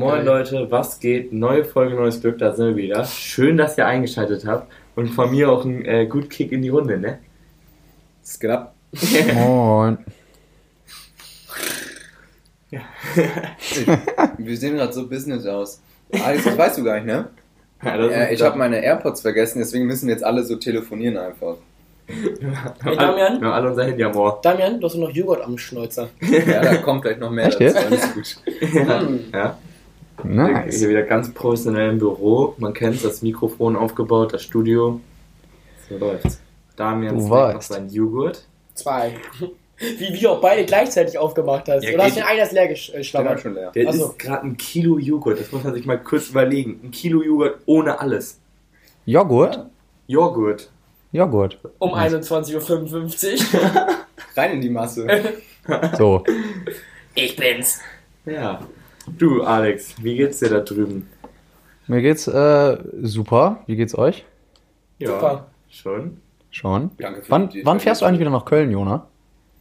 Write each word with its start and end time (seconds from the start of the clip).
Moin 0.00 0.24
Leute, 0.24 0.70
was 0.70 0.98
geht? 0.98 1.30
Neue 1.30 1.62
Folge, 1.62 1.94
neues 1.94 2.22
Glück, 2.22 2.38
da 2.38 2.54
sind 2.54 2.68
wir 2.68 2.76
wieder. 2.76 3.04
Schön, 3.04 3.58
dass 3.58 3.76
ihr 3.76 3.86
eingeschaltet 3.86 4.46
habt. 4.46 4.72
Und 4.96 5.08
von 5.08 5.30
mir 5.30 5.50
auch 5.52 5.62
ein 5.62 5.84
äh, 5.84 6.06
gut 6.06 6.30
Kick 6.30 6.52
in 6.52 6.62
die 6.62 6.70
Runde, 6.70 6.96
ne? 6.96 7.18
Es 8.24 8.40
geht 8.40 8.50
ab. 8.50 8.74
Moin. 9.34 9.98
Wir 14.38 14.56
sehen 14.56 14.76
gerade 14.76 14.90
so 14.94 15.06
Business 15.06 15.44
aus. 15.44 15.82
Alex, 16.12 16.44
das 16.44 16.56
weißt 16.56 16.78
du 16.78 16.84
gar 16.84 16.94
nicht, 16.94 17.04
ne? 17.04 17.28
Ja, 17.84 17.96
Äh, 17.96 18.32
ich 18.32 18.40
habe 18.40 18.56
meine 18.56 18.82
AirPods 18.82 19.20
vergessen, 19.20 19.58
deswegen 19.58 19.84
müssen 19.84 20.06
wir 20.06 20.14
jetzt 20.14 20.24
alle 20.24 20.44
so 20.44 20.56
telefonieren 20.56 21.18
einfach. 21.18 21.56
Hey 22.06 22.96
Damian, 22.96 23.38
Wir 23.38 23.48
haben 23.48 23.52
alle 23.52 23.68
unser 23.68 23.84
Handy 23.84 24.02
am 24.02 24.16
Ohr. 24.16 24.40
Damian, 24.42 24.80
du 24.80 24.86
hast 24.86 24.94
noch 24.94 25.10
Joghurt 25.10 25.42
am 25.42 25.58
Schnäuzer. 25.58 26.08
Ja, 26.22 26.62
da 26.62 26.76
kommt 26.78 27.02
gleich 27.02 27.18
noch 27.18 27.30
mehr 27.30 27.48
Echt 27.48 27.60
dazu. 27.60 27.64
jetzt? 27.64 27.76
Alles 27.84 28.14
gut. 28.14 28.36
Ja. 28.72 29.02
Mm. 29.02 29.20
ja. 29.34 29.58
Nice. 30.24 30.78
Hier 30.78 30.88
wieder 30.88 31.02
ganz 31.02 31.32
professionell 31.32 31.90
im 31.90 31.98
Büro. 31.98 32.54
Man 32.58 32.72
kennt 32.74 33.04
das 33.04 33.22
Mikrofon 33.22 33.76
aufgebaut, 33.76 34.32
das 34.32 34.42
Studio. 34.42 35.00
So 35.88 35.96
läuft's. 35.98 36.40
Damian 36.76 37.20
snackt 37.20 37.54
noch 37.54 37.62
seinen 37.62 37.90
Joghurt. 37.90 38.46
Zwei. 38.74 39.14
Wie, 39.80 40.12
wie 40.12 40.20
du 40.20 40.28
auch 40.28 40.42
beide 40.42 40.66
gleichzeitig 40.66 41.16
aufgemacht 41.16 41.66
hast. 41.66 41.84
Ja, 41.84 41.94
Oder 41.94 42.04
hast 42.04 42.14
du 42.16 42.20
den 42.20 42.28
einen 42.28 42.38
leer 42.52 42.68
Der 42.68 42.68
war 42.68 42.98
geschlammert? 42.98 43.40
schon 43.40 43.54
leer. 43.54 43.70
Der 43.70 43.88
Ach 43.88 43.94
so. 43.94 44.10
ist 44.10 44.18
gerade 44.18 44.46
ein 44.46 44.56
Kilo 44.58 44.98
Joghurt. 44.98 45.40
Das 45.40 45.50
muss 45.52 45.64
man 45.64 45.72
sich 45.72 45.86
mal 45.86 45.96
kurz 45.96 46.28
überlegen. 46.28 46.80
Ein 46.84 46.90
Kilo 46.90 47.22
Joghurt 47.22 47.60
ohne 47.64 47.98
alles. 47.98 48.38
Joghurt? 49.06 49.64
Joghurt. 50.06 50.70
Joghurt. 51.12 51.58
Um 51.78 51.94
21.55 51.94 53.54
Uhr. 53.54 53.86
Rein 54.36 54.52
in 54.52 54.60
die 54.60 54.68
Masse. 54.68 55.06
So. 55.96 56.24
Ich 57.14 57.36
bin's. 57.36 57.80
Ja. 58.26 58.60
Du, 59.18 59.42
Alex, 59.42 59.94
wie 60.02 60.16
geht's 60.16 60.38
dir 60.38 60.48
da 60.48 60.60
drüben? 60.60 61.08
Mir 61.86 62.02
geht's 62.02 62.26
äh, 62.26 62.78
super. 63.02 63.62
Wie 63.66 63.76
geht's 63.76 63.96
euch? 63.96 64.24
Ja, 64.98 65.08
Super. 65.08 65.46
schon. 65.68 66.20
Schon. 66.50 66.90
Danke 66.98 67.22
für 67.22 67.30
Wann, 67.30 67.50
wann 67.64 67.80
fährst 67.80 68.02
du 68.02 68.06
eigentlich 68.06 68.20
wieder 68.20 68.30
nach 68.30 68.44
Köln, 68.44 68.70
Jona? 68.70 69.06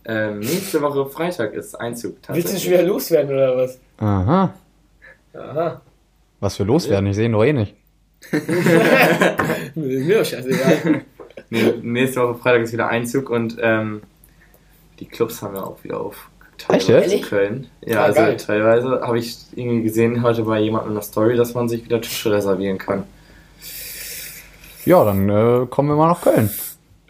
Ähm, 0.05 0.39
nächste 0.39 0.81
Woche 0.81 1.05
Freitag 1.07 1.53
ist 1.53 1.75
Einzug 1.75 2.17
Willst 2.29 2.53
du 2.53 2.59
schon 2.59 2.71
wieder 2.73 2.83
loswerden 2.83 3.31
oder 3.31 3.55
was? 3.55 3.79
Aha. 3.97 4.53
Aha. 5.33 5.81
Was 6.39 6.55
für 6.55 6.63
loswerden? 6.63 7.07
Ich 7.07 7.15
sehe 7.15 7.25
ihn 7.25 7.33
doch 7.33 7.43
eh 7.43 7.53
nicht. 7.53 7.75
Mir 9.75 10.19
doch 10.19 10.25
scheißegal. 10.25 11.01
Nee, 11.49 11.73
nächste 11.81 12.21
Woche 12.21 12.35
Freitag 12.35 12.61
ist 12.63 12.73
wieder 12.73 12.87
Einzug 12.89 13.29
und 13.29 13.57
ähm, 13.61 14.01
die 14.99 15.05
Clubs 15.05 15.41
haben 15.41 15.55
ja 15.55 15.63
auch 15.63 15.83
wieder 15.83 15.99
auf. 15.99 16.29
Echt 16.67 16.87
Teilweise 16.87 16.91
jetzt? 17.05 17.13
in 17.13 17.21
Köln. 17.21 17.67
Ja, 17.85 18.01
Ah, 18.01 18.03
also 18.05 18.19
geil. 18.21 18.37
teilweise 18.37 19.01
habe 19.01 19.17
ich 19.19 19.37
irgendwie 19.55 19.83
gesehen 19.83 20.21
heute 20.23 20.43
bei 20.43 20.59
jemandem 20.59 20.89
in 20.89 20.95
der 20.95 21.03
Story, 21.03 21.35
dass 21.37 21.53
man 21.53 21.69
sich 21.69 21.83
wieder 21.85 22.01
Tische 22.01 22.31
reservieren 22.31 22.77
kann. 22.77 23.03
Ja, 24.85 25.03
dann 25.03 25.29
äh, 25.29 25.65
kommen 25.67 25.89
wir 25.89 25.95
mal 25.95 26.07
nach 26.09 26.21
Köln. 26.21 26.49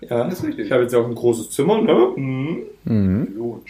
Ja, 0.01 0.23
Das 0.25 0.35
ist 0.39 0.45
richtig. 0.45 0.65
ich 0.67 0.71
habe 0.71 0.83
jetzt 0.83 0.95
auch 0.95 1.05
ein 1.05 1.15
großes 1.15 1.51
Zimmer, 1.51 1.81
ne? 1.81 2.13
Mhm. 2.15 2.57
Mhm. 2.85 3.27
Lounge. 3.37 3.61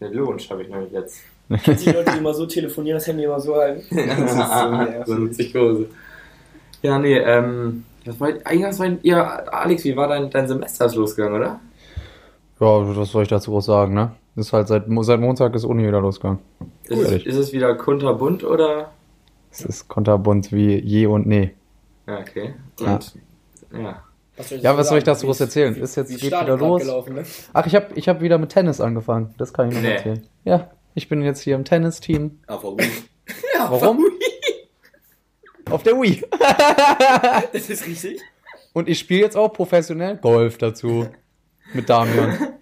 Eine 0.00 0.10
Lounge 0.10 0.42
habe 0.50 0.62
ich 0.62 0.68
nämlich 0.68 0.92
jetzt. 0.92 1.20
Die 1.48 1.90
Leute, 1.90 2.12
die 2.12 2.18
immer 2.18 2.34
so 2.34 2.44
telefonieren, 2.46 2.98
das 2.98 3.06
Handy 3.06 3.24
immer 3.24 3.40
so 3.40 3.56
halten. 3.56 3.82
Das 3.96 4.32
ist 4.32 5.06
so 5.06 5.14
eine 5.14 5.26
Psychose. 5.28 5.86
Ja, 6.82 6.98
nee, 6.98 7.16
ähm, 7.18 7.84
das 8.04 8.20
war, 8.20 8.28
eigentlich 8.44 8.78
war, 8.78 8.88
ja, 9.02 9.24
Alex, 9.50 9.84
wie 9.84 9.96
war 9.96 10.08
dein, 10.08 10.30
dein 10.30 10.46
Semester 10.46 10.88
losgegangen, 10.94 11.36
oder? 11.40 11.60
Ja, 12.60 12.96
was 12.96 13.10
soll 13.10 13.22
ich 13.22 13.28
dazu 13.28 13.50
groß 13.50 13.64
sagen, 13.66 13.94
ne? 13.94 14.12
Ist 14.38 14.52
halt 14.52 14.68
seit, 14.68 14.84
seit 15.00 15.20
Montag 15.20 15.54
ist 15.56 15.64
Uni 15.64 15.86
wieder 15.86 16.00
losgegangen. 16.00 16.38
Ist, 16.84 17.00
Fertig. 17.00 17.26
ist 17.26 17.36
es 17.36 17.52
wieder 17.52 17.74
kunterbunt 17.74 18.44
oder? 18.44 18.92
Es 19.50 19.62
ist 19.64 19.88
konterbunt 19.88 20.52
wie 20.52 20.76
je 20.78 21.06
und 21.06 21.26
nee. 21.26 21.54
Ja, 22.06 22.20
okay. 22.20 22.54
Ja. 22.78 22.94
Und, 22.94 23.14
ja. 23.72 24.02
soll 24.42 24.58
Ja, 24.58 24.76
was 24.76 24.88
soll 24.88 24.98
ich 24.98 25.04
dazu 25.04 25.26
groß 25.26 25.40
erzählen? 25.40 25.74
Ist 25.74 25.96
jetzt, 25.96 26.10
Wie 26.10 26.16
geht 26.16 26.30
wieder 26.30 26.56
los. 26.56 26.82
Gelaufen, 26.82 27.14
ne? 27.14 27.24
Ach, 27.52 27.66
ich 27.66 27.74
habe 27.74 27.86
ich 27.96 28.08
hab 28.08 28.20
wieder 28.20 28.38
mit 28.38 28.50
Tennis 28.50 28.80
angefangen. 28.80 29.34
Das 29.38 29.52
kann 29.52 29.68
ich 29.68 29.74
noch 29.74 29.82
Nee. 29.82 29.94
erzählen. 29.94 30.22
Ja, 30.44 30.70
ich 30.94 31.08
bin 31.08 31.22
jetzt 31.22 31.40
hier 31.40 31.56
im 31.56 31.64
Tennisteam. 31.64 32.38
Aber 32.46 32.76
Warum? 33.58 34.04
Auf 35.70 35.82
der 35.82 35.94
Wii. 36.00 36.22
Das 37.52 37.68
ist 37.68 37.86
richtig. 37.86 38.20
Und 38.72 38.88
ich 38.88 38.98
spiele 39.00 39.22
jetzt 39.22 39.36
auch 39.36 39.52
professionell 39.52 40.16
Golf 40.18 40.58
dazu. 40.58 41.06
Mit 41.74 41.88
Damian. 41.88 42.54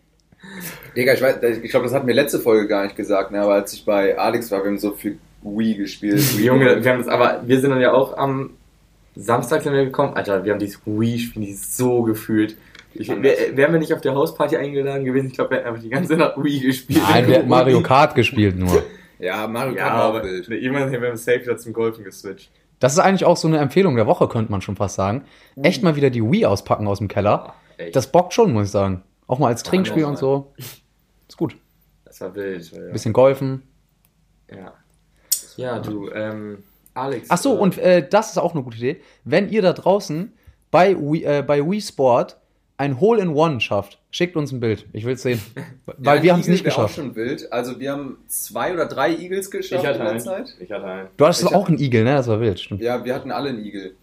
Digga, 0.97 1.13
ich, 1.13 1.21
weiß, 1.23 1.37
ich 1.63 1.71
glaube, 1.71 1.85
das 1.85 1.95
hatten 1.95 2.07
wir 2.07 2.15
letzte 2.15 2.41
Folge 2.41 2.67
gar 2.67 2.85
nicht 2.85 2.97
gesagt, 2.97 3.31
ne? 3.31 3.41
aber 3.41 3.55
als 3.55 3.73
ich 3.73 3.85
bei 3.85 4.19
Alex 4.19 4.51
war, 4.51 4.63
wir 4.63 4.71
haben 4.71 4.79
so 4.79 4.93
viel 4.93 5.19
Wii 5.43 5.75
gespielt. 5.75 6.21
Junge, 6.39 6.83
wir 6.83 6.91
haben 6.93 6.99
das, 6.99 7.09
aber 7.09 7.43
wir 7.45 7.61
sind 7.61 7.71
dann 7.71 7.81
ja 7.81 7.93
auch 7.93 8.17
am 8.17 8.51
Samstag 9.15 9.63
sind 9.63 9.73
wir 9.73 9.85
gekommen. 9.85 10.15
Alter, 10.15 10.45
wir 10.45 10.53
haben 10.53 10.59
dieses 10.59 10.81
Wii-Spiel 10.85 11.43
dieses 11.47 11.77
so 11.77 12.03
gefühlt. 12.03 12.57
Ich, 12.93 13.09
wär, 13.09 13.57
wären 13.57 13.73
wir 13.73 13.79
nicht 13.79 13.93
auf 13.93 14.01
der 14.01 14.15
Hausparty 14.15 14.57
eingeladen 14.57 15.05
gewesen, 15.05 15.27
ich 15.29 15.35
glaube, 15.35 15.51
wir 15.51 15.59
hätten 15.59 15.69
einfach 15.69 15.83
die 15.83 15.89
ganze 15.91 16.17
Nacht 16.17 16.35
Wii 16.43 16.61
gespielt. 16.61 17.01
Nein, 17.09 17.27
wir 17.27 17.39
hatten 17.39 17.49
Mario 17.49 17.83
Kart 17.83 18.15
gespielt 18.15 18.57
nur. 18.57 18.83
Ja, 19.19 19.47
Mario 19.47 19.75
Ja, 19.75 19.89
Kart 19.89 19.95
auch 20.03 20.09
aber 20.17 20.25
wild. 20.25 20.47
irgendwann 20.51 20.93
haben 20.93 21.01
wir 21.01 21.17
safe 21.17 21.41
wieder 21.41 21.57
zum 21.57 21.73
Golfen 21.73 22.05
geswitcht. 22.05 22.51
Das 22.81 22.93
ist 22.93 22.99
eigentlich 22.99 23.25
auch 23.25 23.39
so 23.39 23.49
eine 23.49 23.57
Empfehlung 23.57 23.97
der 23.97 24.07
Woche, 24.07 24.29
könnte 24.29 24.53
man 24.53 24.61
schon 24.61 24.77
fast 24.77 24.95
sagen. 24.97 25.25
Echt 25.63 25.83
mal 25.83 25.97
wieder 25.97 26.11
die 26.11 26.23
Wii 26.23 26.45
auspacken 26.45 26.87
aus 26.87 26.99
dem 26.99 27.09
Keller. 27.09 27.55
Echt, 27.79 27.97
Das 27.97 28.13
bockt 28.13 28.35
schon, 28.35 28.53
muss 28.53 28.67
ich 28.67 28.71
sagen. 28.73 29.03
Auch 29.27 29.39
mal 29.39 29.49
als 29.49 29.63
Trinkspiel 29.63 30.05
und 30.05 30.19
so. 30.19 30.53
Ist 31.29 31.37
gut. 31.37 31.57
das 32.05 32.21
war 32.21 32.35
wild. 32.35 32.71
Ja. 32.73 32.93
Bisschen 32.93 33.13
golfen. 33.13 33.63
Ja. 34.51 34.73
ja, 35.57 35.79
du, 35.81 36.11
ähm, 36.11 36.63
Alex. 36.95 37.29
Ach 37.31 37.39
so, 37.39 37.57
äh, 37.57 37.59
und 37.59 37.79
äh, 37.79 38.09
das 38.09 38.31
ist 38.31 38.39
auch 38.39 38.55
eine 38.55 38.63
gute 38.63 38.77
Idee. 38.77 39.01
Wenn 39.25 39.49
ihr 39.51 39.61
da 39.63 39.73
draußen 39.73 40.33
bei 40.71 40.97
Wii, 40.97 41.25
äh, 41.25 41.43
bei 41.47 41.69
Wii 41.69 41.81
Sport 41.81 42.37
ein 42.79 43.01
Hole-in-One 43.01 43.61
schafft, 43.61 43.99
schickt 44.11 44.37
uns 44.37 44.53
ein 44.53 44.61
Bild. 44.61 44.87
Ich 44.93 45.05
will's 45.05 45.23
sehen. 45.23 45.41
Weil 45.87 46.19
Ja, 46.19 46.23
wir 46.23 46.33
haben 46.33 46.41
es 46.41 46.49
nicht 46.49 46.65
geschafft. 46.65 46.91
auch 46.93 46.95
schon 46.95 47.17
wild. 47.17 47.51
Also 47.53 47.81
wir 47.81 47.91
haben 47.93 48.19
zwei 48.29 48.73
oder 48.73 48.87
drei 48.87 49.11
Eagles 49.17 49.47
ich 49.47 49.51
geschafft 49.53 49.85
hatte 49.85 49.99
in 49.99 50.05
der 50.05 50.11
einen. 50.13 50.21
Zeit. 50.21 50.55
Ich 50.61 50.71
hatte 50.71 50.85
einen. 50.85 51.09
Du 51.17 51.25
hattest 51.25 51.43
Ich 51.43 51.55
auch 51.55 51.69
einen 51.69 51.79
Igel, 51.79 52.05
ne? 52.05 52.15
Das 52.15 52.29
war 52.29 52.39
wild, 52.41 52.61
stimmt. 52.61 52.83
Ja, 52.83 53.05
wir 53.05 53.15
hatten 53.15 53.31
alle 53.33 53.49
einen 53.49 53.65
Eagle. 53.65 53.95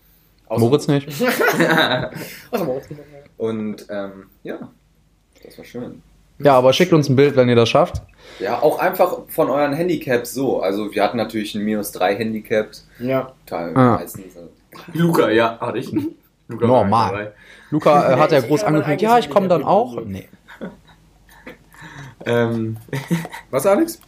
Außer- 0.50 0.60
Moritz 0.60 0.88
nicht? 0.88 1.08
Jetzt 1.20 1.30
gemacht? 2.52 2.90
Und 3.38 3.86
ähm, 3.90 4.26
ja, 4.44 4.72
das 5.44 5.58
war 5.58 5.66
schön. 5.66 6.02
Ja, 6.44 6.58
aber 6.58 6.74
schickt 6.74 6.94
uns 6.94 7.10
ein 7.10 7.16
Bild, 7.16 7.36
wenn 7.36 7.50
ihr 7.50 7.56
das 7.56 7.70
schafft. 7.70 8.02
Ja, 8.40 8.62
auch 8.62 8.80
einfach 8.80 9.20
von 9.30 9.50
euren 9.50 9.74
Handicaps 9.74 10.34
so. 10.34 10.62
Also 10.62 10.94
wir 10.94 11.04
hatten 11.04 11.18
natürlich 11.18 11.56
ein 11.56 11.64
minus 11.64 11.92
3 11.92 12.16
Handicap. 12.16 12.72
Ja. 13.00 13.32
Teil 13.46 13.72
Ah. 13.76 13.96
meistens. 14.00 14.34
Luca, 14.94 15.30
ja, 15.30 15.58
hatte 15.60 15.78
ich. 15.78 15.92
Luca 16.48 16.68
Normal. 16.68 17.34
Luca 17.70 18.14
äh, 18.14 18.18
hat 18.18 18.32
ja 18.32 18.42
groß 18.42 18.64
angekündigt, 18.64 19.02
ja, 19.02 19.18
ich 19.20 19.30
komme 19.30 19.48
dann 19.48 19.64
auch. 19.64 20.02
Nee. 20.04 20.28
Ähm, 22.26 22.78
Was, 23.52 23.66
Alex? 23.66 24.00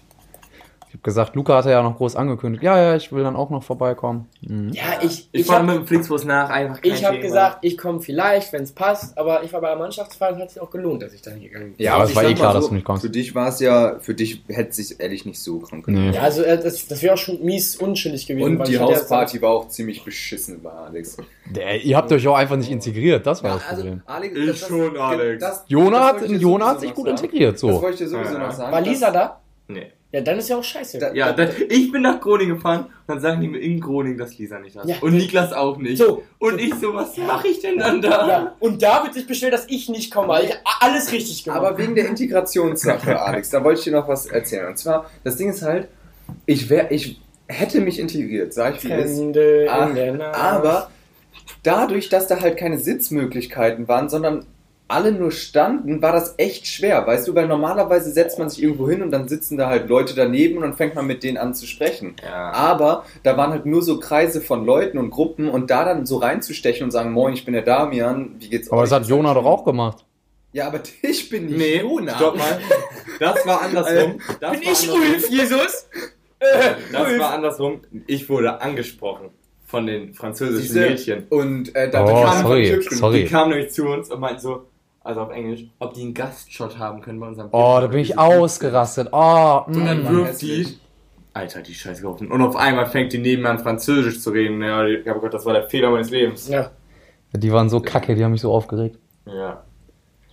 Ich 0.95 1.00
habe 1.00 1.03
gesagt, 1.11 1.35
Luca 1.35 1.57
hatte 1.57 1.72
ja 1.72 1.83
noch 1.83 1.97
groß 1.97 2.16
angekündigt, 2.16 2.63
ja, 2.63 2.81
ja, 2.81 2.95
ich 2.95 3.11
will 3.11 3.22
dann 3.23 3.35
auch 3.35 3.50
noch 3.50 3.63
vorbeikommen. 3.63 4.29
Mhm. 4.41 4.69
Ja, 4.72 4.83
ich, 5.01 5.28
ich 5.33 5.41
ich 5.41 5.45
fahre 5.45 5.59
habe 5.59 5.72
mit 5.73 5.81
dem 5.81 5.88
Flixbus 5.88 6.23
nach, 6.23 6.50
einfach 6.50 6.81
kein 6.81 6.94
ich 6.94 7.03
hab 7.03 7.11
Thema. 7.11 7.22
gesagt, 7.23 7.57
ich 7.63 7.78
komme 7.78 8.00
vielleicht, 8.00 8.53
wenn 8.53 8.63
es 8.63 8.72
passt, 8.72 9.17
aber 9.17 9.44
ich 9.44 9.51
war 9.51 9.59
bei 9.59 9.67
der 9.67 9.78
Mannschaftsfahrt 9.78 10.35
und 10.35 10.41
hat 10.41 10.51
sich 10.51 10.61
auch 10.61 10.69
gelohnt, 10.72 11.01
dass 11.03 11.11
ich 11.13 11.22
da 11.22 11.31
hingegangen 11.31 11.73
bin. 11.73 11.85
Ja, 11.85 11.95
aber 11.95 12.06
es 12.06 12.11
ich 12.11 12.16
war 12.16 12.23
eh 12.23 12.33
klar, 12.33 12.53
so, 12.53 12.59
dass 12.59 12.67
du 12.69 12.75
nicht 12.75 12.85
kommst. 12.85 13.01
Für 13.03 13.09
dich 13.09 13.35
war 13.35 13.50
es 13.50 13.59
ja, 13.59 13.97
für 14.00 14.13
dich 14.13 14.41
hätte 14.47 14.69
es 14.69 14.75
sich 14.78 15.00
ehrlich 15.01 15.25
nicht 15.25 15.39
so 15.41 15.59
krank 15.59 15.85
Nee. 15.89 16.11
Ja, 16.11 16.22
also 16.22 16.44
äh, 16.44 16.57
das, 16.63 16.88
das 16.88 17.03
wäre 17.03 17.16
auch 17.16 17.17
schon 17.17 17.44
mies 17.44 17.75
unschuldig 17.75 18.25
gewesen. 18.25 18.57
Und 18.57 18.66
die 18.69 18.79
Hausparty 18.79 19.41
war 19.41 19.50
auch 19.51 19.67
ziemlich 19.67 20.01
beschissen 20.06 20.63
bei 20.63 20.71
Alex. 20.71 21.18
Der, 21.53 21.81
ihr 21.83 21.98
habt 21.98 22.09
euch 22.13 22.25
auch 22.25 22.36
einfach 22.38 22.56
nicht 22.56 22.71
integriert, 22.71 23.27
das 23.27 23.44
war 23.44 23.50
Ja, 23.50 23.56
das 23.57 23.68
also, 23.68 23.81
Problem. 23.81 24.01
Alex, 24.06 24.38
Ich 24.38 24.59
schon, 24.59 24.98
Alex. 24.98 25.44
Jona 25.68 26.00
das 26.00 26.07
hat, 26.07 26.21
ich 26.21 26.27
dir 26.30 26.38
Jona 26.38 26.68
hat 26.68 26.80
sich 26.80 26.94
gut 26.94 27.06
sagen. 27.07 27.18
integriert, 27.18 27.53
Das 27.56 27.59
so. 27.59 27.68
wollte 27.81 27.89
ich 27.91 27.98
dir 27.98 28.07
sowieso 28.07 28.33
Ja. 28.36 28.39
noch 28.39 28.51
sagen. 28.53 28.71
War 28.71 28.80
Lisa 28.81 29.12
da? 29.12 29.41
Nee. 29.68 29.91
Ja, 30.15 30.21
dann 30.21 30.38
ist 30.39 30.47
ja 30.47 30.57
auch 30.57 30.63
scheiße. 30.63 30.97
Da- 30.97 31.13
Ja, 31.13 31.33
dann, 31.33 31.50
ich 31.67 31.91
bin 31.91 32.01
nach 32.03 32.21
Groningen 32.21 32.56
gefahren 32.56 32.85
und 32.85 32.89
dann 33.07 33.19
sagen 33.19 33.41
die 33.41 33.50
mir 33.50 33.57
in 33.59 33.81
Groningen, 33.81 34.17
dass 34.17 34.38
Lisa 34.38 34.59
nicht 34.59 34.73
da 34.77 34.81
ist. 34.83 34.88
Ja. 34.89 34.95
Und 35.01 35.13
Niklas 35.17 35.51
auch 35.51 35.77
nicht. 35.77 35.97
So. 35.97 36.23
Und 36.39 36.57
ich 36.62 36.73
so, 36.75 36.94
was 36.94 37.17
mache 37.17 37.50
ich 37.50 37.59
denn 37.59 37.77
dann 37.77 38.01
da? 38.01 38.27
ja, 38.29 38.56
und 38.59 38.81
da 38.81 39.03
wird 39.03 39.13
sich 39.13 39.27
beschwert, 39.27 39.51
dass 39.51 39.65
ich 39.67 39.89
nicht 39.89 40.13
komme, 40.13 40.29
weil 40.29 40.45
ich 40.45 40.53
alles 40.79 41.12
richtig 41.12 41.44
gemacht 41.44 41.59
Aber 41.59 41.77
wegen 41.77 41.95
der 41.95 42.07
Integrationssache, 42.07 43.19
Alex, 43.25 43.50
da 43.50 43.62
wollte 43.62 43.79
ich 43.79 43.83
dir 43.83 43.91
noch 43.91 44.07
was 44.07 44.25
erzählen. 44.27 44.67
Und 44.67 44.77
zwar, 44.77 45.09
das 45.25 45.35
Ding 45.35 45.50
ist 45.50 45.62
halt, 45.62 45.89
ich 46.45 46.69
wär, 46.69 46.91
ich 46.91 47.19
hätte 47.47 47.81
mich 47.81 48.00
integriert, 48.00 48.53
sag 48.53 48.77
ich 48.77 48.85
wie 48.85 48.91
es 48.94 49.69
Ah. 49.69 50.31
Aber 50.31 50.89
dadurch, 51.63 52.07
dass 52.07 52.27
da 52.27 52.39
halt 52.39 52.56
keine 52.57 52.77
Sitzmöglichkeiten 52.79 53.88
waren, 53.89 54.07
sondern 54.09 54.45
alle 54.88 55.12
nur 55.12 55.32
standen, 55.32 56.02
war 56.02 56.12
das 56.12 56.36
echt 56.38 56.68
schwer, 56.68 57.08
weißt 57.08 57.28
du, 57.28 57.34
weil 57.34 57.48
normalerweise 57.48 58.12
setzt 58.12 58.38
man 58.38 58.50
sich 58.50 58.62
irgendwo 58.62 58.88
hin 58.90 59.02
und 59.02 59.10
dann 59.12 59.28
sitzen 59.28 59.58
da 59.58 59.68
halt 59.68 59.90
Leute 59.90 60.14
daneben 60.16 60.58
und 60.58 60.62
dann 60.62 60.74
fängt 60.76 60.94
man 60.94 61.08
mit 61.08 61.24
denen 61.24 61.38
an 61.38 61.56
zu 61.56 61.66
sprechen. 61.66 62.16
Ja. 62.24 62.52
Aber 62.52 63.06
da 63.24 63.36
waren 63.36 63.52
halt 63.52 63.66
nur 63.66 63.82
so 63.82 64.00
Kreise 64.00 64.42
von 64.42 64.64
Leuten 64.66 64.98
und 65.00 65.10
Gruppen 65.10 65.50
und 65.50 65.72
da 65.72 65.86
dann 65.86 66.06
so 66.06 66.18
reinzustechen 66.18 66.84
und 66.84 66.92
sagen, 66.92 67.12
moin, 67.14 67.34
ich 67.34 67.46
bin 67.46 67.54
der 67.56 67.64
Damian, 67.64 68.36
wie 68.40 68.50
geht's 68.50 68.72
Aber 68.72 68.82
euch? 68.82 68.90
das 68.90 69.00
hat 69.02 69.08
Jona 69.08 69.34
doch 69.34 69.46
auch 69.46 69.66
gemacht. 69.66 70.06
Ja, 70.54 70.68
aber 70.68 70.80
ich 71.02 71.30
bin 71.30 71.48
nicht 71.48 71.58
Nee, 71.58 71.82
Jona. 71.82 72.16
stopp 72.16 72.38
mal. 72.38 72.60
Das 73.20 73.46
war 73.48 73.62
andersrum. 73.64 74.20
Das 74.40 74.52
Bin 74.52 74.66
war 74.66 74.72
ich 74.72 74.90
andersrum. 74.90 75.00
Ulf, 75.02 75.30
Jesus? 75.32 75.88
Das 76.92 77.20
war 77.20 77.34
andersrum. 77.34 77.82
Ich 78.08 78.30
wurde 78.30 78.62
angesprochen 78.62 79.30
von 79.66 79.88
den 79.88 80.14
französischen 80.14 80.62
Siehste? 80.62 80.80
Mädchen. 80.90 81.24
Und 81.30 81.76
äh, 81.76 81.90
da 81.90 82.04
Oh, 82.04 82.06
bekam 82.06 82.42
sorry, 82.44 82.82
sorry. 82.92 83.24
Die 83.24 83.30
kamen 83.30 83.50
nämlich 83.52 83.72
zu 83.74 83.86
uns 83.88 84.12
und 84.12 84.20
meinten 84.20 84.40
so, 84.42 84.66
also 85.06 85.22
auf 85.22 85.31
Englisch, 85.31 85.66
ob 85.80 85.94
die 85.94 86.02
einen 86.02 86.13
Gastshot 86.13 86.80
haben 86.80 87.02
können 87.02 87.19
bei 87.19 87.28
unserem 87.28 87.50
Oh, 87.52 87.78
da 87.80 87.88
bin 87.88 88.00
ich 88.00 88.18
ausgerastet. 88.18 89.10
Oh, 89.12 89.62
Und 89.68 89.86
dann 89.86 90.02
mm. 90.02 90.04
Mann, 90.04 90.16
wirft 90.18 90.42
die. 90.42 90.80
Alter, 91.34 91.62
die 91.62 91.74
Scheiße 91.74 92.02
gerufen. 92.02 92.31
Und 92.31 92.42
auf 92.42 92.56
einmal 92.56 92.86
fängt 92.86 93.12
die 93.13 93.18
neben 93.18 93.44
mir 93.44 93.50
an 93.50 93.60
Französisch 93.60 94.22
zu 94.22 94.31
reden. 94.31 94.62
Ja, 94.63 94.86
die- 94.86 95.04
oh 95.10 95.19
Gott, 95.19 95.34
das 95.34 95.46
war 95.46 95.54
der 95.54 95.69
Fehler 95.69 95.92
meines 95.92 96.10
Lebens. 96.10 96.48
Ja. 96.48 96.72
Die 97.34 97.52
waren 97.52 97.69
so 97.69 97.81
kacke, 97.81 98.16
die 98.16 98.24
haben 98.24 98.31
mich 98.31 98.42
so 98.42 98.54
aufgeregt. 98.54 98.98
Ja. 99.25 99.63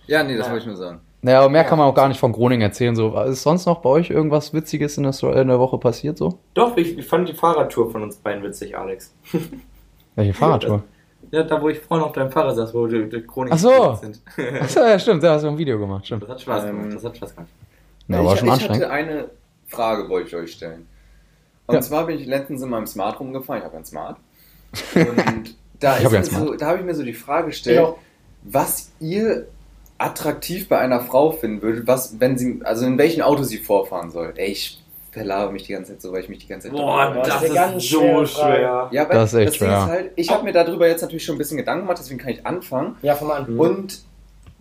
Ja, 0.07 0.23
nee, 0.23 0.37
das 0.37 0.47
wollte 0.47 0.61
ich 0.61 0.67
nur 0.67 0.77
sagen. 0.77 1.01
Naja, 1.21 1.39
aber 1.39 1.49
mehr 1.49 1.63
kann 1.63 1.77
man 1.77 1.87
auch 1.87 1.93
gar 1.95 2.07
nicht 2.07 2.19
von 2.19 2.31
Groningen 2.31 2.61
erzählen. 2.61 2.95
So, 2.95 3.17
ist 3.21 3.43
sonst 3.43 3.65
noch 3.65 3.79
bei 3.81 3.89
euch 3.89 4.09
irgendwas 4.09 4.53
Witziges 4.53 4.97
in 4.97 5.03
der, 5.03 5.13
in 5.35 5.47
der 5.49 5.59
Woche 5.59 5.77
passiert 5.77 6.17
so? 6.17 6.39
Doch, 6.53 6.75
ich, 6.77 6.97
ich 6.97 7.05
fand 7.05 7.29
die 7.29 7.33
Fahrradtour 7.33 7.91
von 7.91 8.03
uns 8.03 8.17
beiden 8.17 8.43
witzig, 8.43 8.77
Alex. 8.77 9.13
Welche 10.15 10.33
Fahrradtour? 10.33 10.83
Ja, 11.33 11.41
da 11.43 11.59
wo 11.61 11.67
ich 11.69 11.79
vorhin 11.79 12.05
auf 12.05 12.11
deinem 12.11 12.31
Fahrrad 12.31 12.55
saß, 12.55 12.73
wo 12.75 12.87
wir 12.89 13.07
durch 13.09 13.25
Chronik 13.27 13.53
Ach 13.53 13.57
so. 13.57 13.95
sind. 13.99 14.21
Achso, 14.61 14.81
ja, 14.81 14.99
stimmt, 14.99 15.23
da 15.23 15.33
hast 15.33 15.41
du 15.43 15.47
ein 15.47 15.57
Video 15.57 15.79
gemacht, 15.79 16.05
stimmt. 16.05 16.21
Das 16.23 16.29
hat 16.29 16.41
Spaß 16.41 16.63
Ähm, 16.65 16.77
gemacht. 16.83 16.95
Das 16.95 17.03
hat 17.05 17.17
Spaß 17.17 17.35
gemacht. 17.35 17.49
Ja, 18.07 18.23
war 18.23 18.33
ich, 18.33 18.39
schon 18.39 18.47
ich 18.49 18.53
anstrengend. 18.53 18.83
hatte 18.83 18.93
eine 18.93 19.29
Frage, 19.67 20.09
wollte 20.09 20.27
ich 20.27 20.35
euch 20.35 20.51
stellen. 20.51 20.87
Und 21.65 21.73
Ja. 21.75 21.81
zwar 21.81 22.05
bin 22.05 22.19
ich 22.19 22.27
letztens 22.27 22.61
in 22.61 22.69
meinem 22.69 22.85
Smart 22.85 23.19
rumgefahren. 23.19 23.61
Ich 23.61 23.65
habe 23.65 23.77
ein 23.77 23.85
Smart. 23.85 24.17
Und 24.95 25.55
da, 25.79 25.97
Ich 25.97 26.05
hab 26.05 26.11
ja 26.13 26.23
Smart. 26.23 26.45
so, 26.47 26.53
da 26.55 26.67
habe 26.67 26.77
ich 26.79 26.85
mir 26.85 26.93
so 26.93 27.01
die 27.03 27.13
Frage 27.13 27.47
gestellt, 27.47 27.79
auch. 27.79 27.97
was 28.43 28.91
ihr 28.99 29.47
attraktiv 29.97 30.67
bei 30.69 30.77
einer 30.77 30.99
Frau 30.99 31.31
finden 31.31 31.63
würdet, 31.63 31.87
was, 31.87 32.19
wenn 32.19 32.37
sie, 32.37 32.59
also 32.63 32.85
in 32.85 32.97
welchem 32.99 33.23
Auto 33.23 33.41
sie 33.41 33.57
vorfahren 33.57 34.11
soll. 34.11 34.33
Ey, 34.35 34.51
ich 34.51 34.82
verlabe 35.13 35.53
mich 35.53 35.63
die 35.63 35.73
ganze 35.73 35.93
Zeit 35.93 36.01
so, 36.01 36.11
weil 36.11 36.21
ich 36.21 36.29
mich 36.29 36.39
die 36.39 36.47
ganze 36.47 36.67
Zeit 36.69 36.75
Boah, 36.77 37.13
das 37.13 37.27
das, 37.27 37.43
ist 37.43 37.53
ganz 37.53 37.83
ist 37.83 37.89
so 37.91 37.99
schwere 37.99 38.27
Frage. 38.27 38.55
schwer. 38.55 38.89
Ja, 38.91 39.01
aber 39.03 39.13
Das 39.13 39.33
ist 39.33 39.39
echt 39.39 39.53
Ding 39.61 39.67
schwer. 39.67 39.85
halt, 39.85 40.11
ich 40.15 40.29
habe 40.31 40.43
mir 40.43 40.51
darüber 40.51 40.87
jetzt 40.87 41.01
natürlich 41.01 41.23
schon 41.23 41.35
ein 41.35 41.37
bisschen 41.37 41.57
Gedanken 41.57 41.85
gemacht, 41.85 41.99
deswegen 41.99 42.19
kann 42.19 42.31
ich 42.31 42.45
anfangen. 42.45 42.97
Ja, 43.01 43.15
fang 43.15 43.27
mal 43.27 43.43
an. 43.43 43.57
Und 43.57 43.99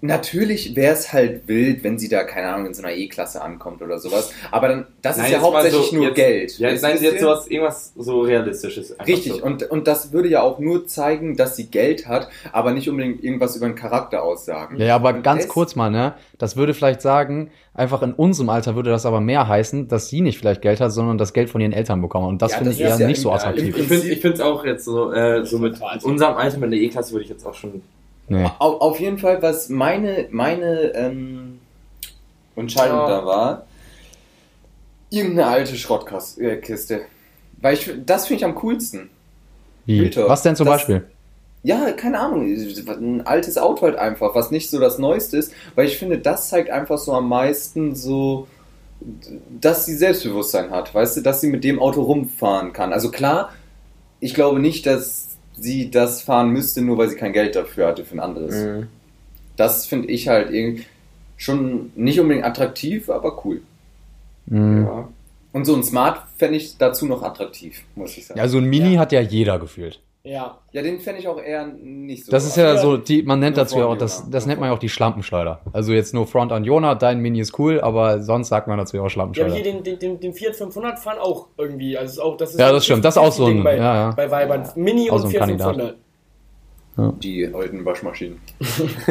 natürlich 0.03 0.77
wäre 0.77 0.93
es 0.93 1.13
halt 1.13 1.49
wild, 1.49 1.83
wenn 1.85 1.99
sie 1.99 2.09
da, 2.09 2.25
keine 2.25 2.49
Ahnung, 2.49 2.67
in 2.67 2.75
so 2.75 2.83
einer 2.83 2.93
E-Klasse 2.95 3.41
ankommt 3.41 3.81
oder 3.83 3.99
sowas. 3.99 4.33
Aber 4.51 4.69
dann, 4.69 4.87
das 5.01 5.17
Nein, 5.17 5.27
ist 5.27 5.33
ja 5.33 5.39
jetzt 5.39 5.47
hauptsächlich 5.47 5.87
so- 5.91 5.97
nur 5.97 6.05
jetzt- 6.07 6.15
Geld. 6.17 6.59
Ja, 6.59 6.77
Sie 6.77 6.87
ihr? 7.05 7.11
jetzt 7.13 7.21
sowas, 7.21 7.47
irgendwas 7.47 7.93
so 7.97 8.21
Realistisches. 8.23 8.97
Richtig, 9.07 9.35
So. 9.35 9.45
und, 9.45 9.63
und 9.71 9.87
das 9.87 10.13
würde 10.13 10.29
ja 10.29 10.43
auch 10.43 10.59
nur 10.59 10.87
zeigen, 10.87 11.37
dass 11.37 11.57
sie 11.57 11.67
Geld 11.69 12.07
hat, 12.09 12.29
aber 12.53 12.73
nicht 12.73 12.89
unbedingt 12.91 13.23
irgendwas 13.25 13.57
über 13.57 13.67
den 13.67 13.77
Charakter 13.77 14.23
aussagen. 14.23 14.77
Ja, 14.77 14.87
ja, 14.87 14.95
aber 14.97 15.11
Und 15.15 15.23
ganz 15.23 15.49
kurz 15.49 15.77
mal, 15.77 15.91
ne? 15.91 16.15
Das 16.39 16.57
würde 16.57 16.75
vielleicht 16.75 17.01
sagen, 17.01 17.51
einfach 17.73 18.03
in 18.03 18.13
unserem 18.13 18.49
Alter 18.51 18.75
würde 18.75 18.91
das 18.91 19.07
aber 19.07 19.21
mehr 19.21 19.47
heißen, 19.49 19.89
dass 19.89 20.09
sie 20.09 20.21
nicht 20.21 20.37
vielleicht 20.39 20.63
Geld 20.63 20.81
hat, 20.81 20.91
sondern 20.93 21.17
das 21.17 21.33
Geld 21.33 21.49
von 21.49 21.61
ihren 21.61 21.73
Eltern 21.73 22.03
bekommen. 22.03 22.27
Und 22.27 22.43
das 22.43 22.51
Ja, 22.53 22.59
finde 22.59 22.73
ich 22.73 22.81
eher 22.81 22.97
ja 22.99 23.07
nicht 23.07 23.21
so 23.21 23.31
attraktiv. 23.33 23.77
Ich, 23.79 23.87
finde 23.87 24.17
find's 24.17 24.41
auch 24.41 24.65
jetzt 24.65 24.85
so, 24.85 25.13
äh, 25.13 25.47
so 25.47 25.59
mit 25.59 25.77
unserem 26.03 26.35
Alter 26.35 26.59
mit 26.59 26.73
der 26.73 26.81
E-Klasse 26.81 27.13
würde 27.13 27.25
ich 27.25 27.31
jetzt 27.31 27.47
auch 27.47 27.55
schon. 27.55 27.83
Nee. 28.29 28.45
Auf, 28.59 28.81
auf 28.81 29.01
jeden 29.01 29.19
Fall, 29.19 29.43
was 29.43 29.69
meine, 29.69 30.27
meine 30.31 30.93
ähm, 30.95 31.61
Entscheidung 32.57 32.99
Ja. 32.99 33.09
da 33.09 33.27
war, 33.27 33.67
irgendeine 35.11 35.49
alte 35.49 35.77
Schrottkiste. 35.77 37.03
Weil 37.61 37.75
ich, 37.75 37.91
das 38.07 38.27
finde 38.27 38.39
ich 38.41 38.45
am 38.45 38.55
coolsten. 38.57 39.11
Wie? 39.87 39.99
Güter. 39.99 40.29
Was 40.29 40.43
denn 40.43 40.57
zum 40.57 40.67
Das- 40.67 40.77
Beispiel? 40.77 41.05
Ja, 41.65 41.93
keine 41.93 42.19
Ahnung, 42.19 42.43
ein 42.45 43.25
altes 43.25 43.57
Auto 43.57 43.83
halt 43.83 43.95
einfach, 43.95 44.35
was 44.35 44.51
nicht 44.51 44.69
so 44.69 44.81
das 44.81 44.99
Neueste 44.99 45.37
ist, 45.37 45.53
weil 45.77 45.87
ich 45.87 45.97
finde, 45.97 46.19
das 46.19 46.49
zeigt 46.49 46.71
einfach 46.71 46.99
so 46.99 47.13
am 47.13 47.29
meisten 47.29 47.95
so, 47.95 48.49
dass 49.61 49.87
sie 49.87 49.95
Selbstbewusstsein 49.95 50.73
hat, 50.73 50.93
weißt 50.93 51.19
du, 51.19 51.21
dass 51.21 51.41
sie 51.41 51.47
mit 51.49 51.63
dem 51.63 51.79
Auto 51.79 52.03
rumfahren 52.03 52.73
kann. 52.73 52.93
Also 52.93 53.13
klar, 53.13 53.53
ich 54.19 54.35
glaube 54.35 54.59
nicht, 54.59 54.87
dass 54.87 55.22
sie 55.57 55.91
das 55.91 56.23
fahren 56.23 56.51
müsste, 56.51 56.83
nur 56.83 56.99
weil 56.99 57.09
sie 57.09 57.17
kein 57.17 57.33
Geld 57.33 57.57
dafür 57.57 57.87
hatte 57.89 58.05
für 58.05 58.15
ein 58.15 58.21
anderes. 58.21 58.55
Mhm. 58.55 58.89
Das 59.57 59.87
finde 59.87 60.09
ich 60.09 60.29
halt 60.29 60.51
irgendwie 60.51 60.85
schon 61.37 61.93
nicht 61.95 62.21
unbedingt 62.21 62.47
attraktiv, 62.47 63.11
aber 63.11 63.45
cool. 63.45 63.63
Hm. 64.49 64.85
Ja. 64.87 65.09
Und 65.53 65.65
so 65.67 65.75
ein 65.75 65.83
Smart 65.83 66.23
fände 66.39 66.57
ich 66.57 66.79
dazu 66.79 67.07
noch 67.07 67.23
attraktiv, 67.23 67.83
muss 67.95 68.17
ich 68.17 68.27
sagen. 68.27 68.39
Ja, 68.39 68.49
so 68.49 68.59
ein 68.59 68.65
Mini 68.65 68.95
Ja. 68.95 69.01
hat 69.01 69.13
ja 69.13 69.21
jeder 69.21 69.59
gefühlt. 69.59 70.01
Ja. 70.25 70.59
Ja, 70.71 70.83
den 70.83 71.01
fände 71.01 71.21
ich 71.21 71.27
auch 71.27 71.41
eher 71.43 71.67
nicht 71.67 72.27
so. 72.27 72.31
Das 72.31 72.45
ist 72.47 72.57
ja 72.57 72.75
Ja. 72.75 72.77
so, 72.81 72.97
die, 72.97 73.23
man 73.25 73.41
nennt 73.41 73.57
Nur 73.57 73.65
dazu 73.65 73.79
ja 73.81 73.87
auch, 73.87 73.97
das, 73.99 74.31
das 74.31 74.47
nennt 74.47 74.61
man 74.61 74.69
ja 74.71 74.75
auch 74.75 74.79
die 74.79 74.89
Schlampenschleuder. 74.89 75.61
Also 75.73 75.93
jetzt 75.93 76.15
nur 76.15 76.29
Front 76.29 76.53
an 76.53 76.63
Jona, 76.63 76.95
dein 76.95 77.19
Mini 77.19 77.41
ist 77.41 77.59
cool, 77.59 77.81
aber 77.81 78.23
sonst 78.23 78.49
sagt 78.49 78.69
man 78.69 78.79
dazu 78.79 78.97
ja 78.97 79.01
auch 79.03 79.07
Ja, 79.07 79.07
aber 79.07 79.11
Schlampenschleuder. 79.11 79.55
hier 79.55 79.65
den, 79.65 79.83
den, 79.83 79.99
den, 79.99 80.21
den 80.21 80.33
Fiat 80.33 80.55
500 80.55 81.01
fahren 81.01 81.19
auch 81.19 81.49
irgendwie. 81.59 81.99
Also 81.99 82.13
ist 82.13 82.19
auch, 82.21 82.37
das 82.37 82.53
ist 82.53 82.61
Ja, 82.61 82.71
das 82.71 82.85
stimmt. 82.85 83.05
Das 83.05 83.17
ist 83.17 83.19
auch 83.23 83.33
so 83.33 83.47
ein- 83.47 83.55
Ding 83.55 83.65
bei, 83.65 83.77
ja, 83.77 83.95
ja. 83.95 84.11
bei 84.13 84.31
Weibern. 84.31 84.69
Mini 84.77 85.11
Auch 85.11 85.17
und 85.17 85.23
so 85.23 85.29
Fiat 85.29 85.41
Kandidat. 85.41 85.75
500. 86.97 87.23
die 87.23 87.53
alten 87.53 87.85
Waschmaschinen. 87.85 88.39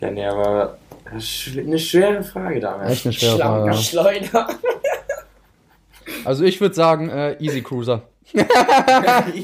ja, 0.00 0.10
nee, 0.10 0.24
aber 0.26 0.78
eine 1.10 1.78
schwere 1.78 2.22
Frage 2.24 2.58
damals. 2.60 2.90
Echt 2.92 3.06
eine 3.06 3.12
schwere 3.12 3.36
Frage. 3.38 3.66
ja. 3.70 3.72
Schlampenschleuder. 3.74 4.48
Also 6.24 6.44
ich 6.44 6.60
würde 6.60 6.74
sagen, 6.74 7.08
äh, 7.08 7.36
Easy 7.40 7.62
Cruiser. 7.62 8.02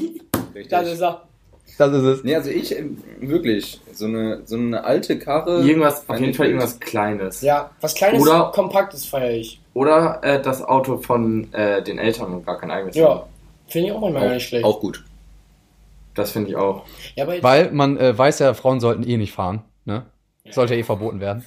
Richtig. 0.53 0.69
Das 0.69 0.87
ist 0.87 1.01
er. 1.01 1.23
Das 1.77 1.91
ist 1.91 2.03
es. 2.03 2.23
Nee, 2.23 2.35
also 2.35 2.49
ich 2.49 2.77
ähm, 2.77 3.03
wirklich, 3.19 3.81
so 3.91 4.05
eine, 4.05 4.41
so 4.45 4.55
eine 4.55 4.83
alte 4.83 5.19
Karre. 5.19 5.61
Irgendwas, 5.61 6.07
auf 6.07 6.19
jeden 6.19 6.33
Fall 6.33 6.47
irgendwas 6.47 6.79
Kleines. 6.79 7.41
Ja, 7.41 7.71
was 7.81 7.93
kleines, 7.95 8.21
Oder- 8.21 8.51
kompaktes 8.53 9.05
feiere 9.05 9.31
ich. 9.31 9.59
Oder 9.73 10.23
äh, 10.23 10.41
das 10.41 10.63
Auto 10.63 10.97
von 10.99 11.51
äh, 11.53 11.83
den 11.83 11.97
Eltern 11.97 12.33
und 12.33 12.45
gar 12.45 12.57
kein 12.57 12.71
eigenes. 12.71 12.95
Ja. 12.95 13.25
Finde 13.67 13.89
ich 13.89 13.93
auch 13.93 13.99
manchmal 13.99 14.23
gar 14.23 14.33
nicht 14.35 14.43
auch, 14.43 14.47
schlecht. 14.47 14.65
auch 14.65 14.79
gut. 14.79 15.03
Das 16.13 16.31
finde 16.31 16.51
ich 16.51 16.55
auch. 16.55 16.85
Ja, 17.15 17.25
aber 17.25 17.43
Weil 17.43 17.71
man 17.71 17.97
äh, 17.97 18.17
weiß 18.17 18.39
ja, 18.39 18.53
Frauen 18.53 18.79
sollten 18.79 19.03
eh 19.03 19.17
nicht 19.17 19.33
fahren. 19.33 19.63
Ne? 19.83 20.05
Sollte 20.49 20.75
ja 20.75 20.79
eh 20.79 20.83
verboten 20.83 21.19
werden. 21.19 21.45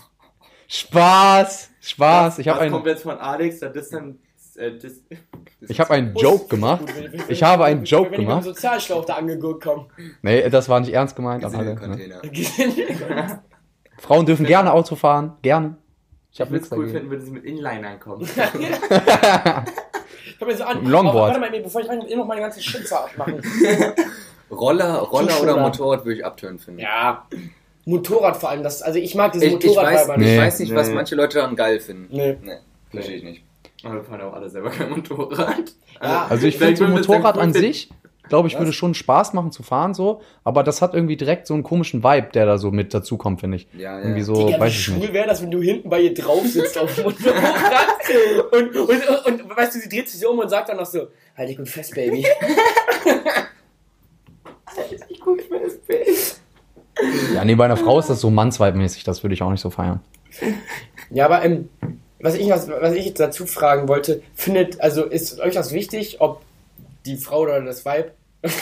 Spaß! 0.67 1.70
Spaß! 1.81 2.38
Ich 2.41 2.49
habe 2.49 2.58
das 2.58 2.64
einen, 2.64 2.73
kommt 2.73 2.87
jetzt 2.87 3.02
von 3.05 3.17
Alex, 3.19 3.61
das 3.61 3.75
ist 3.75 3.94
dann. 3.94 4.19
Äh, 4.58 4.78
das, 4.78 4.93
ich 5.69 5.81
hab 5.81 5.90
einen 5.90 6.14
Joke 6.14 6.49
gemacht. 6.49 6.82
Ich 7.28 7.43
habe 7.43 7.64
einen 7.64 7.84
Joke 7.84 8.10
wenn 8.10 8.20
gemacht. 8.20 8.40
Ich 8.40 8.44
dem 8.46 8.55
Sozialschlauch 8.55 9.05
da 9.05 9.15
angeguckt 9.15 9.62
komme. 9.62 9.86
Nee, 10.22 10.48
das 10.50 10.69
war 10.69 10.81
nicht 10.81 10.93
ernst 10.93 11.17
gemeint. 11.17 11.44
Aber, 11.44 11.62
ne? 11.62 11.74
Container. 11.77 12.20
Frauen 13.98 14.27
dürfen 14.27 14.46
gerne 14.46 14.72
Auto 14.72 14.96
fahren. 14.96 15.34
Gerne. 15.43 15.77
Ich 16.31 16.36
ich 16.36 16.41
habe 16.41 16.50
würde 16.50 16.60
nichts 16.60 16.72
es 16.72 16.79
cool 16.79 16.86
dagegen. 16.86 17.10
finden, 17.10 17.12
wenn 17.12 17.20
sie 17.24 17.31
mit 17.32 17.44
Inlinern 17.44 18.00
kommen. 18.00 18.29
Komm 20.38 20.48
mir 20.53 20.56
so 20.56 20.65
an. 20.65 20.84
Longboard. 20.84 21.31
Aber 21.31 21.41
Warte 21.41 21.43
mal, 21.56 21.60
bevor 21.62 21.81
ich 21.81 21.88
rein, 21.88 22.03
will, 22.03 22.17
noch 22.17 22.27
meine 22.27 22.41
ganzen 22.43 22.62
Schützer 22.62 23.05
abmachen. 23.05 23.43
Roller, 24.50 24.98
Roller 25.00 25.43
oder 25.43 25.56
Motorrad 25.58 26.05
würde 26.05 26.19
ich 26.20 26.24
abtönen 26.24 26.58
finden. 26.58 26.81
Ja. 26.81 27.27
Motorrad 27.84 28.36
vor 28.36 28.50
allem. 28.50 28.62
Das, 28.62 28.82
also 28.82 28.98
ich 28.98 29.15
mag 29.15 29.32
diese 29.32 29.46
Ich, 29.46 29.53
ich, 29.55 29.58
weiß, 29.58 29.67
Motorradweiber 29.74 30.15
ich 30.15 30.19
Nee. 30.20 30.31
nicht. 30.32 30.41
weiß 30.41 30.58
nicht, 30.60 30.74
was 30.74 30.88
Nee. 30.88 30.94
manche 30.94 31.15
Leute 31.15 31.38
daran 31.38 31.56
geil 31.56 31.81
finden. 31.81 32.06
Nee. 32.15 32.36
Nee, 32.43 32.58
verstehe 32.91 33.17
ich 33.17 33.24
nicht. 33.24 33.43
Aber 33.85 33.94
wir 33.94 34.05
fahren 34.05 34.20
ja 34.20 34.29
auch 34.29 34.35
alle 34.35 34.51
selber 34.51 34.70
kein 34.70 34.91
Motorrad. 34.91 35.73
Ja. 36.03 36.27
Also 36.29 36.47
ich 36.47 36.56
Vielleicht 36.56 36.79
finde 36.79 36.93
so 36.93 36.97
ein 36.97 37.01
Motorrad 37.01 37.39
an 37.39 37.53
sich, 37.53 37.91
glaube 38.29 38.49
ich, 38.49 38.55
Was? 38.55 38.61
würde 38.61 38.73
schon 38.73 38.94
Spaß 38.94 39.32
machen 39.35 39.53
zu 39.53 39.63
fahren 39.63 39.94
so, 39.94 40.20
aber 40.44 40.63
das 40.63 40.82
hat 40.82 40.94
irgendwie 40.94 41.17
direkt 41.17 41.47
so 41.47 41.55
einen 41.55 41.63
komischen 41.63 42.03
Vibe, 42.03 42.29
der 42.35 42.47
da 42.47 42.58
so 42.58 42.70
mit 42.70 42.93
dazukommt, 42.93 43.41
finde 43.41 43.58
ich. 43.58 43.69
Ja, 43.75 43.99
ja. 43.99 44.01
Irgendwie 44.01 44.23
so, 44.23 44.35
Digga, 44.35 44.56
wie 44.56 44.61
weiß 44.61 44.73
ich 44.73 44.85
schwul 44.85 45.13
wäre 45.13 45.27
das, 45.27 45.43
wenn 45.43 45.51
du 45.51 45.61
hinten 45.61 45.89
bei 45.89 46.01
ihr 46.01 46.15
drauf 46.15 46.44
sitzt 46.47 46.77
auf 46.79 46.94
dem 46.94 47.05
Motorrad 47.05 47.43
und, 48.53 48.77
und, 48.77 49.27
und, 49.27 49.43
und, 49.43 49.56
weißt 49.56 49.75
du, 49.75 49.81
sie 49.81 49.89
dreht 49.89 50.08
sich 50.08 50.20
so 50.20 50.31
um 50.31 50.39
und 50.41 50.49
sagt 50.49 50.69
dann 50.69 50.77
noch 50.77 50.87
so, 50.87 51.08
halt 51.37 51.49
dich 51.49 51.56
gut 51.56 51.69
fest, 51.69 51.94
Baby. 51.94 52.27
Ich 55.08 55.20
guck 55.20 55.51
mir 55.51 55.61
das 55.61 55.77
Bild. 55.79 56.41
Ja, 57.35 57.44
nee, 57.44 57.55
bei 57.55 57.65
einer 57.65 57.77
Frau 57.77 57.99
ist 57.99 58.11
das 58.11 58.20
so 58.20 58.31
Mannsweib-mäßig, 58.31 59.05
das 59.05 59.23
würde 59.23 59.35
ich 59.35 59.43
auch 59.43 59.51
nicht 59.51 59.61
so 59.61 59.70
feiern. 59.70 60.01
Ja, 61.11 61.25
aber 61.25 61.44
ähm, 61.44 61.69
was, 62.20 62.34
ich, 62.34 62.48
was, 62.51 62.69
was 62.69 62.94
ich 62.94 63.06
jetzt 63.06 63.20
dazu 63.20 63.46
fragen 63.46 63.89
wollte, 63.89 64.22
findet, 64.34 64.81
also 64.81 65.05
ist 65.05 65.41
euch 65.41 65.55
das 65.55 65.72
wichtig, 65.72 66.20
ob 66.20 66.43
die 67.06 67.17
Frau 67.17 67.41
oder 67.43 67.60
das 67.60 67.84
Weib 67.84 68.13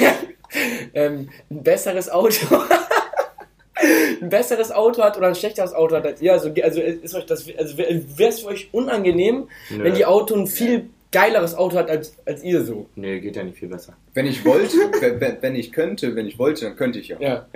ähm, 0.94 1.28
ein 1.50 1.62
besseres 1.62 2.08
Auto 2.10 2.46
ein 4.22 4.30
besseres 4.30 4.72
Auto 4.72 5.02
hat 5.02 5.16
oder 5.18 5.28
ein 5.28 5.34
schlechteres 5.34 5.74
Auto 5.74 5.96
hat 5.96 6.06
als 6.06 6.22
ihr? 6.22 6.32
Also, 6.32 6.50
also 6.62 6.80
ist 6.80 7.14
euch 7.14 7.26
das, 7.26 7.46
also 7.58 7.78
wäre 7.78 8.02
es 8.18 8.40
für 8.40 8.48
euch 8.48 8.68
unangenehm, 8.72 9.48
Nö. 9.70 9.84
wenn 9.84 9.94
die 9.94 10.04
Auto 10.06 10.34
ein 10.34 10.46
viel 10.46 10.88
geileres 11.12 11.54
Auto 11.54 11.76
hat 11.76 11.90
als, 11.90 12.16
als 12.24 12.42
ihr 12.42 12.64
so? 12.64 12.88
Nee, 12.96 13.20
geht 13.20 13.36
ja 13.36 13.44
nicht 13.44 13.58
viel 13.58 13.68
besser. 13.68 13.94
Wenn 14.14 14.26
ich 14.26 14.44
wollte, 14.44 14.76
wenn, 15.40 15.54
ich 15.54 15.72
könnte, 15.72 16.14
wenn 16.16 16.26
ich 16.26 16.38
wollte, 16.38 16.64
dann 16.66 16.76
könnte 16.76 16.98
ich 16.98 17.08
ja. 17.08 17.16
Ja. 17.20 17.46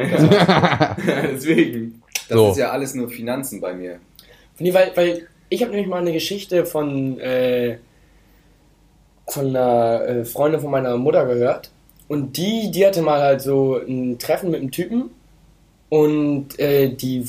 Deswegen. 1.33 2.03
Das 2.29 2.37
So. 2.39 2.51
ist 2.53 2.59
ja 2.59 2.71
alles 2.71 2.95
nur 2.95 3.09
Finanzen 3.09 3.61
bei 3.61 3.75
mir. 3.75 3.99
Nee, 4.59 4.73
weil, 4.75 4.93
weil 4.95 5.27
ich 5.51 5.61
habe 5.63 5.73
nämlich 5.73 5.89
mal 5.89 5.99
eine 6.01 6.13
Geschichte 6.13 6.65
von, 6.65 7.21
äh, 7.21 7.77
von 9.29 9.49
einer 9.49 10.05
äh, 10.07 10.25
Freundin 10.25 10.61
von 10.61 10.71
meiner 10.71 10.97
Mutter 10.97 11.27
gehört. 11.27 11.71
Und 12.09 12.37
die, 12.37 12.71
die 12.73 12.85
hatte 12.87 13.03
mal 13.03 13.21
halt 13.21 13.41
so 13.43 13.77
ein 13.77 14.19
Treffen 14.19 14.51
mit 14.51 14.61
einem 14.61 14.71
Typen. 14.73 15.11
Und 15.89 16.59
äh, 16.59 16.89
die 16.89 17.25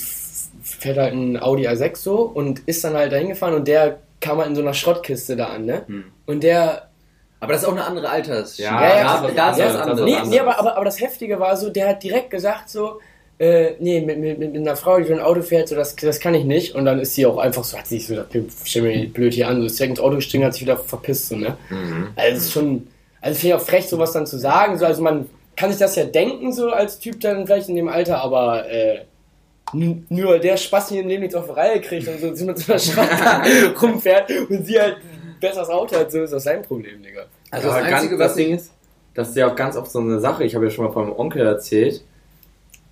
fährt 0.63 0.98
halt 0.98 1.13
ein 1.13 1.42
Audi 1.42 1.68
A6 1.68 1.98
so 1.98 2.22
und 2.22 2.60
ist 2.68 2.84
dann 2.84 2.94
halt 2.94 3.12
dahin 3.12 3.30
gefahren 3.30 3.56
und 3.56 3.68
der 3.68 4.00
kam 4.20 4.40
er 4.40 4.46
in 4.46 4.56
so 4.56 4.62
einer 4.62 4.74
Schrottkiste 4.75 5.36
da 5.36 5.48
an, 5.48 5.66
ne? 5.66 5.84
Hm. 5.88 6.04
Und 6.28 6.44
der, 6.44 6.90
Aber 7.40 7.54
das 7.54 7.63
ist 7.63 7.68
auch 7.68 7.72
eine 7.72 7.84
andere 7.86 8.08
Alters. 8.10 8.60
Ja, 8.60 8.80
Ja, 8.84 8.96
ja, 8.98 9.04
da, 9.04 9.22
das- 9.28 9.36
da 9.36 9.50
ist 9.51 9.58
ja, 9.58 9.66
was 9.66 9.75
anderes. 9.78 10.01
nee, 10.06 10.30
nee 10.30 10.40
aber, 10.40 10.60
aber, 10.60 10.75
aber 10.75 10.86
das 10.86 11.01
Heftige 11.01 11.40
war 11.40 11.58
so, 11.58 11.72
der 11.72 11.90
hat 11.90 12.04
direkt 12.04 12.30
gesagt 12.30 12.70
so, 12.70 13.00
äh, 13.41 13.75
nee, 13.79 14.01
mit, 14.01 14.19
mit, 14.19 14.38
mit 14.38 14.55
einer 14.55 14.75
Frau, 14.75 15.00
die 15.00 15.05
so 15.05 15.13
ein 15.13 15.19
Auto 15.19 15.41
fährt, 15.41 15.67
so, 15.67 15.75
das, 15.75 15.95
das 15.95 16.19
kann 16.19 16.36
ich 16.36 16.45
nicht. 16.45 16.75
Und 16.75 16.86
dann 16.86 17.00
ist 17.00 17.15
sie 17.15 17.25
auch 17.25 17.39
einfach 17.39 17.63
so, 17.63 17.75
hat 17.75 17.88
sich 17.88 18.05
so, 18.05 18.24
stell 18.65 18.83
mir 18.83 19.10
blöd 19.10 19.33
hier 19.33 19.48
an, 19.48 19.60
so 19.62 19.65
ist 19.65 19.79
direkt 19.79 19.98
ins 19.98 20.00
Auto 20.00 20.17
gestiegen, 20.17 20.45
hat 20.45 20.53
sich 20.53 20.62
wieder 20.62 20.77
verpisst, 20.77 21.29
so, 21.29 21.36
ne? 21.36 21.57
Mhm. 21.71 22.10
Also, 22.15 22.38
es 22.38 22.43
ist 22.43 22.51
schon, 22.51 22.88
also 23.19 23.39
finde 23.39 23.55
ich 23.55 23.62
auch 23.62 23.65
frech, 23.65 23.88
sowas 23.88 24.12
dann 24.12 24.27
zu 24.27 24.38
sagen, 24.38 24.77
so, 24.77 24.86
also 24.86 25.01
man 25.01 25.27
kann 25.55 25.71
sich 25.71 25.79
das 25.79 25.95
ja 25.95 26.03
denken, 26.03 26.53
so, 26.53 26.69
als 26.69 27.00
Typ 27.00 27.19
dann 27.19 27.48
vielleicht 27.48 27.67
in 27.67 27.75
dem 27.75 27.88
Alter, 27.88 28.21
aber, 28.21 28.69
äh, 28.69 29.00
nur 29.74 30.38
der 30.38 30.57
Spaß 30.57 30.89
hier 30.89 31.01
im 31.01 31.07
Leben 31.07 31.21
nichts 31.21 31.36
auf 31.36 31.45
die 31.45 31.53
Reihe 31.53 31.81
kriegt 31.81 32.07
und 32.07 32.38
so 32.38 32.45
mit 32.45 32.60
so 32.60 32.71
einer 32.71 32.79
Schranke 32.79 33.74
rumfährt 33.81 34.29
und 34.50 34.67
sie 34.67 34.79
halt 34.79 34.98
ein 34.98 35.38
besseres 35.39 35.69
Auto 35.69 35.95
hat, 35.95 36.12
so 36.12 36.21
ist 36.21 36.33
das 36.33 36.43
sein 36.43 36.62
Problem, 36.62 37.01
Digga. 37.01 37.24
Also 37.50 37.69
Aber 37.69 37.79
das 37.79 37.89
ganz, 37.89 38.01
Einzige, 38.01 38.17
das 38.17 38.29
was 38.29 38.36
Ding 38.36 38.53
ist, 38.53 38.71
das 39.15 39.29
ist 39.29 39.38
ja 39.38 39.50
auch 39.50 39.55
ganz 39.55 39.77
oft 39.77 39.89
so 39.89 40.00
eine 40.00 40.19
Sache. 40.19 40.43
Ich 40.43 40.55
habe 40.55 40.65
ja 40.65 40.71
schon 40.71 40.86
mal 40.86 40.91
von 40.91 41.05
meinem 41.05 41.17
Onkel 41.17 41.45
erzählt, 41.45 42.03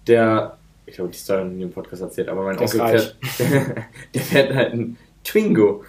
der, 0.08 0.58
ich 0.86 0.96
glaube, 0.96 1.12
die 1.12 1.18
Story 1.18 1.42
in 1.42 1.60
dem 1.60 1.72
Podcast 1.72 2.02
erzählt, 2.02 2.30
aber 2.30 2.44
mein 2.44 2.58
Der 2.58 2.66
ist 2.66 2.80
Onkel 2.80 3.00
fährt, 3.00 3.78
der 4.16 4.22
fährt 4.22 4.54
halt 4.54 4.74
ein 4.74 4.98
Twingo, 5.24 5.84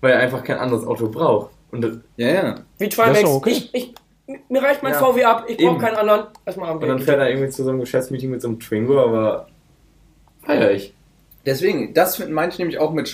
weil 0.00 0.12
er 0.12 0.20
einfach 0.20 0.42
kein 0.44 0.58
anderes 0.58 0.86
Auto 0.86 1.08
braucht. 1.08 1.50
Und 1.70 1.82
das, 1.82 1.98
Ja, 2.16 2.28
ja. 2.28 2.54
Wie 2.78 2.88
Trimax, 2.88 3.24
okay. 3.24 3.50
ich, 3.50 3.74
ich, 3.74 3.94
mir 4.48 4.62
reicht 4.62 4.82
mein 4.82 4.92
Ja. 4.92 4.98
VW 4.98 5.24
ab, 5.24 5.44
ich 5.48 5.58
brauche 5.58 5.78
keinen 5.78 5.96
anderen. 5.96 6.26
Erstmal 6.46 6.74
und 6.74 6.86
dann 6.86 6.98
fährt 6.98 7.18
er 7.18 7.30
irgendwie 7.30 7.50
zu 7.50 7.64
so 7.64 7.70
einem 7.70 7.80
Geschäftsmeeting 7.80 8.30
mit 8.30 8.42
so 8.42 8.48
einem 8.48 8.60
Twingo, 8.60 9.00
aber 9.00 9.48
feier 10.44 10.70
ich. 10.70 10.94
Deswegen, 11.44 11.94
das 11.94 12.18
meine 12.28 12.52
ich 12.52 12.58
nämlich 12.58 12.78
auch 12.78 12.92
mit 12.92 13.08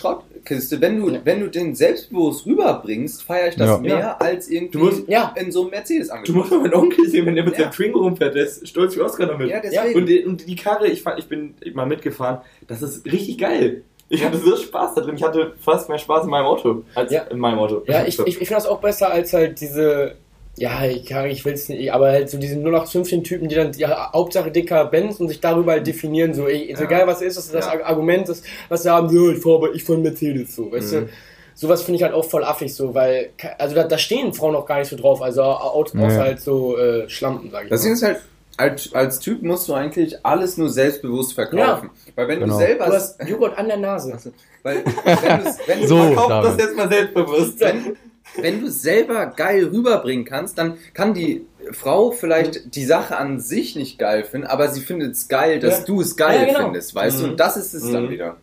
Schrottkiste. 0.47 0.81
Wenn 0.81 1.01
du, 1.01 1.11
Ja. 1.11 1.21
wenn 1.25 1.41
du 1.41 1.49
den 1.49 1.75
selbstbewusst 1.75 2.47
rüberbringst, 2.47 3.23
feiere 3.23 3.49
ich 3.49 3.57
das 3.57 3.69
Ja. 3.69 3.79
mehr 3.79 3.99
Ja. 3.99 4.17
als 4.19 4.49
irgendwie 4.49 4.79
Du 4.79 4.85
musst- 4.85 5.09
Ja. 5.09 5.35
in 5.39 5.51
so 5.51 5.63
einem 5.63 5.71
Mercedes 5.71 6.09
Du 6.09 6.15
angekommen. 6.15 6.39
musst 6.39 6.51
mal 6.53 6.61
meinen 6.61 6.75
Onkel 6.75 7.09
sehen, 7.09 7.27
wenn 7.27 7.35
der 7.35 7.45
mit 7.45 7.55
Ja. 7.55 7.61
seinem 7.65 7.73
Twingo 7.73 8.01
rumfährt, 8.01 8.35
der 8.35 8.45
ist 8.45 8.67
stolz 8.69 8.97
wie 8.97 9.01
Oscar 9.01 9.27
damit. 9.27 9.49
Ja, 9.51 9.61
deswegen. 9.61 9.99
Und 10.01 10.07
die, 10.07 10.25
und 10.25 10.47
die 10.49 10.57
Karre, 10.57 10.87
ich, 10.87 11.03
fand, 11.03 11.19
ich 11.19 11.29
bin 11.29 11.55
mal 11.75 11.87
mitgefahren, 11.87 12.39
das 12.67 12.83
ist 12.83 13.05
richtig 13.07 13.39
geil. 13.39 13.83
Ich 14.11 14.23
hatte 14.25 14.37
so 14.37 14.55
Spaß 14.55 14.95
da 14.95 15.01
drin. 15.01 15.17
Ich 15.17 15.23
hatte 15.25 15.55
fast 15.61 15.89
mehr 15.89 15.99
Spaß 15.99 16.25
in 16.25 16.31
meinem 16.31 16.45
Auto 16.45 16.83
als 16.95 17.11
Ja. 17.11 17.23
in 17.23 17.39
meinem 17.39 17.59
Auto. 17.59 17.83
Ja, 17.87 18.05
ich, 18.05 18.19
ich, 18.19 18.27
ich 18.27 18.37
finde 18.37 18.55
das 18.55 18.67
auch 18.67 18.81
besser 18.81 19.11
als 19.11 19.33
halt 19.33 19.61
diese, 19.61 20.17
ja, 20.57 20.85
ich, 20.85 21.05
kann- 21.07 21.27
ich 21.27 21.45
will 21.45 21.55
es 21.55 21.69
nicht, 21.69 21.93
aber 21.93 22.11
halt 22.11 22.31
so 22.31 22.39
diese 22.39 22.57
0815-Typen, 22.57 23.49
die 23.49 23.55
dann, 23.57 23.73
ja, 23.75 24.13
Hauptsache 24.13 24.51
dicker 24.51 24.85
Benz 24.87 25.19
und 25.21 25.29
sich 25.29 25.41
darüber 25.41 25.73
halt 25.73 25.87
definieren, 25.87 26.33
so, 26.35 26.47
ey, 26.47 26.63
ist 26.65 26.79
Ja. 26.81 26.87
egal 26.87 27.07
was 27.07 27.23
ist, 27.23 27.37
das 27.37 27.47
ist 27.47 27.55
das 27.55 27.67
Ja. 27.67 27.85
Argument, 27.85 28.29
das, 28.29 28.43
was 28.69 28.83
sie 28.85 28.91
haben, 28.93 29.09
so, 29.09 29.31
ich 29.31 29.41
fahre 29.43 29.57
aber, 29.57 29.75
ich 29.75 29.83
fahre 29.85 29.99
Mercedes, 29.99 30.55
so, 30.55 30.71
weißt 30.71 30.93
Mhm. 30.93 31.01
du. 31.01 31.09
Sowas 31.57 31.83
finde 31.83 31.97
ich 31.97 32.03
halt 32.03 32.13
auch 32.15 32.25
voll 32.25 32.43
affig, 32.45 32.75
so, 32.75 32.95
weil, 32.95 33.31
also 33.59 33.75
da, 33.77 33.85
da 33.85 33.97
stehen 33.99 34.33
Frauen 34.35 34.53
noch 34.55 34.67
gar 34.67 34.79
nicht 34.81 34.89
so 34.89 34.97
drauf, 34.97 35.23
also 35.23 35.43
Autos 35.43 35.95
Ja. 35.95 36.07
außer 36.07 36.21
halt 36.21 36.41
so 36.41 36.77
äh, 36.79 37.09
Schlampen, 37.09 37.51
sag 37.51 37.65
ich 37.65 37.71
Das 37.71 37.83
Ding 37.83 37.91
mal. 37.91 37.95
ist 37.95 38.03
halt, 38.03 38.21
als, 38.57 38.95
als 38.95 39.19
Typ 39.21 39.43
musst 39.43 39.69
du 39.69 39.75
eigentlich 39.75 40.17
alles 40.25 40.57
nur 40.57 40.69
selbstbewusst 40.71 41.35
verkaufen. 41.35 41.91
Weil 42.15 42.29
wenn 42.29 42.39
Genau. 42.41 42.55
du 42.55 42.59
selber... 42.61 42.87
Du 42.87 42.93
hast 42.93 43.21
Joghurt 43.29 43.59
an 43.59 43.67
der 43.67 43.79
Nase. 43.79 44.17
weil, 44.63 44.77
wenn, 44.85 45.45
wenn, 45.67 45.81
du- 45.81 45.87
So, 45.89 45.97
Verkauf 45.97 46.29
das 46.29 46.57
David. 46.57 46.61
jetzt 46.61 46.77
mal 46.77 46.89
selbstbewusst. 46.89 47.61
wenn, 47.61 47.97
wenn 48.41 48.61
du 48.61 48.71
selber 48.71 49.27
geil 49.27 49.67
rüberbringen 49.73 50.25
kannst, 50.25 50.59
dann 50.59 50.77
kann 50.93 51.15
die 51.15 51.47
Frau 51.73 52.11
vielleicht 52.11 52.75
die 52.75 52.85
Sache 52.85 53.17
an 53.17 53.41
sich 53.41 53.77
nicht 53.77 53.99
geil 53.99 54.25
finden, 54.25 54.47
aber 54.47 54.69
sie 54.69 54.81
findet 54.81 55.13
es 55.13 55.29
geil, 55.29 55.61
dass 55.61 55.81
Ja. 55.81 55.85
du 55.85 56.01
es 56.01 56.17
geil 56.17 56.41
Ja, 56.41 56.47
genau. 56.47 56.59
findest, 56.65 56.95
weißt 56.95 57.21
du? 57.21 57.25
Mhm. 57.25 57.31
Und 57.33 57.41
das 57.41 57.57
ist 57.57 57.75
es 57.75 57.91
dann 57.91 58.07
Mhm. 58.07 58.11
wieder. 58.11 58.37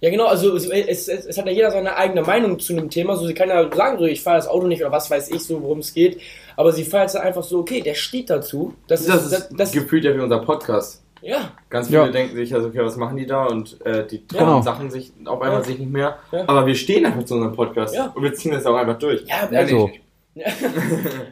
Ja, 0.00 0.10
genau, 0.10 0.26
also 0.26 0.54
es, 0.54 0.66
es, 0.68 1.08
es, 1.08 1.38
hat 1.38 1.46
ja 1.46 1.52
jeder 1.52 1.70
seine 1.70 1.96
eigene 1.96 2.20
Meinung 2.22 2.58
zu 2.58 2.74
einem 2.74 2.90
Thema. 2.90 3.16
So, 3.16 3.26
sie 3.26 3.32
kann 3.34 3.48
ja 3.48 3.68
sagen, 3.74 3.98
so, 3.98 4.04
ich 4.04 4.22
fahre 4.22 4.36
das 4.36 4.46
Auto 4.46 4.66
nicht 4.66 4.82
oder 4.82 4.92
was 4.92 5.10
weiß 5.10 5.30
ich 5.30 5.42
so, 5.42 5.62
worum 5.62 5.78
es 5.78 5.94
geht. 5.94 6.20
Aber 6.54 6.72
sie 6.72 6.84
feiert 6.84 7.06
es 7.06 7.12
dann 7.14 7.22
einfach 7.22 7.42
so, 7.42 7.60
okay, 7.60 7.80
der 7.80 7.94
steht 7.94 8.28
dazu. 8.28 8.74
Das, 8.88 9.06
Das 9.06 9.16
ist, 9.16 9.22
ist 9.24 9.32
das, 9.32 9.48
das, 9.56 9.72
gefühlt 9.72 10.04
ja 10.04 10.14
wie 10.14 10.20
unser 10.20 10.40
Podcast. 10.40 11.02
Ja, 11.22 11.52
Ganz 11.70 11.88
viele 11.88 12.00
Ja. 12.06 12.08
denken 12.08 12.36
sich, 12.36 12.54
also, 12.54 12.68
okay, 12.68 12.80
was 12.82 12.96
machen 12.96 13.16
die 13.16 13.26
da? 13.26 13.46
Und 13.46 13.80
äh, 13.84 14.06
die 14.06 14.26
trauen 14.26 14.46
Genau. 14.46 14.62
Sachen 14.62 14.90
sich 14.90 15.12
auf 15.24 15.40
einmal 15.40 15.58
Ja. 15.60 15.64
sich 15.64 15.78
nicht 15.78 15.90
mehr. 15.92 16.18
Ja. 16.32 16.44
Aber 16.48 16.66
wir 16.66 16.74
stehen 16.74 17.04
einfach 17.06 17.24
zu 17.24 17.34
unserem 17.34 17.54
Podcast. 17.54 17.94
Ja. 17.94 18.12
Und 18.14 18.22
wir 18.22 18.32
ziehen 18.34 18.52
das 18.52 18.64
auch 18.66 18.76
einfach 18.76 18.98
durch. 18.98 19.24
ja, 19.26 19.48
Also, 19.58 19.90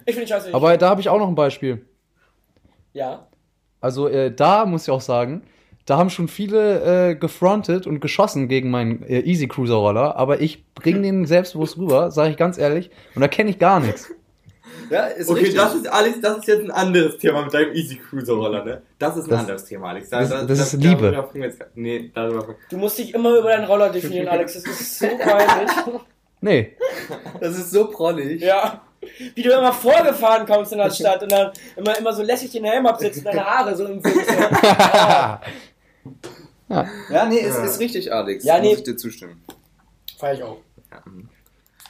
ich 0.07 0.15
finde 0.15 0.27
scheiße. 0.29 0.55
aber 0.55 0.77
da 0.77 0.89
habe 0.89 1.01
ich 1.01 1.09
auch 1.09 1.19
noch 1.19 1.29
ein 1.29 1.35
Beispiel. 1.35 1.85
ja, 2.93 3.27
Also 3.81 4.09
äh, 4.09 4.35
da 4.35 4.65
muss 4.67 4.85
ich 4.85 4.91
auch 4.91 5.01
sagen, 5.03 5.43
da 5.87 5.99
haben 5.99 6.09
schon 6.09 6.29
viele 6.29 7.11
äh, 7.11 7.15
gefrontet 7.15 7.87
und 7.87 8.01
geschossen 8.01 8.49
gegen 8.49 8.71
meinen 8.71 9.03
äh, 9.03 9.21
Easy 9.21 9.47
Cruiser 9.49 9.75
Roller, 9.75 10.17
aber 10.17 10.41
ich 10.41 10.65
bringe 10.75 11.03
den 11.03 11.27
selbstbewusst 11.27 11.77
rüber, 11.77 12.11
sage 12.11 12.31
ich 12.31 12.37
ganz 12.39 12.57
ehrlich, 12.57 12.91
und 13.15 13.21
da 13.21 13.29
kenne 13.29 13.51
ich 13.51 13.59
gar 13.59 13.81
nichts. 13.81 14.11
Ja, 14.91 15.07
ist 15.07 15.29
Okay, 15.29 15.41
richtig. 15.41 15.57
das 15.59 15.75
ist, 15.75 15.87
Alex, 15.87 16.21
das 16.21 16.39
ist 16.39 16.47
jetzt 16.47 16.61
ein 16.65 16.71
anderes 16.71 17.19
Thema 17.19 17.43
mit 17.45 17.53
deinem 17.55 17.73
Easy 17.75 17.97
Cruiser 17.97 18.35
Roller, 18.35 18.65
ne? 18.65 18.83
Das 18.99 19.17
ist 19.17 19.25
ein 19.25 19.31
Das- 19.31 19.41
anderes 19.41 19.65
Thema, 19.65 19.89
Alex. 19.91 20.09
das- 20.11 20.29
das 20.29 20.51
ist 20.75 20.83
Liebe. 20.83 21.11
Darüber 21.13 21.45
jetzt, 21.45 21.59
nee, 21.75 22.11
darüber 22.15 22.55
du 22.71 22.77
musst 22.77 22.99
dich 22.99 23.13
immer 23.15 23.37
über 23.39 23.51
deinen 23.51 23.65
Roller 23.67 23.91
definieren, 23.91 24.29
Alex. 24.29 24.55
Das 24.55 24.65
ist 24.65 24.99
so 24.99 25.07
peinlich. 25.07 25.71
Nee, 26.41 26.77
Das 27.41 27.57
ist 27.59 27.71
so 27.71 27.89
prollig. 27.91 28.43
ja. 28.43 28.83
Wie 29.35 29.43
du 29.43 29.51
immer 29.51 29.73
vorgefahren 29.73 30.47
kommst 30.47 30.73
in 30.73 30.79
der 30.79 30.91
Stadt 30.91 31.23
und 31.23 31.31
dann 31.33 31.53
immer, 31.77 31.99
immer 31.99 32.13
so 32.15 32.23
lässig 32.23 32.51
den 32.53 32.65
Helm 32.65 32.87
absetzt 32.87 33.19
und 33.19 33.25
deine 33.27 33.45
Haare 33.45 33.77
so 33.77 33.85
im 33.85 34.03
Wind. 34.03 34.17
Ah, 34.91 35.41
Ja, 37.11 37.27
nee, 37.27 37.37
ist, 37.39 37.57
Ja. 37.59 37.65
ist 37.65 37.79
richtig, 37.81 38.13
Alex. 38.13 38.45
Ja, 38.45 38.59
nee. 38.59 38.71
Muss 38.71 38.79
ich 38.79 38.85
dir 38.85 38.97
zustimmen. 38.97 39.43
feier 40.19 40.35
ich 40.35 40.43
auch. 40.43 40.57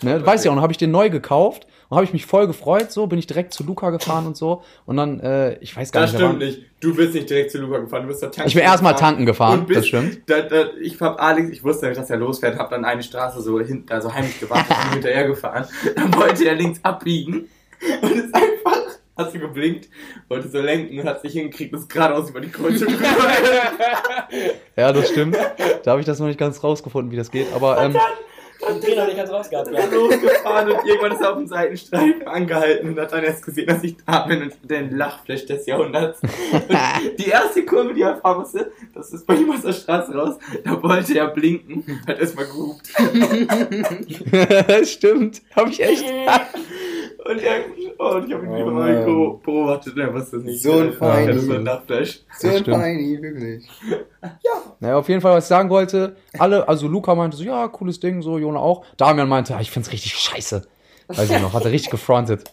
ne, 0.02 0.24
weiß 0.26 0.42
ich 0.42 0.48
auch, 0.50 0.54
dann 0.54 0.62
habe 0.62 0.72
ich 0.72 0.76
den 0.78 0.90
neu 0.90 1.08
gekauft 1.10 1.66
und 1.94 1.98
habe 1.98 2.06
ich 2.06 2.12
mich 2.12 2.26
voll 2.26 2.48
gefreut, 2.48 2.90
so 2.90 3.06
bin 3.06 3.20
ich 3.20 3.28
direkt 3.28 3.52
zu 3.54 3.62
Luca 3.62 3.90
gefahren 3.90 4.26
und 4.26 4.36
so 4.36 4.64
und 4.84 4.96
dann, 4.96 5.20
äh, 5.20 5.56
ich 5.60 5.76
weiß 5.76 5.92
gar 5.92 6.00
Das 6.02 6.12
nicht, 6.12 6.20
da 6.20 6.26
stimmt 6.26 6.40
nicht. 6.40 6.62
Du 6.80 6.92
bist 6.92 7.14
nicht 7.14 7.30
direkt 7.30 7.52
zu 7.52 7.58
Luca 7.58 7.78
gefahren, 7.78 8.02
du 8.02 8.08
bist 8.08 8.20
da 8.20 8.26
tanken 8.26 8.48
Ich 8.48 8.54
bin 8.54 8.64
erstmal 8.64 8.96
tanken 8.96 9.24
gefahren, 9.26 9.60
Und 9.60 9.68
bist, 9.68 9.78
das 9.78 9.86
stimmt. 9.86 10.22
Da, 10.26 10.40
da, 10.42 10.70
ich 10.80 11.00
hab 11.00 11.22
Alex, 11.22 11.50
ich 11.50 11.62
wusste 11.62 11.84
nämlich, 11.84 12.00
dass 12.00 12.10
er 12.10 12.16
losfährt, 12.16 12.58
hab 12.58 12.70
dann 12.70 12.84
eine 12.84 13.04
Straße 13.04 13.40
so 13.40 13.60
hinten, 13.60 13.92
also 13.92 14.12
heimlich 14.12 14.40
gewartet 14.40 14.76
und 14.86 14.92
hinterher 14.94 15.28
gefahren. 15.28 15.66
Dann 15.94 16.12
wollte 16.16 16.44
er 16.46 16.56
links 16.56 16.80
abbiegen 16.82 17.48
und 18.02 18.10
ist 18.10 18.34
einfach, 18.34 18.98
hast 19.16 19.32
du 19.32 19.38
geblinkt, 19.38 19.88
wollte 20.28 20.48
so 20.48 20.58
lenken 20.58 20.98
und 20.98 21.06
hat 21.06 21.22
sich 21.22 21.34
hingekriegt, 21.34 21.72
ist 21.74 21.88
geradeaus 21.88 22.28
über 22.28 22.40
die 22.40 22.50
Kreuzung. 22.50 22.88
Ja, 24.76 24.92
das 24.92 25.10
stimmt. 25.10 25.36
Da 25.84 25.92
habe 25.92 26.00
ich 26.00 26.06
das 26.06 26.18
noch 26.18 26.26
nicht 26.26 26.38
ganz 26.38 26.64
rausgefunden, 26.64 27.12
wie 27.12 27.16
das 27.16 27.30
geht, 27.30 27.46
aber 27.54 27.80
ähm, 27.80 27.96
Den 28.61 28.80
Trainer 28.80 29.06
nicht 29.06 29.16
ganz 29.16 29.30
rausgehabt, 29.30 29.70
ja. 29.70 29.78
Ist 29.80 29.92
losgefahren 29.92 30.73
und 30.73 30.87
irgendwann 30.87 31.12
ist 31.12 31.20
er 31.20 31.30
auf 31.30 31.37
dem 31.37 31.46
Seitenstreifen 31.46 32.26
angehalten 32.26 32.88
und 32.88 32.99
hat 32.99 33.12
dann 33.12 33.25
erst 33.25 33.44
gesehen, 33.44 33.66
dass 33.66 33.82
ich 33.82 33.96
da 34.06 34.20
bin 34.20 34.42
und 34.42 34.54
den 34.62 34.96
Lachflash 34.96 35.46
des 35.46 35.66
Jahrhunderts. 35.66 36.20
Und 36.23 36.68
die 37.18 37.28
erste 37.28 37.64
Kurve, 37.64 37.94
die 37.94 38.02
er 38.02 38.16
fahren 38.16 38.38
musste, 38.38 38.73
das 38.94 39.12
ist 39.12 39.26
bei 39.26 39.34
ihm 39.34 39.50
aus 39.50 39.62
der 39.62 39.73
Straße 39.73 40.14
raus, 40.14 40.37
da 40.64 40.82
wollte 40.82 41.18
er 41.18 41.28
blinken, 41.28 42.00
hat 42.06 42.18
erstmal 42.18 42.46
gehupt. 42.46 42.88
stimmt, 44.88 45.42
habe 45.54 45.70
ich 45.70 45.82
echt. 45.82 46.04
Und, 47.24 47.40
er, 47.40 47.64
oh, 47.98 48.16
und 48.16 48.28
ich 48.28 48.34
habe 48.34 48.44
ihn 48.44 48.52
Oh 48.52 48.56
lieber 48.56 48.70
Mann. 48.70 49.04
beobachtet, 49.42 49.96
er 49.96 50.12
wusste 50.12 50.36
nicht. 50.38 50.62
So 50.62 50.72
ein 50.72 50.92
Feini. 50.92 51.38
so 51.38 51.52
ein 52.48 52.64
feini, 52.64 53.22
wirklich. 53.22 53.66
Naja, 54.80 54.98
auf 54.98 55.08
jeden 55.08 55.20
Fall, 55.20 55.36
was 55.36 55.44
ich 55.44 55.48
sagen 55.48 55.70
wollte, 55.70 56.16
alle, 56.38 56.66
also 56.68 56.88
Luca 56.88 57.14
meinte 57.14 57.36
so, 57.36 57.44
ja, 57.44 57.68
cooles 57.68 58.00
Ding, 58.00 58.22
so, 58.22 58.38
Jona 58.38 58.58
auch. 58.58 58.84
Damian 58.96 59.28
meinte, 59.28 59.54
ah, 59.56 59.60
ich 59.60 59.70
find's 59.70 59.92
richtig 59.92 60.14
scheiße. 60.14 60.66
Weiß 61.08 61.30
ich 61.30 61.40
noch, 61.40 61.52
hat 61.52 61.64
er 61.64 61.70
richtig 61.70 61.90
gefrontet. 61.90 62.50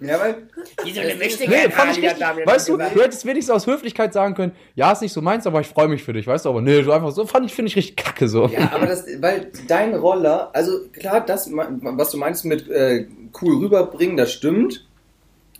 Ja, 0.00 0.18
weil 0.20 0.48
Wieso 0.84 1.00
eine 1.00 1.18
wichtige 1.18 1.50
Nee, 1.50 1.70
fand 1.70 1.96
ich 1.96 2.04
richtig, 2.04 2.20
weißt 2.20 2.68
du, 2.68 2.76
du 2.76 3.02
hättest 3.02 3.26
wenigstens 3.26 3.54
aus 3.54 3.66
Höflichkeit 3.66 4.12
sagen 4.12 4.34
können, 4.34 4.52
ja, 4.74 4.92
ist 4.92 5.02
nicht 5.02 5.12
so 5.12 5.20
meins, 5.20 5.46
aber 5.46 5.60
ich 5.60 5.66
freue 5.66 5.88
mich 5.88 6.02
für 6.02 6.12
dich, 6.12 6.26
weißt 6.26 6.44
du, 6.44 6.50
aber 6.50 6.62
nee, 6.62 6.82
so 6.82 6.92
einfach 6.92 7.10
so, 7.10 7.26
fand 7.26 7.46
ich, 7.46 7.52
finde 7.52 7.68
ich 7.68 7.76
richtig 7.76 7.96
kacke, 7.96 8.28
so. 8.28 8.46
Ja, 8.46 8.70
aber 8.72 8.86
das, 8.86 9.04
weil 9.20 9.50
dein 9.66 9.94
Roller, 9.94 10.50
also 10.52 10.80
klar, 10.92 11.24
das, 11.24 11.50
was 11.52 12.10
du 12.10 12.16
meinst 12.16 12.44
mit 12.44 12.68
äh, 12.70 13.06
cool 13.40 13.58
rüberbringen, 13.58 14.16
das 14.16 14.32
stimmt. 14.32 14.86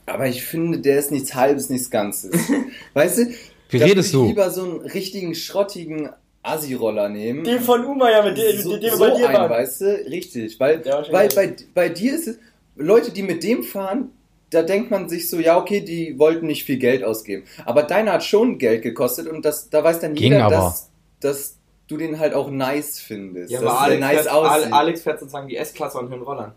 Aber 0.06 0.26
ich 0.26 0.42
finde, 0.44 0.78
der 0.78 0.98
ist 0.98 1.10
nichts 1.10 1.34
Halbes, 1.34 1.70
nichts 1.70 1.90
Ganzes. 1.90 2.32
weißt 2.94 3.18
du? 3.18 3.26
Wie 3.68 3.78
da 3.78 3.84
redest 3.84 4.12
würde 4.12 4.18
du? 4.18 4.30
ich 4.30 4.36
lieber 4.36 4.50
so 4.50 4.62
einen 4.64 4.80
richtigen, 4.80 5.34
schrottigen 5.34 6.10
Assi-Roller 6.42 7.08
nehmen. 7.08 7.44
Den 7.44 7.60
von 7.60 7.84
Uma 7.84 8.10
ja, 8.10 8.22
mit 8.22 8.36
dem, 8.36 8.60
so, 8.60 8.72
mit 8.72 8.82
dem 8.82 8.90
wir 8.90 8.96
so 8.96 9.04
bei 9.04 9.10
dir 9.16 9.28
ein, 9.28 9.34
waren. 9.34 9.50
weißt 9.50 9.80
du? 9.82 9.84
Richtig. 10.10 10.58
Weil, 10.58 10.84
weil 11.10 11.28
bei, 11.28 11.54
bei 11.74 11.88
dir 11.88 12.14
ist 12.14 12.28
es, 12.28 12.38
Leute, 12.80 13.12
die 13.12 13.22
mit 13.22 13.42
dem 13.42 13.62
fahren, 13.62 14.10
da 14.50 14.62
denkt 14.62 14.90
man 14.90 15.08
sich 15.08 15.28
so, 15.28 15.38
ja, 15.38 15.56
okay, 15.58 15.80
die 15.80 16.18
wollten 16.18 16.46
nicht 16.46 16.64
viel 16.64 16.78
Geld 16.78 17.04
ausgeben. 17.04 17.44
Aber 17.64 17.84
deiner 17.84 18.14
hat 18.14 18.24
schon 18.24 18.58
Geld 18.58 18.82
gekostet 18.82 19.28
und 19.28 19.44
das, 19.44 19.70
da 19.70 19.84
weiß 19.84 20.00
dann 20.00 20.14
Ging 20.14 20.32
jeder, 20.32 20.46
aber. 20.46 20.56
dass, 20.56 20.90
dass 21.20 21.56
du 21.86 21.96
den 21.96 22.18
halt 22.18 22.34
auch 22.34 22.50
nice 22.50 22.98
findest. 22.98 23.52
Ja, 23.52 23.60
aber 23.60 23.70
er 23.70 23.80
Alex, 23.80 24.00
nice 24.00 24.22
fährt, 24.22 24.28
aussieht. 24.30 24.72
Alex 24.72 25.02
fährt 25.02 25.20
sozusagen 25.20 25.48
die 25.48 25.56
S-Klasse 25.56 25.98
und 25.98 26.10
den 26.10 26.22
Rollern. 26.22 26.52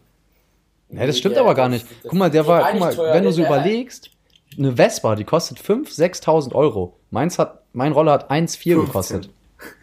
Ja, 0.90 1.08
das 1.08 1.18
stimmt 1.18 1.36
Ja, 1.36 1.42
aber 1.42 1.56
gar 1.56 1.70
nicht. 1.70 1.86
Guck 2.04 2.14
mal, 2.14 2.30
der 2.30 2.48
war, 2.48 2.72
guck 2.72 2.80
mal, 2.80 2.96
teuer, 2.96 3.14
wenn 3.14 3.24
du 3.24 3.32
so 3.32 3.44
überlegst, 3.44 4.12
eine 4.58 4.76
Vespa, 4.76 5.16
die 5.16 5.24
kostet 5.24 5.60
5.000, 5.60 6.24
6.000 6.24 6.54
Euro. 6.54 6.98
Meins 7.10 7.40
hat, 7.40 7.64
mein 7.74 7.92
Roller 7.92 8.14
hat 8.14 8.32
1,4 8.32 8.86
gekostet. 8.86 9.30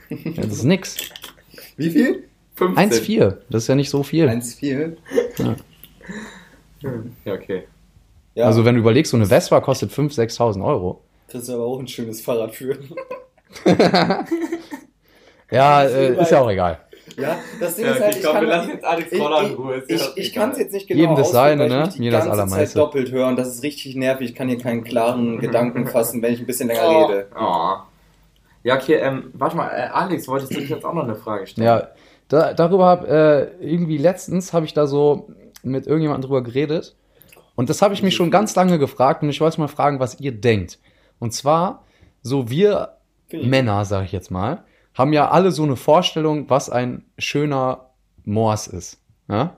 Ja, 0.09 0.43
das 0.43 0.55
ist 0.55 0.65
nix. 0.65 0.97
Wie 1.77 1.91
viel? 1.91 2.25
15. 2.57 2.91
1,4. 2.91 3.37
Das 3.49 3.63
ist 3.63 3.69
ja 3.69 3.75
nicht 3.75 3.91
so 3.91 4.03
viel. 4.03 4.29
1,4. 4.29 4.97
Ja, 5.39 5.57
okay. 7.27 7.65
Ja, 8.35 8.47
Also 8.47 8.65
wenn 8.65 8.75
du 8.75 8.81
überlegst, 8.81 9.11
so 9.11 9.17
eine 9.17 9.27
Vespa 9.27 9.61
kostet 9.61 9.91
5.000, 9.91 10.31
6.000 10.37 10.65
Euro. 10.65 11.01
kriegst 11.29 11.49
du 11.49 11.55
aber 11.55 11.65
auch 11.65 11.79
ein 11.79 11.89
schönes 11.89 12.21
Fahrrad 12.21 12.55
für. 12.55 12.77
Ja, 15.51 15.83
äh, 15.83 16.21
ist 16.21 16.31
ja 16.31 16.41
auch 16.41 16.51
egal. 16.51 16.79
Ja, 17.17 17.39
das 17.59 17.75
Ding 17.75 17.87
Ja, 17.87 17.93
ist 17.93 18.01
halt, 18.01 18.11
ich 18.11 18.17
ich 18.19 18.23
glaube, 18.23 18.39
kann 18.39 18.47
wir 18.47 18.57
lassen 18.57 18.71
jetzt 18.71 18.85
Alex 18.85 19.13
ich, 19.13 19.19
Voller 19.19 19.41
in 19.43 19.53
ich, 19.53 19.59
Ruhe. 19.59 19.75
ist 19.75 19.91
ich, 19.91 20.01
ja 20.01 20.07
ich 20.15 20.31
egal. 20.33 20.43
kann 20.45 20.53
es 20.53 20.59
jetzt 20.59 20.73
nicht 20.73 20.87
genau 20.89 21.01
Jedem 21.01 21.17
das 21.17 21.33
seine, 21.33 21.65
ich 21.65 21.71
ne? 21.73 21.91
Mir 21.99 22.11
das 22.13 22.25
ganze 22.25 22.39
Zeit 22.39 22.49
Allermeiste. 22.51 22.79
doppelt 22.79 23.11
hören. 23.11 23.35
Das 23.37 23.49
ist 23.49 23.63
richtig 23.65 23.97
nervig. 23.97 24.31
Ich 24.31 24.37
kann 24.37 24.49
hier 24.49 24.59
keinen 24.59 24.85
klaren 24.85 25.41
Gedanken 25.41 25.89
fassen, 25.89 26.23
wenn 26.23 26.33
ich 26.33 26.39
ein 26.41 26.47
bisschen 26.47 26.69
länger 26.69 26.83
Oh. 26.87 27.05
rede. 27.07 27.27
Oh. 27.39 27.73
Ja, 28.63 28.77
okay, 28.77 28.95
ähm, 28.97 29.31
warte 29.33 29.57
mal, 29.57 29.69
äh, 29.71 29.89
Alex, 29.93 30.29
wolltest 30.29 30.55
du 30.55 30.61
dich 30.61 30.69
jetzt 30.69 30.85
auch 30.85 30.95
noch 30.95 31.03
eine 31.05 31.17
Frage 31.17 31.47
stellen? 31.49 31.67
Ja, 31.67 31.89
da, 32.29 32.53
darüber 32.55 32.87
habe 32.87 33.09
äh, 33.61 33.65
irgendwie 33.67 33.97
letztens 33.99 34.53
habe 34.53 34.67
ich 34.67 34.73
da 34.75 34.87
so 34.87 35.29
mit 35.63 35.87
irgendjemandem 35.87 36.29
drüber 36.29 36.43
geredet 36.43 36.97
und 37.57 37.69
das 37.69 37.83
habe 37.83 37.95
ich 37.95 38.03
mich 38.03 38.15
schon 38.15 38.31
ganz 38.31 38.55
lange 38.55 38.79
gefragt 38.79 39.23
und 39.23 39.29
ich 39.29 39.41
wollte 39.41 39.61
mal 39.61 39.69
fragen, 39.69 40.01
was 40.01 40.19
ihr 40.21 40.33
denkt. 40.33 40.79
Und 41.19 41.33
zwar 41.33 41.85
so 42.23 42.49
wir 42.49 42.97
ich- 43.29 43.47
Männer, 43.47 43.85
sage 43.85 44.07
ich 44.07 44.13
jetzt 44.13 44.31
mal, 44.31 44.65
haben 44.95 45.13
ja 45.13 45.31
alle 45.31 45.53
so 45.53 45.63
eine 45.63 45.77
Vorstellung, 45.77 46.49
was 46.51 46.71
ein 46.71 47.05
schöner 47.19 47.91
Mors 48.25 48.67
ist. 48.67 49.03
Ja? 49.29 49.57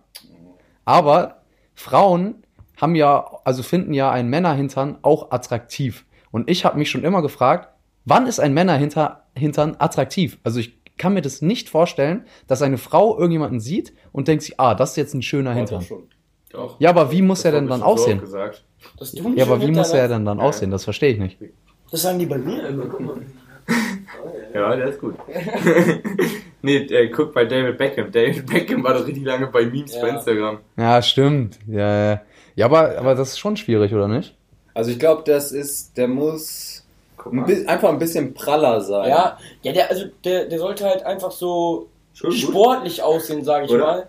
Aber 0.85 1.43
Frauen 1.75 2.43
haben 2.81 2.95
ja, 2.95 3.25
also 3.45 3.63
finden 3.63 3.95
ja 3.95 4.11
einen 4.11 4.29
Männerhintern 4.31 4.99
auch 5.03 5.31
attraktiv. 5.31 6.05
Und 6.31 6.51
ich 6.51 6.65
habe 6.65 6.79
mich 6.79 6.91
schon 6.91 7.05
immer 7.05 7.23
gefragt, 7.23 7.69
wann 8.05 8.27
ist 8.27 8.41
ein 8.41 8.53
Männerhintern 8.55 9.77
attraktiv? 9.79 10.39
Also 10.45 10.61
ich 10.61 10.82
kann 10.99 11.15
mir 11.15 11.23
das 11.23 11.43
nicht 11.43 11.69
vorstellen, 11.69 12.25
dass 12.47 12.63
eine 12.63 12.79
Frau 12.79 13.17
irgendjemanden 13.17 13.61
sieht 13.61 13.93
und 14.13 14.29
denkt 14.29 14.45
sich, 14.45 14.59
ah, 14.61 14.75
das 14.75 14.91
ist 14.91 14.97
jetzt 14.97 15.15
ein 15.15 15.23
schöner 15.23 15.53
Hintern. 15.55 15.85
Doch. 16.51 16.77
Ja, 16.79 16.91
aber 16.91 17.11
wie 17.11 17.23
muss 17.23 17.39
Das 17.43 17.47
er 17.47 17.53
denn 17.53 17.69
dann 17.69 17.83
aussehen? 17.83 18.19
oft 18.19 18.27
Gesagt. 18.27 18.65
Das 18.99 19.13
tun 19.13 19.37
Ja, 19.37 19.47
aber 19.47 19.61
wie 19.63 19.71
muss 19.71 19.91
er 19.93 20.09
denn 20.09 20.25
dann 20.25 20.39
aussehen? 20.41 20.71
Das 20.71 20.85
verstehe 20.85 21.13
ich 21.13 21.19
nicht. 21.19 21.39
Das 21.91 22.03
sagen 22.03 22.19
die 22.19 22.27
bei 22.27 22.39
mir 22.39 22.67
immer. 22.69 22.87
Guck 22.87 23.01
mal. 23.01 23.17
Ja, 24.55 24.77
der 24.77 24.89
ist 24.89 25.01
gut. 25.01 25.15
nee, 26.63 26.77
äh, 26.77 27.09
guck 27.09 27.33
bei 27.33 27.45
David 27.45 27.79
Beckham. 27.79 28.13
David 28.13 28.47
Beckham 28.47 28.85
war 28.85 28.95
doch 28.95 29.07
richtig 29.07 29.25
lange 29.25 29.47
bei 29.47 29.65
Memes 29.65 29.95
Ja. 29.95 30.03
bei 30.03 30.09
Instagram. 30.11 30.59
Ja, 30.77 31.03
stimmt. 31.03 31.59
Ja, 31.67 32.13
ja. 32.13 32.23
ja 32.55 32.67
aber, 32.67 32.99
aber 32.99 33.15
das 33.15 33.31
ist 33.31 33.39
schon 33.39 33.57
schwierig, 33.57 33.93
oder 33.95 34.09
nicht? 34.09 34.37
Also 34.75 34.91
ich 34.91 34.99
glaube, 34.99 35.23
das 35.25 35.53
ist, 35.53 35.97
der 35.97 36.09
muss 36.09 36.72
ein 37.31 37.69
einfach 37.69 37.89
ein 37.89 37.99
bisschen 37.99 38.35
praller 38.35 38.81
sein. 38.81 39.09
Ja, 39.09 39.39
ja, 39.63 39.73
der, 39.73 39.91
also 39.91 40.07
der, 40.25 40.47
der 40.47 40.59
sollte 40.59 40.85
halt 40.85 41.03
einfach 41.05 41.31
so 41.31 41.89
Schon 42.13 42.31
gut. 42.31 42.39
sportlich 42.39 43.03
aussehen, 43.03 43.45
sage 43.45 43.67
ich 43.67 43.71
Oder? 43.73 43.87
mal. 43.87 44.09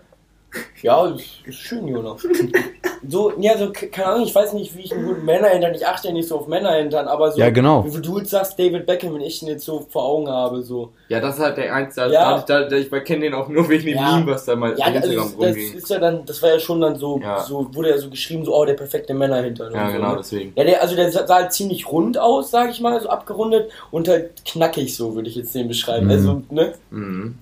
Ja, 0.82 1.06
ist, 1.06 1.24
ist 1.46 1.58
schön, 1.58 1.88
Jonas. 1.88 2.22
so, 3.08 3.32
ja, 3.38 3.56
so, 3.56 3.70
ke- 3.72 3.88
keine 3.88 4.08
Ahnung, 4.08 4.26
ich 4.26 4.34
weiß 4.34 4.52
nicht, 4.52 4.76
wie 4.76 4.82
ich 4.82 4.92
einen 4.92 5.06
guten 5.06 5.24
Männerhintern, 5.24 5.74
ich 5.74 5.86
achte 5.86 6.08
ja 6.08 6.12
nicht 6.14 6.28
so 6.28 6.36
auf 6.38 6.46
Männerhintern, 6.46 7.08
aber 7.08 7.32
so, 7.32 7.38
Ja, 7.40 7.50
genau. 7.50 7.84
wie 7.86 8.00
du 8.02 8.18
jetzt 8.18 8.30
sagst, 8.30 8.58
David 8.58 8.84
Beckham, 8.86 9.14
wenn 9.14 9.22
ich 9.22 9.40
ihn 9.42 9.48
jetzt 9.48 9.64
so 9.64 9.86
vor 9.90 10.04
Augen 10.04 10.28
habe, 10.28 10.62
so. 10.62 10.90
Ja, 11.08 11.20
das 11.20 11.36
ist 11.36 11.42
halt 11.42 11.56
der 11.56 11.74
einzige. 11.74 12.12
Ja. 12.12 12.38
Da, 12.46 12.64
da, 12.64 12.76
ich 12.76 12.90
kenne 13.04 13.20
den 13.22 13.34
auch 13.34 13.48
nur 13.48 13.68
wegen 13.68 13.86
dem 13.86 13.96
Ja. 13.96 14.16
Meme, 14.18 14.32
was 14.32 14.44
da 14.44 14.56
mal 14.56 14.76
Ja, 14.78 14.86
auf 14.86 14.94
also 14.94 15.08
Instagram 15.10 15.24
das, 15.24 15.36
das 15.38 15.46
rumging. 15.56 15.74
ist 15.78 15.90
ja 15.90 15.98
dann, 15.98 16.24
das 16.26 16.42
war 16.42 16.50
ja 16.50 16.58
schon 16.58 16.80
dann 16.80 16.96
so, 16.98 17.18
Ja. 17.22 17.40
so 17.40 17.68
wurde 17.74 17.90
ja 17.90 17.98
so 17.98 18.10
geschrieben, 18.10 18.44
so, 18.44 18.54
oh, 18.54 18.64
der 18.64 18.74
perfekte 18.74 19.14
Männerhintern. 19.14 19.72
Ja, 19.72 19.82
und 19.82 19.86
so, 19.90 19.96
genau, 19.96 20.10
ne? 20.10 20.16
deswegen. 20.18 20.52
Ja, 20.56 20.64
der, 20.64 20.82
also 20.82 20.94
der 20.96 21.10
sah 21.10 21.26
sah 21.26 21.34
halt 21.36 21.52
ziemlich 21.52 21.90
rund 21.90 22.18
aus, 22.18 22.50
sag 22.50 22.70
ich 22.70 22.80
mal, 22.80 23.00
so 23.00 23.08
abgerundet 23.08 23.70
und 23.90 24.08
halt 24.08 24.44
knackig, 24.44 24.94
so 24.96 25.14
würde 25.14 25.28
ich 25.28 25.36
jetzt 25.36 25.54
den 25.54 25.68
beschreiben. 25.68 26.06
Mhm. 26.06 26.12
Also, 26.12 26.42
ne? 26.50 26.74
Mhm. 26.90 27.38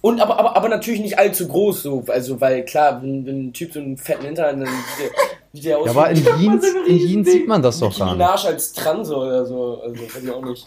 Und 0.00 0.20
aber, 0.20 0.38
aber, 0.38 0.56
aber 0.56 0.68
natürlich 0.68 1.00
nicht 1.00 1.18
allzu 1.18 1.48
groß, 1.48 1.82
so, 1.82 2.04
also, 2.08 2.40
weil 2.40 2.64
klar, 2.64 3.02
wenn, 3.02 3.26
wenn 3.26 3.48
ein 3.48 3.52
Typ 3.52 3.72
so 3.72 3.80
einen 3.80 3.96
fetten 3.96 4.26
Hintern, 4.26 4.60
dann 4.60 4.68
sieht 4.68 4.76
der, 5.00 5.10
sieht 5.52 5.64
der 5.64 5.78
aus 5.78 5.86
Ja, 5.86 5.90
aber 5.92 6.10
in 6.10 6.16
Jeans, 6.38 6.64
so 6.72 6.78
in 6.86 6.98
Jeans 6.98 7.30
sieht 7.32 7.48
man 7.48 7.62
das 7.62 7.80
doch 7.80 7.88
Nicki 7.88 7.98
gar 8.00 8.06
nicht. 8.06 8.18
Minaj 8.18 8.46
als 8.46 8.72
Transe 8.72 9.16
oder 9.16 9.44
so, 9.44 9.80
also, 9.82 9.94
weiß 10.00 10.22
ich 10.22 10.30
auch 10.30 10.44
nicht. 10.44 10.66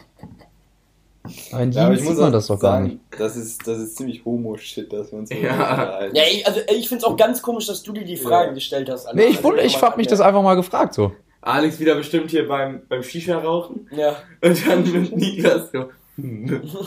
In 1.58 1.72
Ja, 1.72 1.86
aber 1.86 1.96
Jeans 1.96 2.08
sieht 2.10 2.18
man 2.18 2.32
das 2.34 2.48
doch 2.48 2.60
gar 2.60 2.82
nicht. 2.82 2.98
Das 3.18 3.36
ist, 3.38 3.66
das 3.66 3.78
ist 3.78 3.96
ziemlich 3.96 4.26
Homo-Shit, 4.26 4.92
dass 4.92 5.12
wir 5.14 5.20
uns 5.20 5.30
Ja. 5.30 5.38
unterhalten. 5.54 6.16
Ja, 6.16 6.24
ich, 6.30 6.46
also, 6.46 6.60
ich 6.76 6.90
find's 6.90 7.04
auch 7.06 7.16
ganz 7.16 7.42
komisch, 7.42 7.68
dass 7.68 7.84
du 7.84 7.94
dir 7.94 8.04
die 8.04 8.18
Fragen 8.18 8.50
Ja. 8.50 8.54
gestellt 8.56 8.90
hast. 8.90 9.06
Alter. 9.06 9.18
Nee, 9.18 9.26
ich, 9.28 9.38
Also, 9.38 9.50
wund- 9.50 9.62
ich 9.64 9.82
hab 9.82 9.96
mich 9.98 10.08
das 10.08 10.20
einfach 10.20 10.42
mal 10.42 10.56
gefragt, 10.56 10.94
so. 10.94 11.14
Alex 11.42 11.80
wieder 11.80 11.96
bestimmt 11.96 12.30
hier 12.32 12.48
beim, 12.48 12.82
beim 12.90 13.02
Shisha 13.02 13.38
rauchen. 13.38 13.88
Ja. 13.96 14.16
Und 14.44 14.68
dann 14.68 14.92
mit 14.92 15.16
Niklas 15.16 15.70
so. 15.72 15.86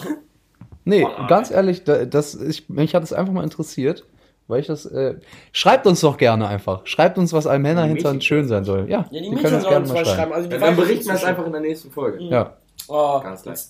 Nee, 0.84 1.02
Boah. 1.02 1.26
ganz 1.28 1.50
ehrlich, 1.50 1.84
da- 1.84 2.04
das, 2.04 2.34
ich, 2.34 2.68
mich 2.68 2.94
hat 2.94 3.02
es 3.02 3.12
einfach 3.12 3.32
mal 3.32 3.42
interessiert, 3.44 4.04
weil 4.48 4.60
ich 4.60 4.66
das, 4.66 4.84
äh, 4.86 5.14
schreibt 5.52 5.86
uns 5.86 6.00
doch 6.02 6.16
gerne 6.18 6.46
einfach. 6.46 6.86
Schreibt 6.86 7.16
uns, 7.18 7.32
was 7.32 7.46
ein 7.46 7.62
Männerhintern 7.62 8.16
Mädchen- 8.16 8.20
schön 8.20 8.48
sein 8.48 8.64
soll. 8.64 8.86
Ja, 8.90 8.98
Ja, 8.98 9.02
die 9.08 9.14
wir 9.14 9.20
Mädchen 9.30 9.36
können 9.42 9.52
das 9.54 9.62
sollen 9.62 9.70
gerne 9.72 9.84
uns 9.84 9.92
mal 9.94 10.04
schreiben. 10.04 10.16
schreiben. 10.18 10.32
Also, 10.32 10.48
die 10.48 10.54
Ja, 10.54 10.60
dann 10.60 10.76
berichten 10.76 11.06
wir 11.06 11.12
es 11.14 11.20
Zuschauer. 11.20 11.28
einfach 11.30 11.46
in 11.46 11.52
der 11.52 11.60
nächsten 11.62 11.90
Folge. 11.90 12.22
Mhm. 12.22 12.30
Ja, 12.30 12.56
Oh, 12.88 13.18
Ganz 13.20 13.44
leicht. 13.46 13.64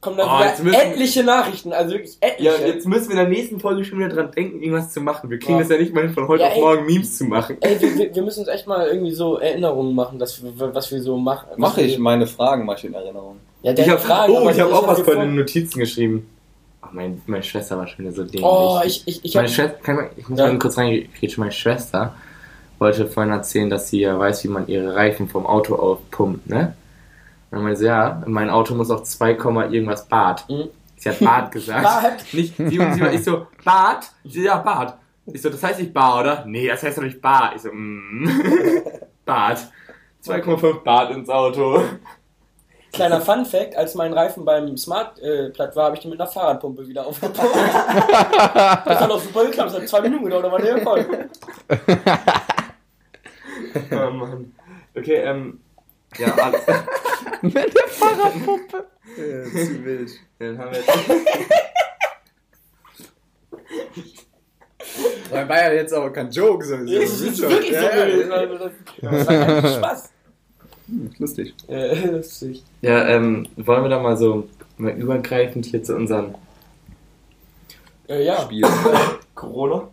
kommen 0.00 0.16
dann 0.16 0.28
Oh, 0.28 0.62
müssen- 0.64 0.74
etliche 0.80 1.22
Nachrichten, 1.22 1.72
also 1.72 1.92
wirklich 1.92 2.18
Ja, 2.20 2.28
etliche. 2.54 2.66
jetzt 2.74 2.86
müssen 2.88 3.04
wir 3.10 3.12
in 3.12 3.16
der 3.18 3.28
nächsten 3.28 3.60
Folge 3.60 3.84
schon 3.84 3.98
wieder 4.00 4.08
dran 4.08 4.32
denken, 4.32 4.60
irgendwas 4.60 4.92
zu 4.92 5.00
machen. 5.00 5.30
Wir 5.30 5.38
kriegen 5.38 5.52
Ja. 5.54 5.58
das 5.60 5.68
ja 5.68 5.78
nicht 5.78 5.94
mal 5.94 6.02
hin, 6.02 6.12
von 6.14 6.26
heute 6.26 6.42
Ja, 6.42 6.48
auf 6.48 6.56
ey. 6.56 6.60
morgen 6.62 6.86
Memes 6.86 7.16
zu 7.16 7.24
machen. 7.26 7.58
Ey, 7.60 7.80
wir, 7.80 8.12
wir, 8.14 8.22
müssen 8.22 8.40
uns 8.40 8.48
echt 8.48 8.66
mal 8.66 8.88
irgendwie 8.88 9.12
so 9.12 9.38
Erinnerungen 9.38 9.94
machen, 9.94 10.18
dass 10.18 10.42
wir, 10.42 10.74
was 10.74 10.90
wir 10.90 11.00
so 11.00 11.16
machen. 11.16 11.46
Mache 11.58 11.82
ich 11.82 11.96
meine 11.98 12.26
Fragen, 12.26 12.64
mache 12.66 12.78
ich 12.78 12.84
in 12.86 12.94
Erinnerung. 12.94 13.36
Ja, 13.62 13.72
Ich 13.72 13.88
hab, 13.88 14.00
Fragen, 14.00 14.32
oh, 14.32 14.48
ich 14.50 14.58
habe 14.60 14.70
das 14.70 14.78
auch 14.80 14.88
was 14.88 15.00
von 15.00 15.18
den 15.20 15.36
Notizen 15.36 15.78
geschrieben. 15.78 16.28
Ach, 16.86 16.92
mein, 16.92 17.22
meine 17.26 17.42
Schwester 17.42 17.76
war 17.76 17.86
schon 17.86 18.04
wieder 18.04 18.14
so 18.14 18.22
dämlich. 18.22 18.44
Oh, 18.44 18.80
ich, 18.84 19.06
ich, 19.06 19.24
ich 19.24 19.34
meine 19.34 19.48
hab, 19.48 19.54
Schwester, 19.54 19.78
kann 19.82 19.96
man, 19.96 20.06
ich 20.16 20.28
muss 20.28 20.38
Ja. 20.38 20.46
mal 20.46 20.58
kurz 20.58 20.78
reingrätschen. 20.78 21.40
Meine 21.40 21.52
Schwester 21.52 22.14
wollte 22.78 23.06
vorhin 23.06 23.32
erzählen, 23.32 23.70
dass 23.70 23.88
sie 23.88 24.00
ja 24.00 24.18
weiß, 24.18 24.44
wie 24.44 24.48
man 24.48 24.66
ihre 24.68 24.94
Reifen 24.94 25.28
vom 25.28 25.46
Auto 25.46 25.76
aufpumpt, 25.76 26.48
ne? 26.48 26.74
Und 27.50 27.58
dann 27.58 27.62
meinte 27.62 27.78
sie, 27.78 27.86
ja, 27.86 28.22
mein 28.26 28.50
Auto 28.50 28.74
muss 28.74 28.90
auf 28.90 29.04
2, 29.04 29.34
Komma 29.34 29.66
irgendwas 29.66 30.06
Bad. 30.08 30.48
Mhm. 30.48 30.68
Sie 30.96 31.08
hat 31.08 31.20
Bad 31.20 31.52
gesagt. 31.52 31.82
Bad? 31.84 32.24
Nicht, 32.32 32.56
sie, 32.56 32.78
und 32.78 32.92
sie 32.94 33.00
war, 33.00 33.12
ich 33.12 33.24
so, 33.24 33.46
Bad? 33.64 34.10
Sie 34.24 34.42
ja, 34.42 34.56
Bad. 34.58 34.98
Ich 35.26 35.42
so, 35.42 35.50
das 35.50 35.62
heißt 35.62 35.80
nicht 35.80 35.92
Bar, 35.92 36.20
oder? 36.20 36.44
Nee, 36.46 36.68
das 36.68 36.82
heißt 36.82 36.98
doch 36.98 37.02
nicht 37.02 37.20
Bar. 37.20 37.52
Ich 37.56 37.62
so, 37.62 37.70
mm. 37.72 38.28
Bad. 39.24 39.58
2,5 40.24 40.82
Bad 40.82 41.10
ins 41.12 41.28
Auto. 41.28 41.82
Kleiner 42.96 43.20
Fun 43.20 43.44
Fact, 43.44 43.76
als 43.76 43.94
mein 43.94 44.12
Reifen 44.12 44.44
beim 44.44 44.76
Smart 44.76 45.18
äh, 45.20 45.50
platt 45.50 45.76
war, 45.76 45.86
habe 45.86 45.96
ich 45.96 46.02
den 46.02 46.10
mit 46.10 46.20
einer 46.20 46.28
Fahrradpumpe 46.28 46.88
wieder 46.88 47.06
aufgepumpt. 47.06 47.38
das 47.38 49.00
hat 49.00 49.10
auch 49.10 49.20
super 49.20 49.44
geklappt, 49.44 49.70
das 49.70 49.80
hat 49.80 49.88
zwei 49.88 50.00
Minuten 50.00 50.24
gedauert, 50.24 50.44
da 50.44 50.52
war 50.52 50.60
der 50.60 50.78
voll. 50.78 51.06
Oh 53.90 54.10
Mann. 54.10 54.52
Okay, 54.96 55.16
ähm. 55.16 55.60
Ja, 56.16 56.34
alles. 56.42 56.62
Mit 57.42 57.54
der 57.54 57.88
Fahrradpumpe. 57.88 58.86
Ja, 59.16 59.44
zu 59.44 59.84
wild. 59.84 60.10
Dann 60.38 60.58
haben 60.58 60.72
wir 60.72 60.78
jetzt. 60.78 60.90
Das 65.30 65.48
war 65.48 65.56
ja 65.58 65.72
jetzt 65.72 65.92
aber 65.92 66.12
kein 66.12 66.30
Joke. 66.30 66.64
So, 66.64 66.76
so, 66.76 66.84
Das 66.84 67.20
ist 67.20 67.42
wirklich 67.42 67.76
so 67.76 67.86
gewesen. 67.86 68.32
Also 68.32 68.58
das, 68.58 68.72
das 69.02 69.82
war 69.82 69.96
Spaß. 70.86 71.18
Lustig. 71.18 71.54
Äh, 71.68 72.06
lustig. 72.10 72.62
Ja, 72.82 73.06
ähm, 73.08 73.48
wollen 73.56 73.82
wir 73.82 73.88
da 73.90 73.98
mal 74.00 74.16
so 74.16 74.48
mal 74.78 74.92
übergreifend 74.92 75.66
hier 75.66 75.82
zu 75.82 75.96
unseren 75.96 76.34
Äh, 78.08 78.24
ja. 78.24 78.42
Spiel. 78.42 78.64
Corona? 79.34 79.88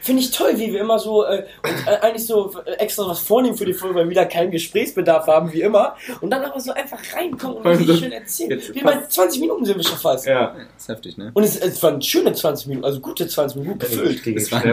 Finde 0.00 0.20
ich 0.20 0.32
toll, 0.32 0.54
wie 0.56 0.72
wir 0.72 0.80
immer 0.80 0.98
so 0.98 1.24
äh, 1.24 1.44
uns, 1.62 1.86
äh, 1.86 1.90
eigentlich 2.00 2.26
so 2.26 2.52
äh, 2.66 2.72
extra 2.72 3.06
was 3.06 3.20
vornehmen 3.20 3.56
für 3.56 3.64
die 3.64 3.72
Folge, 3.72 3.94
weil 3.94 4.04
wir 4.06 4.10
wieder 4.10 4.26
keinen 4.26 4.50
Gesprächsbedarf 4.50 5.28
haben, 5.28 5.52
wie 5.52 5.60
immer. 5.62 5.94
Und 6.20 6.30
dann 6.30 6.42
aber 6.44 6.58
so 6.58 6.72
einfach 6.72 6.98
reinkommen 7.14 7.58
und 7.58 7.66
richtig 7.66 8.00
schön 8.00 8.10
erzählen. 8.10 8.60
Wie 8.72 8.80
bei 8.82 9.00
20 9.00 9.40
Minuten 9.40 9.64
sind 9.64 9.76
wir 9.76 9.84
schon 9.84 9.98
fast. 9.98 10.26
Ja. 10.26 10.56
ist 10.76 10.88
heftig, 10.88 11.16
ne? 11.18 11.30
Und 11.34 11.44
es, 11.44 11.56
es 11.56 11.80
waren 11.84 12.02
schöne 12.02 12.32
20 12.32 12.66
Minuten, 12.66 12.84
also 12.84 12.98
gute 12.98 13.28
20 13.28 13.58
Minuten, 13.60 13.78
gut 13.78 13.88
gefüllt. 13.90 14.18
Die 14.26 14.34
ging 14.34 14.34
Das 14.34 14.50
war 14.50 14.64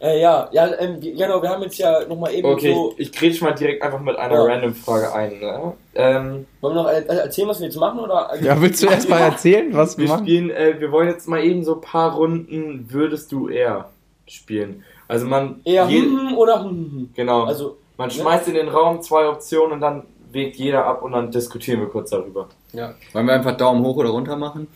Äh, 0.00 0.20
ja, 0.20 0.48
ja, 0.52 0.78
ähm, 0.78 1.00
genau, 1.00 1.40
wir 1.40 1.48
haben 1.48 1.62
jetzt 1.62 1.78
ja 1.78 2.04
nochmal 2.06 2.34
eben 2.34 2.46
Okay, 2.48 2.74
so. 2.74 2.94
ich 2.98 3.10
grätsch 3.12 3.40
mal 3.40 3.52
direkt 3.52 3.82
einfach 3.82 4.00
mit 4.00 4.16
einer 4.16 4.34
Ja. 4.34 4.42
random 4.44 4.74
Frage 4.74 5.12
ein. 5.14 5.38
Ne? 5.40 5.72
Ähm, 5.94 6.46
Wollen 6.60 6.74
wir 6.74 6.82
noch 6.82 6.90
äh, 6.90 7.00
erzählen, 7.06 7.48
was 7.48 7.60
wir 7.60 7.66
jetzt 7.66 7.76
machen? 7.78 8.00
Oder? 8.00 8.30
Ja, 8.42 8.60
willst 8.60 8.82
du 8.82 8.88
erst 8.88 9.08
mal 9.08 9.20
erzählen, 9.20 9.72
was 9.74 9.96
wir 9.96 10.04
wir 10.04 10.12
machen? 10.12 10.26
spielen, 10.26 10.50
äh, 10.50 10.76
wir 10.78 10.92
wollen 10.92 11.08
jetzt 11.08 11.26
mal 11.28 11.42
eben 11.42 11.64
so 11.64 11.76
ein 11.76 11.80
paar 11.80 12.14
Runden 12.14 12.86
Würdest 12.90 13.32
du 13.32 13.48
eher 13.48 13.88
spielen. 14.26 14.84
Also 15.08 15.24
man. 15.26 15.60
Eher 15.64 15.86
je- 15.86 16.00
hm, 16.02 16.28
hm 16.30 16.36
oder 16.38 16.60
hm, 16.64 16.68
hm, 16.70 16.90
hm. 16.92 17.10
Genau. 17.14 17.44
Also, 17.44 17.78
man 17.96 18.08
ne? 18.08 18.14
schmeißt 18.14 18.48
in 18.48 18.54
den 18.54 18.68
Raum 18.68 19.00
zwei 19.00 19.26
Optionen 19.28 19.72
und 19.72 19.80
dann 19.80 20.02
wägt 20.30 20.56
jeder 20.56 20.84
ab 20.84 21.02
und 21.02 21.12
dann 21.12 21.30
diskutieren 21.30 21.80
wir 21.80 21.88
kurz 21.88 22.10
darüber. 22.10 22.48
ja. 22.72 22.92
Wollen 23.14 23.26
wir 23.26 23.32
einfach 23.34 23.56
Daumen 23.56 23.82
hoch 23.82 23.96
oder 23.96 24.10
runter 24.10 24.36
machen? 24.36 24.66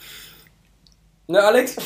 Ne, 1.27 1.41
Alex? 1.43 1.77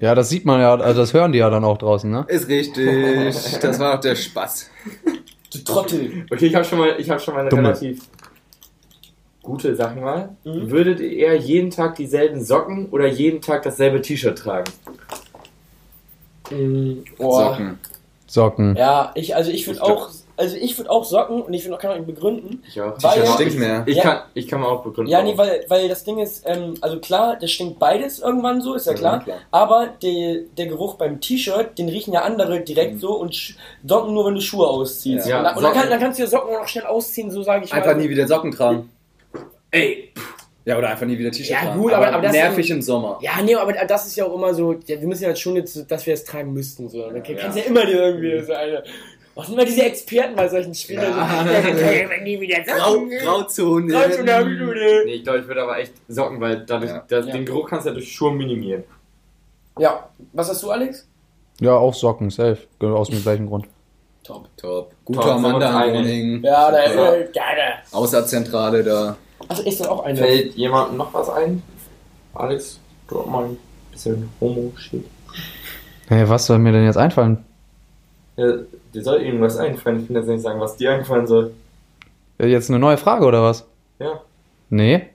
Ja, 0.00 0.14
das 0.14 0.30
sieht 0.30 0.44
man 0.44 0.60
ja, 0.60 0.74
also 0.74 1.00
das 1.00 1.12
hören 1.14 1.32
die 1.32 1.38
ja 1.38 1.50
dann 1.50 1.64
auch 1.64 1.78
draußen, 1.78 2.10
ne? 2.10 2.24
Ist 2.28 2.48
richtig. 2.48 2.86
Das 3.60 3.78
war 3.78 3.94
auch 3.96 4.00
der 4.00 4.16
Spaß. 4.16 4.70
Du 5.52 5.58
Trottel. 5.58 6.26
Okay, 6.30 6.46
ich 6.46 6.54
habe 6.54 6.64
schon 6.64 6.78
mal, 6.78 6.94
ich 6.98 7.10
habe 7.10 7.20
schon 7.20 7.34
mal 7.34 7.40
eine 7.40 7.50
Dumme. 7.50 7.68
relativ 7.68 8.00
Gute 9.42 9.74
Sachen 9.74 10.02
mal. 10.02 10.36
Mhm. 10.44 10.70
Würdet 10.70 11.00
ihr 11.00 11.10
eher 11.10 11.36
jeden 11.36 11.70
Tag 11.70 11.96
dieselben 11.96 12.42
Socken 12.42 12.88
oder 12.90 13.08
jeden 13.08 13.40
Tag 13.40 13.64
dasselbe 13.64 14.00
T-Shirt 14.00 14.38
tragen? 14.38 14.70
Mm, 16.50 17.04
oh. 17.18 17.40
Socken. 17.40 17.78
Socken. 18.26 18.76
Ja, 18.76 19.10
ich, 19.16 19.34
also 19.34 19.50
ich 19.50 19.66
würde 19.66 19.82
auch, 19.82 20.10
also 20.42 20.56
ich 20.56 20.76
würde 20.76 20.90
auch 20.90 21.04
Socken 21.04 21.40
und 21.42 21.54
ich 21.54 21.64
würde 21.64 21.76
auch, 21.76 21.80
kann 21.80 21.90
auch 21.98 22.04
begründen. 22.04 22.62
Ich 22.68 22.80
auch. 22.80 22.94
Weil- 23.02 23.22
auch. 23.22 23.34
Stinkt 23.34 23.58
mehr. 23.58 23.84
Ich, 23.86 23.96
Ja. 23.96 24.02
kann, 24.02 24.22
ich 24.34 24.48
kann 24.48 24.60
mir 24.60 24.66
auch 24.66 24.82
begründen. 24.82 25.10
Ja, 25.10 25.22
nee, 25.22 25.38
weil, 25.38 25.64
weil 25.68 25.88
das 25.88 26.04
Ding 26.04 26.18
ist, 26.18 26.42
ähm, 26.46 26.74
also 26.80 26.98
klar, 26.98 27.36
das 27.40 27.50
stinkt 27.52 27.78
beides 27.78 28.18
irgendwann 28.18 28.60
so, 28.60 28.74
ist 28.74 28.86
ja 28.86 28.94
klar. 28.94 29.22
klar. 29.22 29.38
Aber 29.50 29.88
die, 30.02 30.48
der 30.58 30.66
Geruch 30.66 30.94
beim 30.96 31.20
T-Shirt, 31.20 31.78
den 31.78 31.88
riechen 31.88 32.12
ja 32.12 32.22
andere 32.22 32.60
direkt 32.60 33.00
so 33.00 33.12
und 33.14 33.54
Socken 33.86 34.12
nur, 34.14 34.26
wenn 34.26 34.34
du 34.34 34.40
Schuhe 34.40 34.66
ausziehst. 34.66 35.26
Ja. 35.28 35.38
und 35.38 35.44
dann, 35.44 35.56
und 35.56 35.62
dann, 35.62 35.72
kann, 35.72 35.88
dann 35.90 36.00
kannst 36.00 36.18
du 36.18 36.24
ja 36.24 36.28
Socken 36.28 36.54
auch 36.54 36.60
noch 36.60 36.68
schnell 36.68 36.86
ausziehen, 36.86 37.30
so 37.30 37.42
sage 37.42 37.64
ich 37.64 37.72
Einfach 37.72 37.94
mal. 37.94 38.02
nie 38.02 38.08
wieder 38.10 38.26
Socken 38.26 38.50
tragen. 38.50 38.90
Ey, 39.70 40.12
Ja, 40.64 40.78
oder 40.78 40.90
einfach 40.90 41.06
nie 41.06 41.18
wieder 41.18 41.32
T-Shirt 41.32 41.50
Ja, 41.50 41.64
tragen. 41.64 41.80
gut, 41.80 41.92
aber- 41.92 42.06
aber 42.12 42.22
das- 42.22 42.30
nervig 42.32 42.70
im 42.70 42.82
Sommer. 42.82 43.18
Ja, 43.20 43.32
nee, 43.42 43.52
aber 43.56 43.72
das 43.72 44.06
ist 44.06 44.14
ja 44.14 44.26
auch 44.26 44.34
immer 44.34 44.54
so, 44.54 44.74
ja, 44.86 45.00
wir 45.00 45.08
müssen 45.08 45.24
ja 45.24 45.30
jetzt 45.30 45.40
schon 45.40 45.56
jetzt, 45.56 45.90
dass 45.90 46.06
wir 46.06 46.14
es 46.14 46.22
tragen 46.24 46.52
müssten. 46.52 46.88
So. 46.88 47.02
Dann 47.02 47.16
Ja. 47.16 47.34
kannst 47.36 47.56
du 47.56 47.60
ja 47.62 47.66
immer 47.66 47.84
dir 47.84 48.00
irgendwie 48.00 48.40
so 48.46 48.52
eine. 48.52 48.84
Was 49.34 49.46
sind 49.46 49.54
immer 49.56 49.64
diese 49.64 49.82
Experten 49.84 50.36
bei 50.36 50.46
solchen 50.48 50.74
Spielen? 50.74 51.00
Ja. 51.02 51.08
So, 51.44 51.50
ja, 51.50 51.62
wir 51.64 51.72
können 51.72 52.10
ja 52.10 52.22
nie 52.22 52.40
wieder 52.40 52.56
Socken. 52.66 53.10
Grauzone. 53.10 53.86
Grauzone 53.92 54.54
nur. 54.56 54.74
nee, 55.06 55.12
ich 55.14 55.22
glaube, 55.24 55.38
ich 55.40 55.46
würde 55.48 55.62
aber 55.62 55.78
echt 55.78 55.92
Socken, 56.08 56.40
weil 56.40 56.64
dadurch, 56.66 56.90
Ja. 56.90 57.04
das, 57.08 57.26
Ja. 57.26 57.32
den 57.32 57.46
Geruch 57.46 57.68
kannst 57.70 57.86
du 57.86 57.90
ja 57.90 57.94
durch 57.94 58.12
Schuhe 58.12 58.32
minimieren. 58.32 58.84
Ja, 59.78 60.08
was 60.34 60.50
hast 60.50 60.62
du, 60.62 60.70
Alex? 60.70 61.08
Ja, 61.60 61.74
auch 61.76 61.94
Socken, 61.94 62.28
safe. 62.30 62.58
Genau, 62.78 62.96
Aus 62.96 63.08
dem 63.08 63.22
gleichen 63.22 63.46
Grund. 63.46 63.66
Top. 64.22 64.48
Top. 64.56 64.90
Top, 64.90 64.94
Guter 65.06 65.76
einig. 65.76 65.94
Morning. 65.94 66.42
Ja, 66.44 66.70
da 66.70 66.78
ist 66.82 66.94
Ja. 66.94 67.14
äh, 67.14 67.24
geil. 67.34 67.74
Außerzentrale 67.90 68.84
da. 68.84 69.16
Achso, 69.48 69.62
ist 69.62 69.80
dann 69.80 69.88
auch 69.88 70.04
eine. 70.04 70.16
Fällt 70.18 70.54
jemandem 70.54 70.98
noch 70.98 71.12
was 71.14 71.28
ein? 71.30 71.62
Alex, 72.34 72.78
du 73.08 73.18
auch 73.20 73.26
mal 73.26 73.44
ein 73.46 73.58
bisschen 73.90 74.28
Homo-Shit. 74.40 75.04
Hey, 76.08 76.28
was 76.28 76.46
soll 76.46 76.58
mir 76.58 76.72
denn 76.72 76.84
jetzt 76.84 76.96
einfallen? 76.98 77.44
Ja, 78.36 78.52
dir 78.94 79.02
soll 79.02 79.20
irgendwas 79.20 79.56
einfallen. 79.56 80.00
Ich 80.00 80.06
kann 80.06 80.16
jetzt 80.16 80.28
nicht 80.28 80.42
sagen, 80.42 80.60
was 80.60 80.76
dir 80.76 80.92
einfallen 80.92 81.26
soll. 81.26 81.52
Jetzt 82.38 82.70
eine 82.70 82.78
neue 82.78 82.96
Frage 82.96 83.24
oder 83.24 83.42
was? 83.42 83.66
Ja. 83.98 84.20
Nee, 84.70 85.08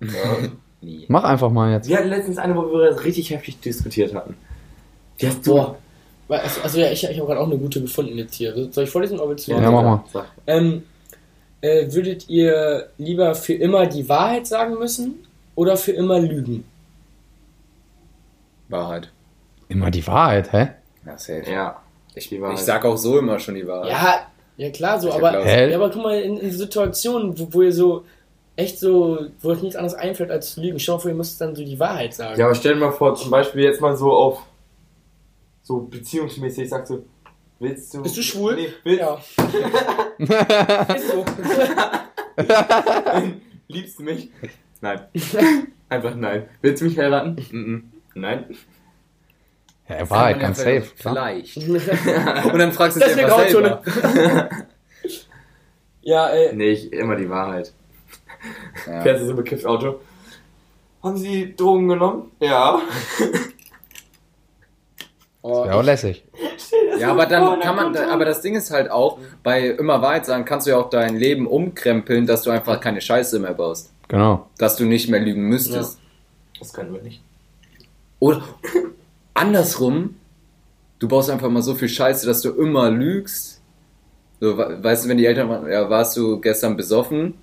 ja. 0.00 0.08
Nie. 0.80 1.04
mach 1.06 1.22
einfach 1.22 1.50
mal 1.50 1.70
jetzt. 1.70 1.88
Wir 1.88 1.98
hatten 1.98 2.08
letztens 2.08 2.38
eine, 2.38 2.56
wo 2.56 2.62
wir 2.72 2.90
das 2.90 3.04
richtig 3.04 3.30
heftig 3.30 3.60
diskutiert 3.60 4.14
hatten. 4.14 4.34
Die 5.20 5.28
hast 5.28 5.46
du. 5.46 5.54
Boah. 5.54 5.76
Also, 6.28 6.62
also 6.62 6.80
ja, 6.80 6.90
ich, 6.90 7.04
ich 7.04 7.18
habe 7.18 7.26
gerade 7.26 7.40
auch 7.40 7.46
eine 7.46 7.58
gute 7.58 7.80
gefunden 7.82 8.16
jetzt 8.16 8.34
hier. 8.34 8.54
Soll 8.72 8.84
ich 8.84 8.90
vorlesen 8.90 9.20
oder 9.20 9.28
willst 9.28 9.46
du? 9.46 9.52
Ja, 9.52 9.70
mach 9.70 9.82
mal. 9.82 10.24
Ähm, 10.46 10.82
äh, 11.60 11.92
würdet 11.92 12.28
ihr 12.28 12.88
lieber 12.98 13.34
für 13.34 13.52
immer 13.52 13.86
die 13.86 14.08
Wahrheit 14.08 14.46
sagen 14.46 14.78
müssen 14.78 15.26
oder 15.54 15.76
für 15.76 15.92
immer 15.92 16.18
lügen? 16.18 16.64
Wahrheit. 18.68 19.10
Immer 19.68 19.90
die 19.90 20.06
Wahrheit, 20.06 20.52
hä? 20.52 20.68
Ja, 21.04 21.18
safe. 21.18 21.44
Ja. 21.50 21.81
Ich, 22.14 22.30
ich 22.30 22.58
sag 22.58 22.84
auch 22.84 22.96
so 22.96 23.18
immer 23.18 23.38
schon 23.38 23.54
die 23.54 23.66
Wahrheit. 23.66 23.90
Ja, 23.90 24.26
ja 24.56 24.70
klar 24.70 25.00
so, 25.00 25.08
Ich 25.08 25.14
aber, 25.14 25.46
ja, 25.46 25.74
aber 25.76 25.90
guck 25.90 26.02
mal, 26.02 26.20
in, 26.20 26.36
in 26.36 26.50
Situationen, 26.52 27.38
wo, 27.38 27.48
wo 27.50 27.62
ihr 27.62 27.72
so 27.72 28.04
echt 28.56 28.78
so, 28.78 29.18
wo 29.40 29.48
euch 29.48 29.62
nichts 29.62 29.76
anderes 29.76 29.94
einfällt 29.94 30.30
als 30.30 30.54
zu 30.54 30.60
lügen, 30.60 30.78
schau 30.78 30.94
mal 30.94 30.98
vor, 31.00 31.10
ihr 31.10 31.16
müsst 31.16 31.40
dann 31.40 31.54
so 31.54 31.64
die 31.64 31.78
Wahrheit 31.78 32.14
sagen. 32.14 32.38
Ja, 32.38 32.46
aber 32.46 32.54
stell 32.54 32.74
dir 32.74 32.80
mal 32.80 32.92
vor, 32.92 33.14
zum 33.14 33.30
Beispiel 33.30 33.62
jetzt 33.62 33.80
mal 33.80 33.96
so 33.96 34.12
auf 34.12 34.42
so 35.62 35.80
beziehungsmäßig 35.80 36.68
sagst 36.68 36.90
du, 36.90 37.04
willst 37.58 37.94
du. 37.94 38.02
Bist 38.02 38.16
du 38.16 38.22
schwul? 38.22 38.56
Nee, 38.56 38.68
willst, 38.84 39.00
Ja. 39.00 39.20
Ist 40.94 41.08
so. 41.08 41.24
Liebst 43.68 43.98
du 43.98 44.02
mich? 44.02 44.30
Nein. 44.80 45.00
Einfach 45.88 46.14
nein. 46.14 46.48
Willst 46.60 46.82
du 46.82 46.86
mich 46.86 46.98
heiraten? 46.98 47.36
Mhm. 47.50 47.92
Nein. 48.14 48.46
Ja, 49.98 50.10
Wahrheit, 50.10 50.40
ganz 50.40 50.58
safe. 50.58 50.82
Vielleicht. 50.96 51.56
Und 51.56 52.58
dann 52.58 52.72
fragst 52.72 52.96
du 52.96 53.00
Das 53.00 53.14
dich 53.14 53.18
selber. 53.18 53.36
Grauzone. 53.36 53.80
ja, 56.02 56.28
äh, 56.30 56.52
Nee, 56.54 56.70
ich, 56.70 56.92
immer 56.92 57.16
die 57.16 57.28
Wahrheit. 57.28 57.72
Ja. 58.86 59.02
Fährst 59.02 59.22
du 59.22 59.26
so 59.28 59.34
bekifft 59.34 59.66
Auto? 59.66 60.00
Haben 61.02 61.16
Sie 61.16 61.54
Drogen 61.56 61.88
genommen? 61.88 62.30
Ja. 62.40 62.80
oh, 65.42 65.64
Ja, 65.66 65.72
auch 65.74 65.82
lässig. 65.82 66.24
ja, 66.98 67.10
aber 67.10 67.26
dann 67.26 67.60
kann 67.60 67.74
man, 67.74 67.96
aber 67.96 68.24
das 68.24 68.40
Ding 68.40 68.54
ist 68.54 68.70
halt 68.70 68.90
auch, 68.90 69.18
bei 69.42 69.66
immer 69.66 70.00
Wahrheit 70.00 70.26
sagen, 70.26 70.44
kannst 70.44 70.66
du 70.66 70.70
ja 70.72 70.78
auch 70.78 70.90
dein 70.90 71.16
Leben 71.16 71.46
umkrempeln, 71.46 72.26
dass 72.26 72.42
du 72.42 72.50
einfach 72.50 72.80
keine 72.80 73.00
Scheiße 73.00 73.38
mehr 73.40 73.54
baust. 73.54 73.92
Genau. 74.08 74.48
Dass 74.58 74.76
du 74.76 74.84
nicht 74.84 75.08
mehr 75.08 75.20
lügen 75.20 75.48
müsstest. 75.48 75.98
Das 76.58 76.72
können 76.72 76.94
wir 76.94 77.02
nicht. 77.02 77.22
Oder 78.20 78.42
andersrum, 79.42 80.14
du 80.98 81.08
baust 81.08 81.30
einfach 81.30 81.50
mal 81.50 81.62
so 81.62 81.74
viel 81.74 81.88
Scheiße, 81.88 82.26
dass 82.26 82.42
du 82.42 82.50
immer 82.52 82.90
lügst. 82.90 83.60
So, 84.40 84.56
we- 84.56 84.78
weißt 84.82 85.04
du, 85.04 85.08
wenn 85.08 85.18
die 85.18 85.26
Eltern 85.26 85.48
fragen, 85.48 85.70
ja, 85.70 85.88
warst 85.90 86.16
du 86.16 86.40
gestern 86.40 86.76
besoffen? 86.76 87.34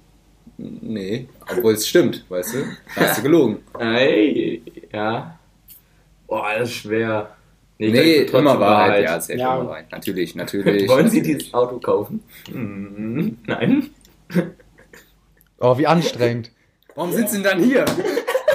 Nee, 0.57 1.27
obwohl 1.49 1.73
es 1.73 1.87
stimmt, 1.87 2.25
weißt 2.29 2.53
du? 2.55 2.57
Da 2.95 3.01
hast 3.01 3.19
du 3.19 3.23
gelogen. 3.23 3.59
Ey, 3.79 4.61
ja. 4.91 5.37
Boah, 6.27 6.49
das 6.57 6.69
ist 6.69 6.75
schwer. 6.75 7.35
Nee, 7.77 8.21
trotzdem 8.25 8.39
immer 8.41 8.59
Wahrheit, 8.59 9.03
ja, 9.05 9.19
safe 9.21 9.39
Ja. 9.39 9.55
immer 9.57 9.69
Wahrheit. 9.69 9.91
Natürlich, 9.91 10.35
natürlich. 10.35 10.87
Wollen 10.89 11.09
Sie 11.09 11.21
dieses 11.21 11.53
Auto 11.53 11.79
kaufen? 11.79 12.21
Mhm. 12.51 13.37
Nein. 13.47 13.89
Oh, 15.59 15.77
wie 15.77 15.87
anstrengend. 15.87 16.51
Warum 16.95 17.13
sitzen 17.13 17.41
dann 17.43 17.63
hier? 17.63 17.85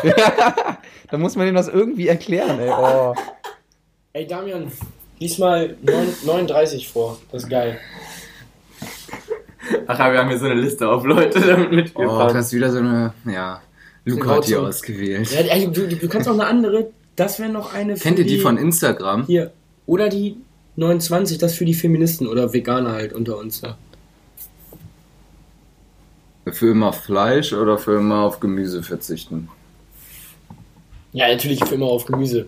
da 1.10 1.16
muss 1.18 1.36
man 1.36 1.46
dem 1.46 1.54
das 1.54 1.68
irgendwie 1.68 2.08
erklären, 2.08 2.58
ey. 2.60 2.68
Oh. 2.70 3.14
Ey 4.14 4.26
Damian, 4.26 4.70
diesmal 5.20 5.76
9, 5.82 6.06
39 6.24 6.88
vor. 6.88 7.18
Das 7.30 7.42
ist 7.42 7.48
geil. 7.50 7.78
Ach, 9.86 9.98
aber 9.98 10.12
wir 10.12 10.20
haben 10.20 10.28
hier 10.28 10.38
so 10.38 10.46
eine 10.46 10.60
Liste 10.60 10.88
auf 10.88 11.04
Leute, 11.04 11.40
damit 11.40 11.68
Oh, 11.70 11.74
mitgefahren. 11.74 12.34
das 12.34 12.46
ist 12.46 12.52
wieder 12.52 12.70
so 12.70 12.78
eine, 12.78 13.12
ja, 13.26 13.60
Luca 14.04 14.36
hat 14.36 14.46
die 14.46 14.56
ausgewählt. 14.56 15.30
Ja, 15.30 15.40
ey, 15.40 15.70
du, 15.70 15.86
du, 15.88 15.96
du 15.96 16.08
kannst 16.08 16.28
auch 16.28 16.34
eine 16.34 16.46
andere, 16.46 16.90
das 17.16 17.38
wäre 17.38 17.50
noch 17.50 17.74
eine 17.74 17.96
für 17.96 18.02
Kennt 18.02 18.18
ihr 18.18 18.26
die 18.26 18.38
von 18.38 18.56
Instagram? 18.56 19.26
Hier. 19.26 19.52
Oder 19.86 20.08
die 20.08 20.36
29, 20.76 21.38
das 21.38 21.54
für 21.54 21.64
die 21.64 21.74
Feministen 21.74 22.26
oder 22.26 22.52
Veganer 22.52 22.92
halt 22.92 23.12
unter 23.12 23.38
uns. 23.38 23.62
Ja. 23.62 23.76
Für 26.52 26.70
immer 26.70 26.92
Fleisch 26.92 27.52
oder 27.52 27.78
für 27.78 27.96
immer 27.96 28.20
auf 28.22 28.40
Gemüse 28.40 28.82
verzichten? 28.82 29.48
Ja, 31.12 31.28
natürlich 31.28 31.64
für 31.64 31.74
immer 31.74 31.86
auf 31.86 32.04
Gemüse. 32.04 32.46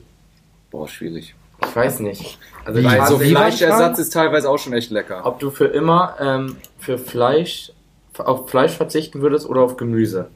Boah, 0.70 0.86
schwierig. 0.88 1.34
Ich 1.76 1.82
weiß 1.84 2.00
nicht. 2.00 2.38
Also 2.64 2.80
Wie? 2.80 2.86
ich 2.86 2.98
weiß 2.98 3.08
So 3.10 3.18
nicht, 3.18 3.30
Fleischersatz 3.30 3.98
ist 3.98 4.12
teilweise 4.12 4.48
auch 4.48 4.58
schon 4.58 4.72
echt 4.72 4.90
lecker. 4.90 5.20
ob 5.26 5.38
du 5.40 5.50
für 5.50 5.66
immer 5.66 6.16
ähm, 6.20 6.56
für 6.78 6.98
Fleisch 6.98 7.70
auf 8.18 8.48
Fleisch 8.48 8.72
verzichten 8.72 9.20
würdest 9.20 9.46
oder 9.46 9.60
auf 9.60 9.76
Gemüse. 9.76 10.28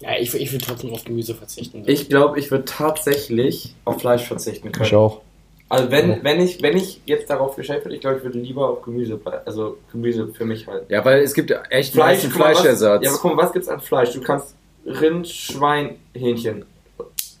Ja, 0.00 0.10
ich, 0.18 0.32
ich 0.34 0.50
will 0.52 0.60
trotzdem 0.60 0.92
auf 0.94 1.04
Gemüse 1.04 1.34
verzichten. 1.34 1.82
Ich 1.86 2.08
glaube, 2.08 2.38
ich 2.38 2.50
würde 2.50 2.64
tatsächlich 2.64 3.74
auf 3.84 4.00
Fleisch 4.00 4.26
verzichten 4.26 4.68
Ich 4.68 4.72
können. 4.72 4.94
auch. 4.94 5.20
Also 5.68 5.90
wenn, 5.90 6.10
Ja. 6.10 6.16
wenn 6.22 6.40
ich 6.40 6.62
wenn 6.62 6.76
ich 6.78 7.02
jetzt 7.04 7.28
darauf 7.28 7.54
gestellt 7.56 7.84
würde, 7.84 7.94
ich 7.96 8.00
glaube, 8.00 8.16
ich 8.16 8.24
würde 8.24 8.38
lieber 8.38 8.66
auf 8.70 8.80
Gemüse. 8.82 9.20
Also 9.44 9.76
Gemüse 9.92 10.28
für 10.28 10.46
mich 10.46 10.66
halt. 10.66 10.88
Ja, 10.88 11.04
weil 11.04 11.20
es 11.20 11.34
gibt 11.34 11.50
echt 11.68 11.92
Fleisch, 11.92 12.22
mal, 12.24 12.28
was- 12.30 12.36
Fleischersatz. 12.36 13.04
Ja, 13.04 13.10
aber 13.10 13.18
guck 13.20 13.36
mal, 13.36 13.42
was 13.42 13.52
gibt's 13.52 13.68
an 13.68 13.80
Fleisch? 13.80 14.12
Du 14.14 14.22
kannst 14.22 14.54
Rind, 14.86 15.28
Schwein, 15.28 15.96
Hähnchen. 16.14 16.64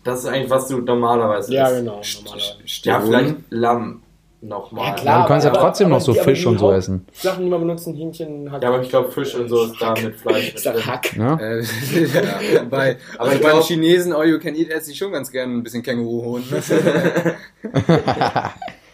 Das 0.08 0.20
ist 0.20 0.26
eigentlich, 0.26 0.50
was 0.50 0.68
du 0.68 0.78
normalerweise 0.78 1.52
ja, 1.54 1.68
isst. 1.68 1.78
genau. 1.78 2.00
Normalerweise. 2.24 2.56
Ja, 2.82 3.00
vielleicht 3.00 3.34
Lamm 3.50 4.02
nochmal. 4.40 4.86
Ja, 4.86 4.94
klar. 4.94 5.16
Ja, 5.16 5.22
du 5.22 5.28
kannst 5.28 5.44
ja 5.46 5.50
aber- 5.50 5.60
trotzdem 5.60 5.86
aber 5.88 5.96
noch 5.96 6.00
so 6.00 6.14
Fisch 6.14 6.40
die 6.42 6.46
und 6.46 6.58
so 6.58 6.72
essen. 6.72 7.06
Sachen, 7.12 7.44
die 7.44 7.50
man 7.50 7.60
benutzen, 7.60 7.94
Hähnchen, 7.96 8.50
Hack. 8.52 8.62
Ja, 8.62 8.68
aber 8.68 8.82
ich 8.82 8.88
glaube, 8.88 9.10
Fisch 9.10 9.34
und 9.34 9.48
so 9.48 9.64
ist 9.64 9.74
da 9.80 9.94
mit 10.00 10.14
Fleisch. 10.20 10.54
Mit 10.54 10.64
drin. 10.64 10.86
Hack. 10.86 11.16
Ja? 11.16 11.34
Äh, 11.40 11.60
ja, 12.54 12.62
bei, 12.70 12.96
Aber 13.18 13.24
also 13.24 13.36
ich 13.36 13.42
bei 13.42 13.48
den 13.48 13.56
glaub- 13.58 13.64
Chinesen 13.64 14.12
All 14.12 14.28
You 14.28 14.38
Can 14.38 14.54
Eat 14.54 14.70
esse 14.70 14.92
ich 14.92 14.98
schon 14.98 15.10
ganz 15.12 15.30
gerne 15.32 15.52
ein 15.54 15.62
bisschen 15.62 15.82
Känguruhohn. 15.82 16.44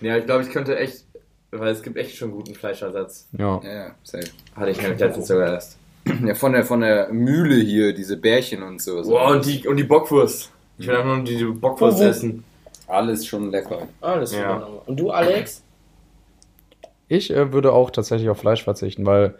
Ja, 0.00 0.16
ich 0.18 0.26
glaube, 0.26 0.42
ich 0.42 0.50
könnte 0.50 0.76
echt, 0.78 1.04
weil 1.50 1.72
es 1.72 1.82
gibt 1.82 1.96
echt 1.96 2.16
schon 2.16 2.30
guten 2.32 2.54
Fleischersatz. 2.54 3.26
ja. 3.38 3.60
ja, 3.64 3.94
safe. 4.02 4.24
Hatte 4.54 4.70
ich 4.70 4.80
nämlich 4.82 5.00
letztens 5.00 5.28
sogar 5.28 5.46
erst. 5.52 5.78
Ja, 6.26 6.34
von 6.34 6.52
der, 6.52 6.64
von 6.64 6.80
der 6.80 7.08
Mühle 7.10 7.54
hier, 7.54 7.94
diese 7.94 8.18
Bärchen 8.18 8.62
und 8.62 8.82
so. 8.82 9.02
so. 9.02 9.12
Wow, 9.12 9.30
und 9.30 9.46
die, 9.46 9.66
und 9.66 9.76
die 9.78 9.84
Bockwurst. 9.84 10.50
Ich 10.78 10.86
will 10.86 10.96
einfach 10.96 11.16
nur 11.16 11.24
die 11.24 11.44
Bockwurst 11.44 11.98
wo? 11.98 12.04
essen. 12.04 12.44
Alles 12.86 13.26
schon 13.26 13.50
lecker. 13.50 13.88
Alles 14.00 14.32
Ja. 14.32 14.40
ja. 14.40 14.68
Und 14.86 14.98
du, 14.98 15.10
Alex? 15.10 15.62
Ich 17.08 17.30
äh, 17.30 17.52
würde 17.52 17.72
auch 17.72 17.90
tatsächlich 17.90 18.28
auf 18.28 18.38
Fleisch 18.38 18.64
verzichten, 18.64 19.06
weil 19.06 19.36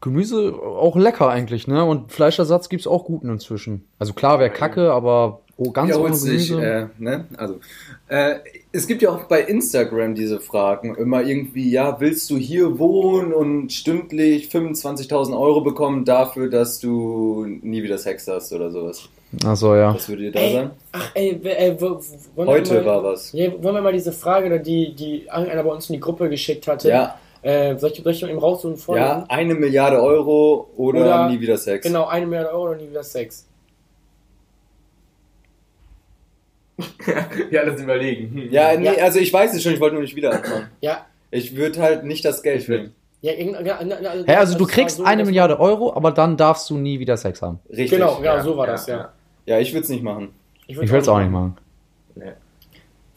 Gemüse 0.00 0.54
auch 0.54 0.96
lecker 0.96 1.28
eigentlich, 1.28 1.68
ne? 1.68 1.84
Und 1.84 2.10
Fleischersatz 2.12 2.68
gibt's 2.68 2.86
auch 2.86 3.04
guten 3.04 3.28
inzwischen. 3.28 3.84
Also 3.98 4.14
klar, 4.14 4.38
wäre 4.38 4.50
kacke, 4.50 4.92
aber 4.92 5.42
oh, 5.58 5.72
ganz 5.72 5.90
ohne 5.90 6.14
Wiederholt 6.14 6.16
sich, 6.16 6.48
Gemüse. 6.48 6.66
äh, 6.66 6.86
ne? 6.98 7.26
Also, 7.36 7.60
äh, 8.08 8.36
es 8.72 8.86
gibt 8.86 9.02
ja 9.02 9.10
auch 9.10 9.24
bei 9.24 9.42
Instagram 9.42 10.14
diese 10.14 10.40
Fragen. 10.40 10.94
Immer 10.94 11.22
irgendwie, 11.22 11.70
ja, 11.70 12.00
willst 12.00 12.30
du 12.30 12.38
hier 12.38 12.78
wohnen 12.78 13.34
und 13.34 13.72
stündlich 13.72 14.48
25.000 14.48 15.38
Euro 15.38 15.60
bekommen 15.60 16.06
dafür, 16.06 16.48
dass 16.48 16.78
du 16.78 17.44
nie 17.46 17.82
wieder 17.82 17.98
Sex 17.98 18.26
hast 18.26 18.54
oder 18.54 18.70
sowas? 18.70 19.10
Ach 19.44 19.56
so, 19.56 19.76
ja. 19.76 19.94
Was 19.94 20.08
würde 20.08 20.22
dir 20.24 20.32
da 20.32 20.40
Ey, 20.40 20.52
sein? 20.54 20.70
ach 20.92 21.10
ey, 21.14 21.30
äh, 21.44 21.76
wo, 21.80 21.90
wo, 21.90 21.96
wollen 22.34 22.48
wir 22.48 22.54
Heute 22.54 22.74
mal, 22.74 22.84
war 22.86 23.04
was. 23.04 23.32
Ja, 23.32 23.52
wollen 23.62 23.74
wir 23.76 23.82
mal 23.82 23.92
diese 23.92 24.12
Frage, 24.12 24.46
oder 24.46 24.58
die, 24.58 24.92
die 24.94 25.26
irgendeiner 25.26 25.62
bei 25.62 25.70
uns 25.70 25.88
in 25.88 25.94
die 25.94 26.00
Gruppe 26.00 26.28
geschickt 26.28 26.66
hatte. 26.66 26.88
Ja, 26.88 27.16
Äh, 27.42 27.78
soll, 27.78 27.90
ich, 27.92 28.02
soll 28.02 28.12
ich 28.12 28.20
mal 28.22 28.28
eben 28.30 28.38
raussuchen 28.38 28.74
ja, 28.76 28.82
vorne? 28.82 29.24
eine 29.30 29.54
Milliarde 29.54 30.02
Euro 30.02 30.68
oder, 30.76 31.00
Oder- 31.00 31.28
nie 31.28 31.40
wieder 31.40 31.56
Sex. 31.56 31.86
Genau, 31.86 32.06
eine 32.06 32.26
Milliarde 32.26 32.52
Euro 32.52 32.72
und 32.72 32.78
nie 32.82 32.90
wieder 32.90 33.02
Sex. 33.04 33.46
Ja, 37.50 37.64
das 37.64 37.80
überlegen. 37.80 38.30
Hm. 38.34 38.50
Ja, 38.52 38.76
nee, 38.76 38.86
Ja. 38.86 39.04
also 39.04 39.18
ich 39.18 39.32
weiß 39.32 39.54
es 39.54 39.62
schon, 39.62 39.72
ich 39.74 39.80
wollte 39.80 39.94
nur 39.94 40.02
nicht 40.02 40.16
wieder 40.16 40.32
anfangen. 40.32 40.68
Ja. 40.80 41.06
Ich 41.30 41.54
würde 41.56 41.80
halt 41.80 42.04
nicht 42.04 42.24
das 42.24 42.42
Geld 42.42 42.68
nehmen. 42.68 42.94
Ja, 43.22 43.32
ja, 43.34 43.78
na- 43.84 43.96
Hä, 44.26 44.34
also 44.36 44.56
du 44.56 44.66
kriegst 44.66 44.96
so, 44.96 45.04
eine 45.04 45.24
Milliarde 45.24 45.60
Euro, 45.60 45.94
aber 45.94 46.10
dann 46.10 46.36
darfst 46.38 46.68
du 46.70 46.76
nie 46.78 46.98
wieder 47.00 47.16
Sex 47.18 47.42
haben. 47.42 47.58
Richtig. 47.68 47.90
Genau, 47.90 48.16
genau, 48.16 48.40
so 48.42 48.56
war 48.56 48.66
das, 48.66 48.86
ja. 48.86 49.12
Ja, 49.50 49.58
ich 49.58 49.72
würde 49.72 49.82
es 49.82 49.88
nicht 49.88 50.04
machen. 50.04 50.28
Ich 50.68 50.78
will 50.78 51.00
es 51.00 51.08
auch 51.08 51.18
nicht 51.18 51.32
machen. 51.32 51.56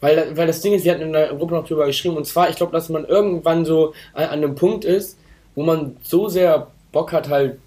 Weil, 0.00 0.36
weil 0.36 0.48
das 0.48 0.60
Ding 0.60 0.72
ist, 0.72 0.84
wir 0.84 0.90
hatten 0.90 1.02
in 1.02 1.12
der 1.12 1.28
Gruppe 1.28 1.54
noch 1.54 1.64
drüber 1.64 1.86
geschrieben, 1.86 2.16
und 2.16 2.26
zwar, 2.26 2.50
ich 2.50 2.56
glaube, 2.56 2.72
dass 2.72 2.88
man 2.88 3.04
irgendwann 3.04 3.64
so 3.64 3.94
an, 4.14 4.24
an 4.24 4.30
einem 4.30 4.56
Punkt 4.56 4.84
ist, 4.84 5.16
wo 5.54 5.62
man 5.62 5.96
so 6.02 6.28
sehr 6.28 6.66
Bock 6.90 7.12
hat 7.12 7.28
halt 7.28 7.60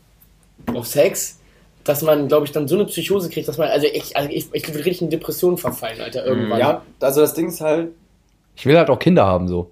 auf 0.76 0.86
Sex, 0.86 1.40
dass 1.86 2.02
man, 2.02 2.28
glaube 2.28 2.46
ich, 2.46 2.52
dann 2.52 2.68
so 2.68 2.76
eine 2.76 2.84
Psychose 2.84 3.30
kriegt, 3.30 3.48
dass 3.48 3.58
man, 3.58 3.70
also 3.70 3.88
ich, 3.88 4.18
also 4.18 4.30
ich, 4.30 4.50
ich 4.52 4.68
würde 4.68 4.80
richtig 4.80 5.04
in 5.04 5.10
Depressionen 5.12 5.58
verfallen, 5.58 6.02
Alter, 6.02 6.26
irgendwann. 6.26 6.60
Ja, 6.60 6.82
also 7.00 7.22
das 7.22 7.34
Ding 7.36 7.48
ist 7.48 7.62
halt, 7.62 7.92
Ich 8.58 8.66
will 8.66 8.78
halt 8.78 8.90
auch 8.90 9.00
Kinder 9.00 9.26
haben, 9.26 9.48
so. 9.48 9.72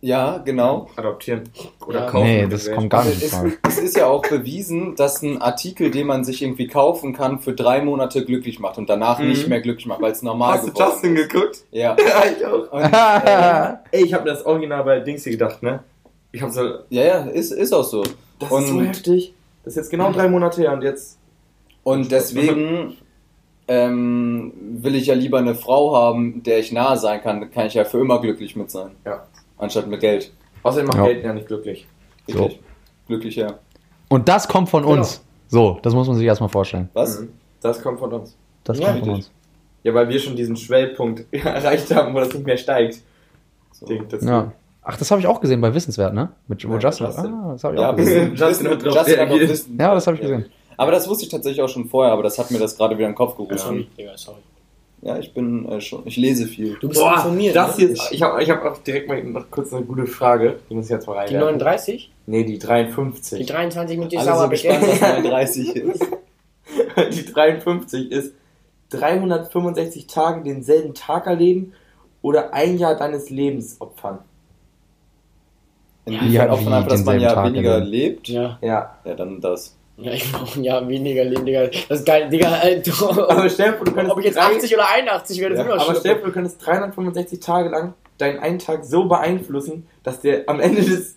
Ja, 0.00 0.38
genau. 0.38 0.88
Adoptieren. 0.96 1.42
Oder 1.86 2.00
Ja. 2.00 2.06
kaufen. 2.06 2.24
Nee, 2.26 2.46
das 2.46 2.70
kommt 2.70 2.90
gar 2.90 3.00
Also 3.00 3.10
nicht 3.14 3.32
in 3.32 3.52
es, 3.68 3.78
es 3.78 3.84
ist 3.84 3.96
ja 3.96 4.06
auch 4.06 4.22
bewiesen, 4.22 4.94
dass 4.96 5.22
ein 5.22 5.40
Artikel, 5.42 5.90
den 5.90 6.06
man 6.06 6.24
sich 6.24 6.42
irgendwie 6.42 6.66
kaufen 6.68 7.12
kann, 7.14 7.40
für 7.40 7.52
drei 7.52 7.82
Monate 7.82 8.24
glücklich 8.24 8.60
macht 8.60 8.78
und 8.78 8.88
danach 8.88 9.18
Mhm. 9.18 9.28
nicht 9.28 9.48
mehr 9.48 9.60
glücklich 9.60 9.86
macht, 9.86 10.00
weil 10.00 10.12
es 10.12 10.22
normal 10.22 10.58
Hast 10.58 10.68
du 10.68 10.72
Justin 10.82 11.16
ist. 11.16 11.30
geguckt? 11.30 11.64
Ja. 11.70 11.96
Ja, 12.08 12.22
ich 12.36 12.46
auch. 12.46 12.72
Und, 12.72 12.82
äh, 12.84 13.76
Ey, 13.98 14.04
ich 14.04 14.14
habe 14.14 14.24
mir 14.24 14.30
das 14.30 14.46
Original 14.46 14.84
bei 14.84 15.00
Dings 15.00 15.24
hier 15.24 15.32
gedacht, 15.32 15.62
ne? 15.62 15.82
Ich 16.30 16.42
hab 16.42 16.50
so, 16.50 16.62
ja, 16.90 17.02
ja, 17.02 17.18
ist, 17.24 17.50
ist 17.52 17.72
auch 17.72 17.82
so. 17.84 18.02
das 18.38 18.50
Und- 18.52 18.62
ist 18.64 18.68
so 18.70 18.80
heftig. 18.82 19.34
Das 19.64 19.72
ist 19.72 19.76
jetzt 19.76 19.90
genau 19.90 20.12
drei 20.12 20.28
Monate 20.28 20.60
her 20.62 20.72
und 20.72 20.82
jetzt. 20.82 21.18
Und 21.82 22.10
deswegen 22.12 22.96
ähm, 23.66 24.52
will 24.82 24.94
ich 24.94 25.06
ja 25.06 25.14
lieber 25.14 25.38
eine 25.38 25.54
Frau 25.54 25.94
haben, 25.96 26.42
der 26.42 26.58
ich 26.58 26.72
nahe 26.72 26.96
sein 26.96 27.20
kann, 27.20 27.40
da 27.40 27.46
kann 27.46 27.66
ich 27.66 27.74
ja 27.74 27.84
für 27.84 28.00
immer 28.00 28.20
glücklich 28.20 28.56
mit 28.56 28.70
sein. 28.70 28.92
Ja. 29.04 29.26
Anstatt 29.58 29.86
mit 29.88 30.00
Geld. 30.00 30.32
Außerdem 30.62 30.86
macht 30.86 30.98
Ja. 30.98 31.04
Geld 31.04 31.24
ja 31.24 31.32
nicht 31.32 31.46
glücklich. 31.46 31.86
So. 32.26 32.44
Richtig. 32.44 32.60
Glücklich, 33.06 33.36
ja. 33.36 33.58
Und 34.08 34.28
das 34.28 34.48
kommt 34.48 34.68
von 34.68 34.82
Genau. 34.82 34.94
uns. 34.96 35.22
So, 35.48 35.78
das 35.82 35.94
muss 35.94 36.06
man 36.08 36.16
sich 36.16 36.26
erstmal 36.26 36.48
vorstellen. 36.48 36.88
Was? 36.92 37.20
Mhm. 37.20 37.30
Das 37.60 37.82
kommt 37.82 37.98
von 37.98 38.12
uns. 38.12 38.36
Das 38.64 38.78
Ja, 38.78 38.86
kommt 38.88 39.00
von 39.00 39.08
richtig. 39.10 39.26
uns. 39.30 39.32
Ja, 39.82 39.94
weil 39.94 40.08
wir 40.08 40.18
schon 40.20 40.36
diesen 40.36 40.56
Schwellpunkt 40.56 41.24
erreicht 41.32 41.94
haben, 41.94 42.14
wo 42.14 42.18
das 42.20 42.32
nicht 42.32 42.44
mehr 42.44 42.56
steigt. 42.56 42.98
So. 43.72 43.86
Ding, 43.86 44.06
das 44.08 44.24
Ja. 44.24 44.52
Ach, 44.82 44.96
das 44.96 45.10
habe 45.10 45.20
ich 45.20 45.26
auch 45.26 45.40
gesehen 45.40 45.60
bei 45.60 45.72
Wissenswert, 45.74 46.14
ne? 46.14 46.30
Mit 46.46 46.66
wo 46.66 46.72
Ja, 46.74 46.78
Justin. 46.78 47.06
Justin. 47.06 47.26
Ah, 47.34 47.52
das 47.52 47.64
habe 47.64 47.74
ich 47.74 47.80
Ja, 47.80 47.90
auch 47.92 47.96
gesehen. 47.96 48.34
Justin, 48.34 48.68
hat 48.70 48.84
drauf 48.84 48.94
Justin 48.94 49.20
hat. 49.20 49.30
Wissen. 49.40 49.78
Ja, 49.78 49.94
das 49.94 50.06
habe 50.06 50.16
ich 50.16 50.22
gesehen. 50.22 50.46
Aber 50.76 50.92
das 50.92 51.08
wusste 51.08 51.24
ich 51.24 51.30
tatsächlich 51.30 51.60
auch 51.62 51.68
schon 51.68 51.86
vorher, 51.86 52.12
aber 52.12 52.22
das 52.22 52.38
hat 52.38 52.50
mir 52.50 52.58
das 52.58 52.76
gerade 52.76 52.96
wieder 52.96 53.06
in 53.06 53.12
den 53.12 53.16
Kopf 53.16 53.36
gerufen. 53.36 53.58
Sorry, 53.58 53.88
Digga, 53.98 54.16
sorry. 54.16 54.38
Ja, 55.00 55.16
ich 55.18 55.32
bin 55.32 55.68
äh, 55.68 55.80
schon, 55.80 56.02
ich 56.06 56.16
lese 56.16 56.46
viel. 56.46 56.76
Du 56.80 56.88
bist 56.88 57.00
Boah, 57.00 57.14
informiert, 57.16 57.54
das 57.54 57.78
ne? 57.78 57.84
hier 57.86 57.90
ist, 57.90 58.08
ich 58.10 58.20
habe 58.22 58.42
ich 58.42 58.50
hab 58.50 58.64
auch 58.64 58.78
direkt 58.78 59.08
mal 59.08 59.22
noch 59.22 59.48
kurz 59.50 59.72
eine 59.72 59.84
gute 59.84 60.06
Frage. 60.06 60.58
Die 60.68 60.74
muss 60.74 60.86
ich 60.86 60.90
jetzt 60.90 61.06
mal 61.06 61.12
Die 61.26 61.34
reinwerfen. 61.36 61.58
39? 61.58 62.12
Nee, 62.26 62.44
die 62.44 62.58
53. 62.58 63.38
Die 63.38 63.46
23 63.46 63.98
mit 63.98 64.12
die 64.12 64.18
Alle 64.18 64.32
so 64.32 64.36
Sauer 64.38 64.48
gespannt, 64.50 64.82
was 64.88 65.00
39 65.00 65.76
ist. 65.76 66.06
Die 67.12 67.24
53 67.32 68.10
ist 68.10 68.34
365 68.90 70.06
Tage 70.08 70.42
denselben 70.42 70.94
Tag 70.94 71.26
erleben 71.26 71.72
oder 72.22 72.52
ein 72.52 72.76
Jahr 72.78 72.96
deines 72.96 73.30
Lebens 73.30 73.76
opfern. 73.80 74.18
Ja, 76.06 76.50
auch 76.50 76.58
von 76.58 76.72
wie 76.72 76.74
einfach, 76.74 76.88
dass 76.88 77.04
man 77.04 77.20
ja 77.20 77.34
Tag 77.34 77.46
weniger 77.46 77.74
erleben. 77.74 77.90
lebt. 77.90 78.28
Ja. 78.28 78.58
Ja. 78.62 78.98
Ja, 79.04 79.14
dann 79.14 79.40
das. 79.40 79.77
Ja, 80.00 80.12
ich 80.12 80.30
brauche 80.30 80.60
ein 80.60 80.64
Jahr 80.64 80.86
weniger 80.88 81.24
Leben, 81.24 81.44
Digga. 81.44 81.66
Das 81.88 82.00
ist 82.00 82.06
geil, 82.06 82.28
Digga. 82.30 82.52
Alter. 82.52 82.92
Aber 83.10 83.48
vor, 83.50 83.84
du 83.84 83.92
könntest 83.92 84.10
Ob 84.12 84.18
ich 84.20 84.24
jetzt 84.26 84.36
drei- 84.38 84.56
80 84.56 84.74
oder 84.74 84.88
81 84.90 85.40
werde, 85.40 85.54
ist 85.54 85.58
Ja, 85.58 85.64
immer 85.64 85.74
Aber 85.74 85.94
vor, 85.94 86.14
du 86.14 86.32
könntest 86.32 86.64
365 86.64 87.40
Tage 87.40 87.68
lang 87.68 87.94
deinen 88.18 88.38
einen 88.38 88.58
Tag 88.58 88.84
so 88.84 89.04
beeinflussen, 89.06 89.86
dass 90.04 90.20
der 90.20 90.48
am 90.48 90.60
Ende 90.60 90.82
des 90.82 91.16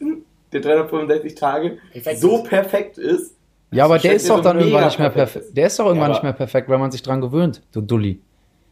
der 0.51 0.61
365 0.61 1.35
Tage 1.35 1.77
Perfekt 1.91 2.19
so 2.19 2.37
ist. 2.37 2.43
perfekt 2.45 2.97
ist. 2.97 3.35
Ja, 3.71 3.85
aber 3.85 3.99
der 3.99 4.15
ist 4.15 4.29
doch 4.29 4.41
dann 4.41 4.59
irgendwann 4.59 4.85
nicht 4.85 4.99
mehr 4.99 5.09
perfekt 5.09 5.33
perfekt. 5.35 5.57
Der 5.57 5.67
ist 5.67 5.79
doch 5.79 5.85
irgendwann 5.85 6.09
Ja, 6.09 6.15
nicht 6.15 6.23
mehr 6.23 6.33
perfekt, 6.33 6.67
weil 6.67 6.77
man 6.77 6.91
sich 6.91 7.01
dran 7.03 7.21
gewöhnt, 7.21 7.61
du 7.71 7.81
Dulli. 7.81 8.19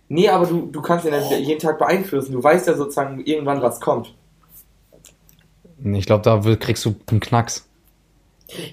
Nee, 0.09 0.27
aber 0.27 0.45
du, 0.47 0.65
du 0.65 0.81
kannst 0.81 1.05
ihn 1.05 1.11
wieder 1.13 1.37
jeden 1.37 1.59
Tag 1.59 1.77
beeinflussen. 1.77 2.33
Du 2.33 2.43
weißt 2.43 2.67
ja 2.67 2.73
sozusagen 2.73 3.21
irgendwann, 3.23 3.61
was 3.61 3.79
kommt. 3.79 4.13
Ich 5.83 6.05
glaube, 6.05 6.23
da 6.23 6.41
kriegst 6.59 6.83
du 6.83 6.95
einen 7.09 7.19
Knacks. 7.19 7.65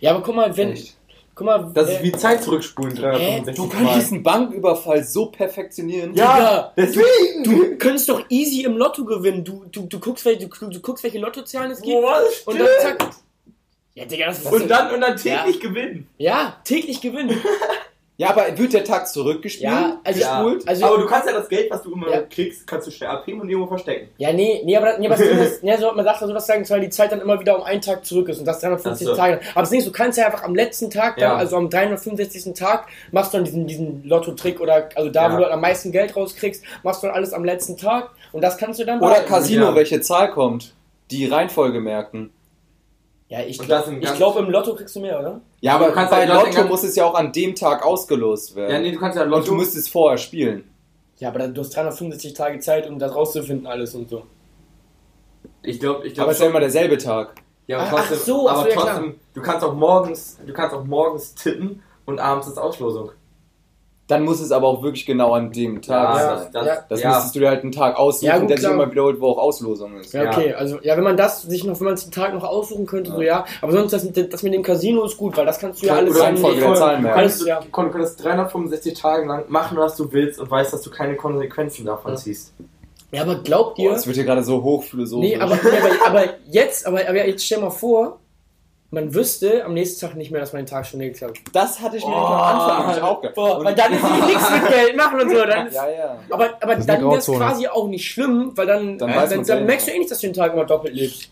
Ja, 0.01 0.13
aber 0.13 0.23
guck 0.23 0.35
mal, 0.35 0.57
wenn. 0.57 0.73
Echt? 0.73 0.96
Guck 1.37 1.45
mal. 1.45 1.71
Das 1.75 1.91
äh, 1.91 1.97
ist 1.97 2.03
wie 2.03 2.13
Zeit 2.13 2.43
zurückspulen, 2.43 2.97
365 2.97 3.55
Du 3.55 3.69
könntest 3.69 4.13
einen 4.13 4.23
Banküberfall 4.23 5.05
so 5.05 5.27
perfektionieren. 5.27 6.15
Ja, 6.15 6.73
deswegen! 6.75 7.45
Du 7.45 7.77
könntest 7.77 8.09
doch 8.09 8.25
easy 8.31 8.63
im 8.63 8.79
Lotto 8.79 9.05
gewinnen. 9.05 9.45
Du, 9.45 9.67
du, 9.71 9.83
du, 9.83 10.01
guckst, 10.01 10.25
welche, 10.25 10.49
du, 10.49 10.67
du 10.69 10.81
guckst, 10.81 11.05
welche 11.05 11.19
Lottozahlen 11.19 11.71
es 11.71 11.83
gibt. 11.83 12.01
Boah, 12.01 12.23
und 12.47 12.59
dann 12.59 12.69
zack. 12.81 13.11
Ja, 13.95 14.07
Digga, 14.07 14.27
das 14.27 14.39
ist. 14.39 14.51
Und 14.51 14.67
dann, 14.69 14.95
und 14.95 15.01
dann 15.03 15.17
täglich 15.17 15.61
gewinnen. 15.61 16.09
Ja, 16.17 16.57
täglich 16.65 17.03
gewinnen. 17.03 17.39
Ja, 18.19 18.31
aber 18.31 18.47
wird 18.57 18.73
der 18.73 18.83
Tag 18.83 19.07
zurückgespielt? 19.09 19.71
Ja, 19.71 20.01
also- 20.03 20.19
gespult? 20.21 20.67
Also, 20.67 20.87
aber 20.87 20.99
du 20.99 21.07
kannst 21.07 21.27
ja 21.29 21.35
das 21.35 21.49
Geld, 21.51 21.71
was 21.71 21.83
du 21.83 21.93
immer 21.93 22.09
Ja. 22.11 22.23
kriegst, 22.23 22.67
kannst 22.67 22.87
du 22.87 22.91
schnell 22.91 23.11
abheben 23.11 23.43
und 23.43 23.49
irgendwo 23.51 23.69
verstecken. 23.69 24.09
Ja, 24.17 24.33
nee, 24.33 24.63
nee, 24.65 24.75
aber, 24.75 24.97
nee, 24.99 25.07
aber 25.07 25.17
das 25.19 25.29
Ding 25.29 25.39
ist, 25.39 25.63
nee, 25.63 25.77
so, 25.77 25.93
man 25.93 26.03
sagt 26.05 26.23
ja 26.23 26.27
so, 26.27 26.33
dass 26.33 26.47
sagen, 26.47 26.67
weil 26.71 26.81
die 26.81 26.89
Zeit 26.89 27.13
dann 27.13 27.21
immer 27.21 27.39
wieder 27.39 27.57
um 27.59 27.63
einen 27.63 27.83
Tag 27.83 28.07
zurück 28.07 28.31
ist 28.31 28.39
und 28.39 28.47
das 28.47 28.61
350 28.61 29.07
Ach 29.07 29.11
so. 29.13 29.17
Tage. 29.17 29.41
Aber 29.53 29.61
das 29.61 29.69
Ding 29.71 29.81
ist, 29.81 29.87
du 29.89 29.93
kannst 29.93 30.17
ja 30.19 30.25
einfach 30.27 30.45
am 30.45 30.55
letzten 30.55 30.89
Tag, 30.91 31.17
dann, 31.19 31.31
Ja. 31.33 31.37
also 31.37 31.57
am 31.57 31.69
365. 31.69 32.55
Tag, 32.55 32.87
machst 33.13 33.35
du 33.35 33.37
dann 33.37 33.45
diesen, 33.45 33.67
diesen 33.67 34.03
Lotto-Trick 34.05 34.61
oder, 34.61 34.89
also 34.95 35.11
da, 35.11 35.29
Ja. 35.29 35.35
wo 35.35 35.39
du 35.39 35.51
am 35.53 35.61
meisten 35.61 35.93
Geld 35.93 36.17
rauskriegst, 36.17 36.65
machst 36.83 37.03
du 37.03 37.09
dann 37.09 37.17
alles 37.17 37.35
am 37.35 37.45
letzten 37.45 37.77
Tag 37.77 38.11
und 38.33 38.41
das 38.43 38.57
kannst 38.57 38.81
du 38.81 38.85
dann 38.87 38.99
Oder 39.01 39.09
behalten. 39.09 39.29
Casino, 39.29 39.65
Ja. 39.67 39.75
welche 39.75 40.01
Zahl 40.01 40.31
kommt? 40.31 40.73
Die 41.11 41.27
Reihenfolge 41.27 41.81
merken. 41.81 42.31
Ja, 43.29 43.41
ich 43.41 43.59
Und 43.59 43.67
glaube, 43.67 43.99
glaub, 44.17 44.37
im 44.37 44.51
Lotto 44.51 44.75
kriegst 44.77 44.95
du 44.95 45.01
mehr, 45.01 45.19
oder? 45.19 45.41
Ja, 45.61 45.75
Aber 45.75 45.87
aber 45.87 45.91
du 45.93 45.97
kannst 45.97 46.11
bei 46.13 46.19
halt 46.19 46.29
Lotto- 46.29 46.57
Lotto 46.59 46.69
muss 46.69 46.85
es 46.85 46.95
ja 46.95 47.05
auch 47.05 47.15
an 47.15 47.33
dem 47.33 47.55
Tag 47.57 47.85
ausgelost 47.85 48.55
werden. 48.55 48.71
Ja, 48.73 48.79
nee, 48.79 48.93
du 48.93 48.99
kannst 49.01 49.17
ja 49.19 49.25
Und 49.25 49.31
Lotto. 49.31 49.47
du 49.47 49.55
müsstest 49.55 49.91
vorher 49.91 50.17
spielen. 50.17 50.71
Ja, 51.19 51.31
aber 51.31 51.41
dann, 51.41 51.55
du 51.55 51.61
hast 51.63 51.71
365 51.75 52.35
Tage 52.35 52.61
Zeit, 52.61 52.89
um 52.89 52.99
das 52.99 53.15
rauszufinden, 53.15 53.67
alles 53.67 53.95
und 53.95 54.09
so. 54.11 54.23
ich 55.63 55.81
glaube, 55.81 56.07
ich 56.07 56.13
Aber 56.13 56.15
glaube 56.15 56.31
es 56.33 56.37
ist 56.39 56.43
ja 56.45 56.51
immer 56.51 56.61
derselbe 56.61 56.99
Tag. 56.99 57.35
Ja, 57.67 57.79
aber 57.79 57.87
Ach, 57.87 57.91
trotzdem, 58.09 58.19
ach 58.21 58.25
so, 58.25 58.49
ach 58.49 58.53
aber 58.53 58.63
so, 58.63 58.69
ja, 58.69 58.75
trotzdem, 58.77 59.15
du 59.35 59.43
kannst 59.43 59.65
auch 59.65 59.75
morgens, 59.75 60.39
du 60.47 60.53
kannst 60.53 60.75
auch 60.77 60.85
morgens 60.85 61.35
tippen 61.35 61.83
und 62.05 62.21
abends 62.21 62.47
ist 62.47 62.59
Auslosung. 62.59 63.11
Dann 64.09 64.23
muss 64.25 64.41
es 64.41 64.53
aber 64.53 64.69
auch 64.69 64.83
wirklich 64.85 65.05
genau 65.05 65.33
an 65.33 65.51
dem 65.51 65.83
Tag 65.83 66.17
Ja, 66.17 66.39
sein. 66.39 66.49
das, 66.53 66.67
ja. 66.67 66.77
Das 66.89 67.01
ja. 67.01 67.09
müsstest 67.11 67.35
du 67.35 67.41
dir 67.41 67.49
halt 67.49 67.63
einen 67.65 67.73
Tag 67.73 67.99
aussuchen, 67.99 68.27
Ja, 68.27 68.39
gut, 68.39 68.49
der 68.51 68.59
sich 68.59 68.71
immer 68.71 68.89
wiederholt, 68.89 69.21
wo 69.21 69.31
auch 69.31 69.39
Auslosung 69.39 69.97
ist. 69.99 70.13
Ja, 70.13 70.23
Ja. 70.25 70.31
okay, 70.31 70.55
also, 70.55 70.79
ja, 70.83 70.97
wenn 70.97 71.03
man 71.03 71.17
das 71.17 71.43
sich 71.43 71.65
noch, 71.65 71.81
wenn 71.81 71.87
man 71.87 71.97
den 71.97 72.11
Tag 72.13 72.33
noch 72.33 72.45
aussuchen 72.45 72.87
könnte, 72.87 73.11
so 73.11 73.21
ja. 73.21 73.45
Aber 73.61 73.73
sonst, 73.73 73.93
das, 73.93 74.05
mit- 74.05 74.33
das 74.33 74.45
mit 74.45 74.55
dem 74.55 74.63
Casino 74.63 75.05
ist 75.05 75.17
gut, 75.17 75.37
weil 75.37 75.45
das 75.45 75.59
kannst 75.59 75.83
du 75.83 75.87
ja 75.87 75.95
alles 75.97 76.15
Oder 76.15 76.37
voll- 76.37 76.77
Zahlen 76.77 77.05
ja. 77.05 77.61
Du 77.61 77.71
könntest 77.91 78.23
365 78.23 78.95
Tage 78.95 79.27
lang 79.27 79.45
machen, 79.49 79.77
was 79.77 79.97
du 79.97 80.13
willst 80.13 80.39
und 80.39 80.49
weißt, 80.51 80.73
dass 80.73 80.83
du 80.83 80.91
keine 80.91 81.17
Konsequenzen 81.17 81.85
davon 81.85 82.13
Ja. 82.13 82.17
ziehst. 82.17 82.53
Ja, 83.11 83.23
aber 83.23 83.37
glaubt 83.37 83.77
ihr, 83.79 83.91
das 83.91 84.07
wird 84.07 84.17
hier 84.17 84.25
gerade 84.25 84.45
so 84.45 84.63
hochphilosophisch. 84.63 85.31
Nee, 85.31 85.37
aber, 85.37 85.55
nee, 85.57 85.61
aber, 86.07 86.21
aber 86.23 86.25
jetzt, 86.51 86.87
aber, 86.87 87.01
aber 87.09 87.27
jetzt 87.27 87.45
stell 87.45 87.61
mal 87.61 87.71
vor, 87.71 88.19
man 88.91 89.15
wüsste 89.15 89.65
am 89.65 89.75
nächsten 89.75 90.07
Tag 90.07 90.17
nicht 90.17 90.31
mehr, 90.31 90.41
dass 90.41 90.53
man 90.53 90.63
den 90.63 90.69
Tag 90.69 90.87
schon 90.87 91.01
gekriegt 91.01 91.23
hat. 91.23 91.33
das 91.53 91.81
hatte 91.81 91.97
ich 91.97 92.07
mir 92.07 92.13
Oh. 92.13 92.17
am 92.19 92.87
Anfang 92.89 93.03
auch 93.03 93.21
gedacht. 93.21 93.37
Weil 93.37 93.75
dann 93.75 93.93
ist 93.93 94.03
ja. 94.21 94.27
nichts 94.27 94.51
mit 94.51 94.69
Geld 94.69 94.97
machen 94.97 95.21
und 95.21 95.31
so. 95.31 95.45
Dann 95.45 95.67
ist, 95.67 95.75
Ja, 95.75 95.89
ja. 95.91 96.19
aber 96.31 96.51
aber 96.61 96.77
ist 96.77 96.89
dann 96.89 97.01
wäre 97.03 97.17
es 97.17 97.27
quasi 97.27 97.67
auch 97.67 97.89
nicht 97.89 98.07
schlimm, 98.09 98.53
weil 98.55 98.67
dann, 98.67 98.97
Dann 98.99 99.11
äh, 99.11 99.17
weiß 99.17 99.47
dann, 99.47 99.67
merkst 99.67 99.89
du 99.89 99.93
eh 99.93 99.99
nicht, 99.99 100.11
dass 100.11 100.21
du 100.21 100.29
den 100.29 100.35
Tag 100.35 100.53
immer 100.53 100.65
doppelt 100.65 100.95
lebst. 100.95 101.29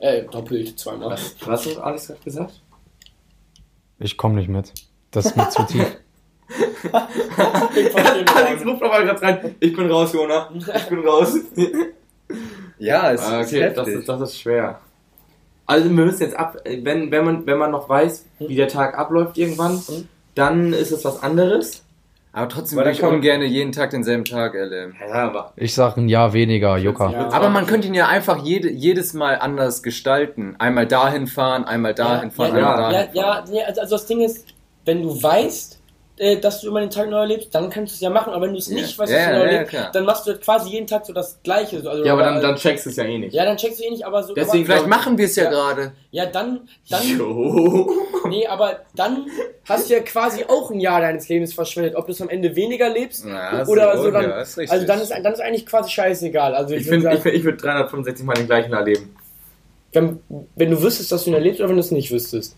Äh, 0.00 0.22
doppelt, 0.24 0.78
zweimal. 0.78 1.10
Was 1.10 1.34
hast 1.46 1.66
du 1.66 1.80
alles 1.80 2.06
gerade 2.08 2.20
gesagt? 2.24 2.60
Ich 3.98 4.16
komme 4.16 4.34
nicht 4.36 4.48
mit. 4.48 4.72
Das 5.10 5.26
ist 5.26 5.36
mir 5.36 5.48
zu 5.50 5.62
tief. 5.64 5.86
Ich. 7.74 7.96
Alex 7.96 8.64
ruft 8.64 8.80
nochmal 8.80 9.04
gerade 9.04 9.20
rein. 9.20 9.54
Ich 9.60 9.74
bin 9.76 9.90
raus, 9.90 10.12
Jona. 10.14 10.48
Ich 10.54 10.86
bin 10.88 11.06
raus. 11.06 11.34
Ja, 12.78 13.12
es 13.12 13.20
Ah, 13.22 13.40
ist 13.40 13.48
okay, 13.48 13.60
das 13.74 13.76
heftig. 13.78 13.94
ist, 14.00 14.08
das 14.08 14.20
ist 14.22 14.40
schwer. 14.40 14.80
Also 15.68 15.84
wir 15.84 15.92
müssen 16.04 16.22
jetzt 16.22 16.36
ab, 16.36 16.56
wenn, 16.64 17.10
wenn 17.12 17.24
man, 17.24 17.46
wenn 17.46 17.58
man 17.58 17.70
noch 17.70 17.88
weiß, 17.88 18.24
wie 18.40 18.56
der 18.56 18.66
Tag 18.68 18.98
abläuft 18.98 19.38
irgendwann, 19.38 19.74
Mhm. 19.74 20.08
dann 20.34 20.72
ist 20.72 20.90
es 20.90 21.04
was 21.04 21.22
anderes. 21.22 21.84
Aber 22.32 22.48
trotzdem 22.48 22.78
würde 22.78 22.90
ich 22.90 23.02
ungern 23.02 23.42
jeden 23.42 23.72
Tag 23.72 23.90
denselben 23.90 24.24
Tag 24.24 24.54
erleben. 24.54 24.94
Ja, 25.00 25.14
aber. 25.24 25.52
Ich 25.56 25.74
sag 25.74 25.96
ein 25.96 26.08
Jahr 26.08 26.32
weniger, 26.32 26.76
Jucker. 26.76 27.10
Ja. 27.10 27.30
Aber 27.32 27.48
man 27.48 27.66
könnte 27.66 27.88
ihn 27.88 27.94
ja 27.94 28.06
einfach 28.06 28.42
jede, 28.44 28.70
jedes 28.70 29.12
Mal 29.14 29.38
anders 29.38 29.82
gestalten. 29.82 30.54
Einmal 30.58 30.86
dahin 30.86 31.26
fahren, 31.26 31.64
einmal 31.64 31.94
dahin 31.94 32.30
fahren, 32.30 32.56
ja, 32.56 32.74
einmal 32.74 32.92
ja, 32.92 32.98
dahin 33.02 33.08
ja, 33.14 33.22
fahren. 33.22 33.44
ja, 33.46 33.52
nee, 33.52 33.64
also, 33.64 33.80
also 33.82 33.94
das 33.96 34.06
Ding 34.06 34.20
ist, 34.20 34.46
wenn 34.84 35.02
du 35.02 35.22
weißt, 35.22 35.77
äh, 36.18 36.36
dass 36.38 36.60
du 36.60 36.68
immer 36.68 36.80
den 36.80 36.90
Tag 36.90 37.08
neu 37.10 37.18
erlebst, 37.18 37.54
dann 37.54 37.70
kannst 37.70 37.92
du 37.92 37.94
es 37.94 38.00
ja 38.00 38.10
machen. 38.10 38.32
Aber 38.32 38.46
wenn 38.46 38.52
du 38.52 38.58
es 38.58 38.68
Ja. 38.68 38.74
nicht 38.76 38.98
weißt, 38.98 39.12
Ja, 39.12 39.18
dass 39.18 39.26
du 39.28 39.32
neu 39.38 39.44
erlebst, 39.44 39.70
klar. 39.70 39.90
dann 39.92 40.04
machst 40.04 40.26
du 40.26 40.36
quasi 40.38 40.70
jeden 40.70 40.86
Tag 40.86 41.06
so 41.06 41.12
das 41.12 41.38
Gleiche. 41.42 41.80
So, 41.80 41.90
also, 41.90 42.04
Ja, 42.04 42.12
aber 42.12 42.22
dann, 42.22 42.40
dann 42.42 42.56
checkst 42.56 42.86
du 42.86 42.90
es 42.90 42.96
ja 42.96 43.04
eh 43.04 43.18
nicht. 43.18 43.34
ja, 43.34 43.44
dann 43.44 43.56
checkst 43.56 43.80
du 43.80 43.84
eh 43.84 43.90
nicht, 43.90 44.04
aber 44.04 44.22
so. 44.22 44.34
Deswegen 44.34 44.64
aber, 44.64 44.74
Vielleicht 44.74 44.86
machen 44.88 45.16
wir 45.18 45.24
es 45.26 45.36
ja, 45.36 45.44
Ja. 45.44 45.50
gerade. 45.50 45.92
ja, 46.10 46.26
dann, 46.26 46.68
dann, 46.90 47.18
Jo. 47.18 47.90
nee, 48.28 48.46
aber 48.46 48.80
dann 48.94 49.26
hast 49.68 49.88
du 49.88 49.94
ja 49.94 50.00
quasi 50.00 50.44
auch 50.48 50.70
ein 50.70 50.80
Jahr 50.80 51.00
deines 51.00 51.28
Lebens 51.28 51.52
verschwendet, 51.54 51.94
ob 51.94 52.06
du 52.06 52.12
es 52.12 52.20
am 52.20 52.28
Ende 52.28 52.54
weniger 52.56 52.88
lebst 52.88 53.24
Ja, 53.26 53.66
oder 53.66 53.96
so, 53.96 54.04
so. 54.04 54.10
Dann, 54.10 54.22
ja, 54.30 54.40
ist 54.40 54.56
richtig. 54.58 54.72
also 54.72 54.86
dann 54.86 55.00
ist, 55.00 55.10
dann 55.10 55.32
ist 55.32 55.40
eigentlich 55.40 55.66
quasi 55.66 55.90
scheißegal. 55.90 56.54
Also 56.54 56.74
ich, 56.74 56.82
Ich 56.82 56.88
finde, 56.88 57.12
ich, 57.14 57.24
ich 57.26 57.44
würde 57.44 57.58
365 57.58 58.24
Mal 58.24 58.34
den 58.34 58.46
gleichen 58.46 58.72
erleben. 58.72 59.14
wenn, 59.92 60.20
wenn 60.56 60.70
du 60.70 60.82
wüsstest, 60.82 61.10
dass 61.12 61.24
du 61.24 61.30
ihn 61.30 61.34
erlebst 61.34 61.60
oder 61.60 61.68
wenn 61.70 61.76
du 61.76 61.80
es 61.80 61.90
nicht 61.90 62.10
wüsstest. 62.10 62.56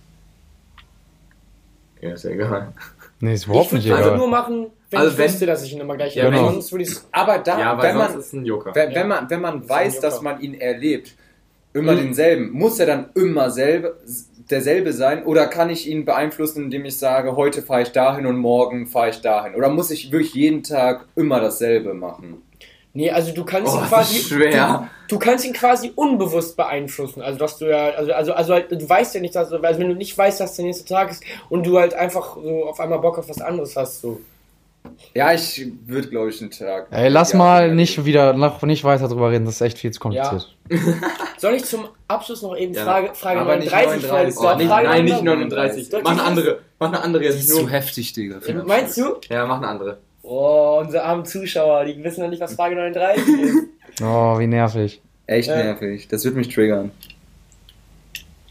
Ja, 2.01 2.13
ist 2.15 2.25
ja 2.25 2.31
egal. 2.31 2.73
Nee, 3.21 3.35
ist 3.35 3.47
überhaupt 3.47 3.67
ich 3.69 3.73
nicht 3.75 3.85
würde 3.87 3.97
also 3.97 4.09
egal. 4.11 4.19
nur 4.19 4.29
machen, 4.29 4.67
wenn 4.91 4.99
Also 4.99 5.13
ich 5.13 5.19
wenn- 5.19 5.25
wüsste, 5.27 5.47
dass 5.47 5.63
ich 5.63 5.73
ihn 5.75 5.81
immer 5.81 5.97
gleich 5.97 6.15
Ja, 6.15 6.25
erlebe. 6.25 6.41
genau. 6.43 6.53
Sonst 6.53 6.73
würde 6.73 6.85
ich 6.85 6.91
es 6.91 7.09
Aber 7.13 7.39
da, 7.39 7.59
Ja, 7.61 7.83
wenn 7.83 7.97
man, 7.97 8.11
ist 8.11 8.17
es 8.27 8.33
ein 8.33 8.45
Joker. 8.45 8.75
wenn, 8.75 8.95
wenn 8.95 9.09
man, 9.09 9.29
wenn 9.31 9.41
man 9.41 9.69
weiß, 9.69 9.97
Joker. 9.97 10.07
dass 10.09 10.23
man 10.23 10.41
ihn 10.41 10.55
erlebt, 10.55 11.15
immer 11.75 11.93
Mhm. 11.93 11.99
denselben, 11.99 12.51
muss 12.51 12.79
er 12.81 12.87
dann 12.87 13.11
immer 13.15 13.51
selbe, 13.51 13.99
derselbe 14.51 14.93
sein? 14.93 15.25
Oder 15.25 15.47
kann 15.47 15.71
ich 15.71 15.89
ihn 15.89 16.05
beeinflussen, 16.05 16.65
indem 16.65 16.85
ich 16.85 16.99
sage, 16.99 17.37
heute 17.37 17.63
fahre 17.63 17.83
ich 17.83 17.93
dahin 17.93 18.27
und 18.27 18.37
morgen 18.39 18.87
fahre 18.87 19.11
ich 19.11 19.21
dahin? 19.21 19.55
Oder 19.55 19.69
muss 19.69 19.91
ich 19.93 20.11
wirklich 20.11 20.35
jeden 20.35 20.63
Tag 20.65 21.07
immer 21.15 21.41
dasselbe 21.41 21.95
machen? 21.95 22.43
Nee, 22.93 23.11
also 23.11 23.33
du 23.33 23.45
kannst 23.45 23.73
Oh, 23.73 23.77
ihn 23.77 23.81
das 23.83 23.89
quasi. 23.89 24.17
ist 24.19 24.29
schwer. 24.29 24.89
Du, 25.07 25.15
du 25.17 25.25
kannst 25.25 25.45
ihn 25.45 25.53
quasi 25.53 25.93
unbewusst 25.95 26.57
beeinflussen. 26.57 27.23
Also 27.23 27.39
dass 27.39 27.57
du 27.59 27.67
ja, 27.71 27.91
also, 27.91 28.13
also, 28.13 28.33
also 28.33 28.53
halt, 28.55 28.73
du 28.73 28.89
weißt 28.89 29.15
ja 29.15 29.21
nicht, 29.21 29.35
dass, 29.35 29.53
also 29.53 29.63
wenn 29.63 29.89
du 29.89 29.95
nicht 29.95 30.17
weißt, 30.19 30.41
dass 30.41 30.57
der 30.57 30.65
nächste 30.65 30.85
Tag 30.87 31.11
ist 31.13 31.23
und 31.51 31.65
du 31.67 31.79
halt 31.79 31.95
einfach 31.95 32.37
so 32.43 32.65
auf 32.67 32.81
einmal 32.81 32.99
Bock 32.99 33.19
auf 33.19 33.29
was 33.29 33.41
anderes 33.41 33.77
hast, 33.77 34.01
so. 34.01 34.21
Ja, 35.15 35.33
ich 35.35 35.67
würde, 35.87 36.09
glaube 36.09 36.31
ich, 36.31 36.41
einen 36.41 36.51
Tag. 36.51 36.89
Ey, 36.91 37.09
lass 37.11 37.33
Ja, 37.33 37.39
mal 37.39 37.69
ja. 37.69 37.75
nicht 37.75 38.03
wieder, 38.05 38.33
noch 38.33 38.63
nicht 38.63 38.83
weiter 38.83 39.09
drüber 39.09 39.31
reden, 39.31 39.45
das 39.45 39.57
ist 39.57 39.61
echt 39.61 39.79
viel 39.79 39.91
zu 39.91 40.01
kompliziert. 40.01 40.57
Soll 41.39 41.55
ich 41.55 41.65
zum 41.67 41.87
Abschluss 42.09 42.41
noch 42.43 42.57
eben 42.57 42.73
Ja, 42.75 42.85
Frage, 42.85 43.15
Frage 43.15 43.41
aber 43.41 43.57
nicht 43.57 43.71
39 43.71 44.11
39. 44.11 44.41
Oh, 44.41 44.57
nicht, 44.57 44.67
Frage 44.69 44.89
nein, 44.89 45.05
nicht 45.05 45.23
39. 45.23 45.49
39. 45.51 45.89
Soll 45.91 46.01
ich 46.01 46.05
Mach 46.05 46.11
eine 46.13 46.21
die- 46.21 46.27
andere. 46.27 46.59
Mach 46.79 46.89
eine 46.89 47.01
andere 47.03 47.25
jetzt. 47.25 47.35
ist 47.37 47.51
zu 47.51 47.69
heftig, 47.69 48.13
Digga. 48.15 48.41
Meinst 48.65 48.97
du? 48.97 49.17
Ja, 49.29 49.47
mach 49.47 49.59
eine 49.59 49.69
andere. 49.69 49.99
Oh, 50.33 50.79
unsere 50.81 51.03
armen 51.03 51.25
Zuschauer, 51.25 51.85
die 51.87 52.05
wissen 52.05 52.23
noch 52.23 52.31
nicht, 52.31 52.41
was 52.41 52.55
Frage 52.55 52.77
39 52.77 53.29
ist. 53.43 53.55
Oh, 54.03 54.39
wie 54.39 54.47
nervig. 54.47 55.03
Echt 55.27 55.49
Äh. 55.51 55.65
nervig. 55.65 56.07
Das 56.09 56.25
wird 56.25 56.35
mich 56.37 56.49
triggern. 56.49 56.91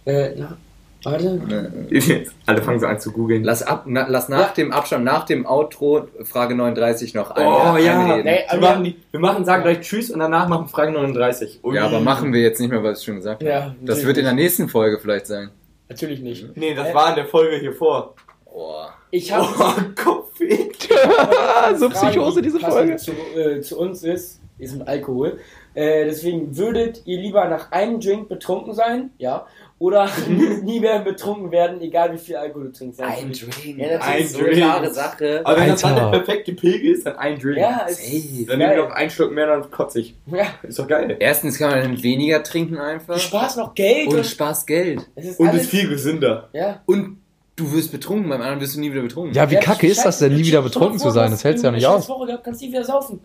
äh, 0.06 0.32
na, 0.38 0.58
warte. 1.04 1.42
Alle 2.46 2.62
fangen 2.62 2.80
so 2.80 2.86
an 2.86 3.00
zu 3.00 3.12
googeln. 3.12 3.44
Lass, 3.44 3.64
ab, 3.64 3.86
na, 3.88 4.06
lass 4.10 4.30
nach 4.30 4.50
Ja. 4.50 4.54
dem 4.58 4.72
Abstand, 4.72 5.06
nach 5.06 5.26
dem 5.26 5.46
Outro, 5.48 6.08
Frage 6.24 6.54
39 6.54 7.14
noch 7.16 7.32
ein, 7.32 7.48
Oh 7.48 7.78
ja. 7.78 8.18
Nee, 8.18 8.42
wir 8.52 8.60
machen, 8.60 8.84
die, 8.84 8.96
wir 9.12 9.20
machen, 9.20 9.46
sagen 9.46 9.64
gleich 9.64 9.80
Tschüss 9.80 10.12
und 10.12 10.20
danach 10.20 10.48
machen 10.50 10.68
Frage 10.68 10.92
39. 10.92 11.62
Ui. 11.64 11.76
Ja, 11.76 11.86
aber 11.86 12.00
machen 12.02 12.32
wir 12.34 12.42
jetzt 12.42 12.60
nicht 12.60 12.70
mehr, 12.70 12.84
was 12.84 13.00
ich 13.00 13.06
schon 13.06 13.16
gesagt 13.16 13.42
habe. 13.42 13.50
Ja, 13.50 13.76
Das 13.82 14.06
wird 14.06 14.18
in 14.18 14.26
der 14.26 14.34
nächsten 14.34 14.68
Folge 14.70 15.00
vielleicht 15.00 15.26
sein. 15.28 15.50
Natürlich 15.88 16.20
nicht. 16.20 16.46
Nee, 16.58 16.76
das 16.76 16.94
war 16.94 17.10
in 17.10 17.16
der 17.16 17.26
Folge 17.26 17.56
hier 17.58 17.74
vor. 17.74 18.14
Boah. 18.52 18.94
Ich 19.12 19.32
habe 19.32 19.48
Oh, 19.58 19.74
Kopfweh. 20.04 20.70
so 21.76 21.90
Psychose, 21.90 22.42
diese 22.42 22.60
Folge. 22.60 22.96
Zu, 22.98 23.12
äh, 23.36 23.62
zu 23.62 23.80
uns 23.80 24.04
ist, 24.04 24.42
ist 24.58 24.78
mit 24.78 24.88
Alkohol. 24.88 25.40
Äh, 25.76 26.06
deswegen 26.06 26.58
würdet 26.58 27.04
ihr 27.06 27.20
lieber 27.20 27.48
nach 27.48 27.72
einem 27.72 28.00
Drink 28.00 28.28
betrunken 28.28 28.74
sein, 28.74 29.12
ja, 29.18 29.46
oder 29.78 30.10
nie 30.64 30.80
mehr 30.82 31.00
betrunken 31.00 31.52
werden, 31.52 31.80
egal 31.80 32.12
wie 32.14 32.18
viel 32.18 32.36
Alkohol 32.36 32.66
du 32.66 32.72
trinkst. 32.74 33.00
Ein. 33.02 33.32
Drink. 33.32 33.78
Ja, 33.78 33.98
natürlich. 33.98 34.02
Ein 34.04 34.28
so 34.28 34.40
Drink. 34.40 34.54
klare 34.58 34.94
Sache. 34.94 35.42
Aber 35.46 35.58
wenn 35.62 35.70
das 35.70 35.82
dann 35.82 35.94
Alter. 35.94 36.12
der 36.12 36.18
perfekte 36.20 36.54
Pegel 36.54 36.92
ist, 36.92 37.06
dann 37.06 37.16
ein 37.18 37.40
Drink. 37.40 37.58
Ja, 37.60 37.86
ist, 37.88 38.04
Safe. 38.04 38.46
Dann 38.48 38.58
nehme 38.58 38.74
ich 38.74 38.80
noch 38.80 38.90
einen 38.92 39.10
Schluck 39.10 39.32
mehr, 39.32 39.48
dann 39.48 39.72
kotze 39.72 40.00
ich. 40.02 40.16
ja. 40.26 40.48
Ist 40.64 40.80
doch 40.80 40.88
geil. 40.88 41.16
Erstens 41.20 41.58
kann 41.58 41.70
man 41.72 41.80
dann 41.82 42.04
weniger 42.04 42.44
trinken 42.44 42.78
einfach. 42.78 43.18
Spaß 43.18 43.56
noch 43.58 43.74
Geld 43.76 44.08
Und 44.10 44.18
und, 44.18 44.26
Spaß 44.26 44.66
Geld. 44.66 45.08
es 45.16 45.26
ist 45.28 45.40
Und 45.40 45.54
ist 45.54 45.70
viel 45.70 45.88
gesünder. 45.88 46.50
ja. 46.54 46.82
Und 46.86 47.18
du 47.60 47.72
wirst 47.74 47.92
betrunken, 47.92 48.30
beim 48.30 48.42
anderen 48.42 48.62
wirst 48.62 48.76
du 48.76 48.80
nie 48.80 48.92
wieder 48.92 49.02
betrunken. 49.02 49.34
Ja, 49.34 49.50
wie 49.50 49.56
Ja, 49.56 49.60
kacke 49.62 49.88
ist 49.88 50.04
das 50.06 50.20
denn, 50.20 50.34
nie 50.36 50.46
wieder 50.46 50.62
betrunken 50.62 51.00
vor, 51.00 51.10
zu 51.10 51.14
sein? 51.14 51.32
Das 51.32 51.44
hältst 51.44 51.64
du 51.64 51.68
ja 51.68 51.72
nicht 51.72 51.86
aus. 51.86 52.08
Woche 52.10 52.28
gehabt, 52.28 52.44
kannst 52.44 52.62
nie 52.62 52.70
wieder 52.70 52.84
saufen. 52.84 53.20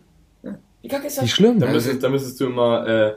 Wie 0.83 0.89
kacke 0.89 1.07
ist 1.07 1.17
das? 1.17 1.25
Wie 1.25 1.29
schlimm. 1.29 1.59
Da 1.61 1.67
müsstest, 1.67 2.03
da 2.03 2.09
müsstest 2.09 2.41
du 2.41 2.47
immer 2.47 2.87
äh, 2.87 3.15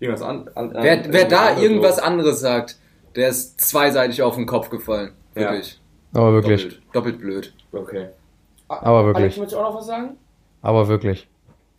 irgendwas 0.00 0.22
an. 0.22 0.48
an, 0.54 0.76
an 0.76 0.82
Wer, 0.82 1.04
wer 1.12 1.24
da 1.26 1.56
irgendwas 1.58 1.98
anderes 1.98 2.40
sagt, 2.40 2.76
der 3.14 3.28
ist 3.30 3.60
zweiseitig 3.60 4.22
auf 4.22 4.34
den 4.34 4.46
Kopf 4.46 4.68
gefallen. 4.68 5.12
Ja. 5.34 5.42
Wirklich. 5.52 5.80
Aber 6.12 6.32
wirklich. 6.32 6.62
Doppelt, 6.62 6.82
doppelt 6.94 7.18
blöd. 7.20 7.54
Okay. 7.72 8.08
Aber 8.68 9.06
wirklich. 9.06 9.34
Du 9.36 9.42
auch 9.58 9.70
noch 9.70 9.74
was 9.76 9.86
sagen? 9.86 10.16
Aber 10.62 10.88
wirklich. 10.88 11.28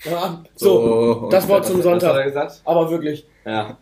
Ja, 0.06 0.44
so, 0.56 0.82
So, 1.22 1.30
das 1.30 1.48
Wort 1.48 1.66
zum 1.66 1.80
Was 1.80 1.86
hat 1.86 2.02
Sonntag. 2.02 2.16
er 2.18 2.24
gesagt? 2.26 2.62
Aber 2.66 2.90
wirklich. 2.90 3.28
Ja. 3.46 3.78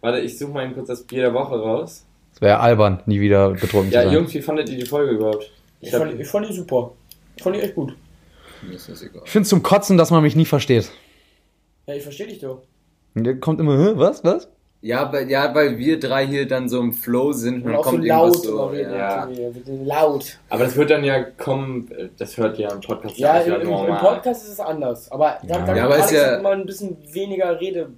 Warte, 0.00 0.18
ich 0.20 0.36
suche 0.38 0.50
mal 0.52 0.64
eben 0.64 0.74
kurz 0.74 0.88
das 0.88 1.02
Bier 1.04 1.22
der 1.22 1.34
Woche 1.34 1.58
raus. 1.60 2.06
Es 2.40 2.46
wäre 2.46 2.58
albern, 2.60 3.02
nie 3.04 3.20
wieder 3.20 3.50
betrunken 3.50 3.92
Ja, 3.92 4.00
zu 4.00 4.06
sein. 4.08 4.14
Jungs, 4.16 4.32
wie 4.32 4.40
fandet 4.40 4.70
ihr 4.70 4.78
die 4.78 4.86
Folge 4.86 5.12
überhaupt? 5.12 5.50
Ich, 5.80 5.88
Ich 5.88 5.94
fand, 5.94 6.18
ich 6.18 6.26
fand 6.26 6.48
die 6.48 6.54
super. 6.54 6.92
Ich 7.36 7.42
fand 7.42 7.54
die 7.56 7.60
echt 7.60 7.74
gut. 7.74 7.94
Mir 8.62 8.76
ist 8.76 8.88
das 8.88 9.02
egal. 9.02 9.20
Ich 9.26 9.30
finde 9.30 9.42
es 9.42 9.50
zum 9.50 9.62
Kotzen, 9.62 9.98
dass 9.98 10.10
man 10.10 10.22
mich 10.22 10.36
nie 10.36 10.46
versteht. 10.46 10.90
Ja, 11.86 11.94
ich 11.94 12.02
verstehe 12.02 12.26
dich 12.28 12.38
doch. 12.40 12.62
Und 13.14 13.24
der 13.24 13.38
kommt 13.40 13.60
immer, 13.60 13.76
hä, 13.76 13.92
was, 13.96 14.24
was? 14.24 14.48
Ja, 14.80 15.12
weil, 15.12 15.28
ja, 15.30 15.54
weil 15.54 15.76
wir 15.76 16.00
drei 16.00 16.26
hier 16.26 16.48
dann 16.48 16.70
so 16.70 16.80
im 16.80 16.94
Flow 16.94 17.32
sind 17.32 17.56
und 17.56 17.62
Und 17.66 17.72
dann 17.72 17.76
auch 17.76 17.84
so 17.84 17.90
kommt 17.90 18.04
laut 18.06 18.34
irgendwas 18.36 18.42
so. 18.44 18.72
Ja. 18.72 19.28
Ja. 19.28 19.28
Wir 19.54 19.62
sind 19.62 19.84
Laut. 19.84 20.38
Aber 20.48 20.64
das 20.64 20.76
wird 20.76 20.88
dann 20.88 21.04
ja 21.04 21.22
kommen, 21.22 21.90
das 22.16 22.38
hört 22.38 22.58
ja 22.58 22.72
im 22.72 22.80
Podcast 22.80 23.18
Ja, 23.18 23.38
im, 23.40 23.50
ja 23.52 23.56
im, 23.58 23.68
im 23.68 23.96
Podcast 23.98 24.44
ist 24.44 24.52
es 24.52 24.60
anders. 24.60 25.12
Aber 25.12 25.36
da, 25.46 25.58
Ja. 25.58 25.66
da 25.66 25.76
Ja, 25.76 25.84
aber 25.84 25.94
Alex 25.96 26.06
ist 26.06 26.16
ja- 26.16 26.36
immer 26.38 26.50
ein 26.52 26.64
bisschen 26.64 26.96
weniger 27.12 27.60
Rede. 27.60 27.90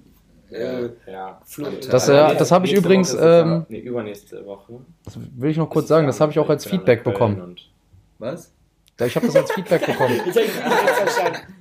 Äh, 0.53 0.89
Ja. 1.11 1.41
Flo- 1.45 1.67
Das, 1.71 1.89
Also 1.93 2.13
ja, 2.13 2.21
nächste- 2.23 2.39
das 2.39 2.51
habe 2.51 2.65
ich 2.65 2.71
nächste 2.73 2.85
übrigens, 2.87 3.17
ähm, 3.19 3.65
nee, 3.69 3.79
übernächste 3.79 4.45
Woche. 4.45 4.73
Das 5.05 5.17
will 5.35 5.49
ich 5.49 5.57
noch 5.57 5.69
kurz 5.69 5.87
sagen, 5.87 6.07
das 6.07 6.19
habe 6.21 6.31
ich 6.31 6.39
auch 6.39 6.49
als 6.49 6.65
Feedback 6.65 7.03
bekommen. 7.03 7.55
Was? 8.19 8.51
Ja, 8.99 9.05
Ich 9.07 9.15
habe 9.15 9.25
das 9.25 9.35
als 9.35 9.51
Feedback 9.51 9.85
bekommen. 9.85 10.19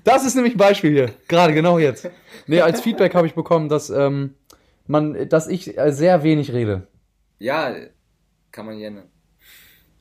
Das 0.05 0.25
ist 0.27 0.35
nämlich 0.35 0.55
ein 0.55 0.59
Beispiel 0.59 0.91
hier. 0.93 1.11
Gerade 1.29 1.55
genau 1.55 1.79
jetzt. 1.79 2.09
Nee, 2.47 2.61
als 2.61 2.81
Feedback 2.81 3.15
habe 3.15 3.27
ich 3.27 3.35
bekommen, 3.35 3.69
dass 3.69 3.89
ähm, 3.91 4.35
man, 4.87 5.29
dass 5.29 5.49
ich 5.49 5.79
äh, 5.79 5.93
sehr 5.93 6.23
wenig 6.23 6.53
rede. 6.53 6.87
Ja, 7.39 7.75
kann 8.51 8.67
man 8.67 8.79
gerne. 8.79 9.05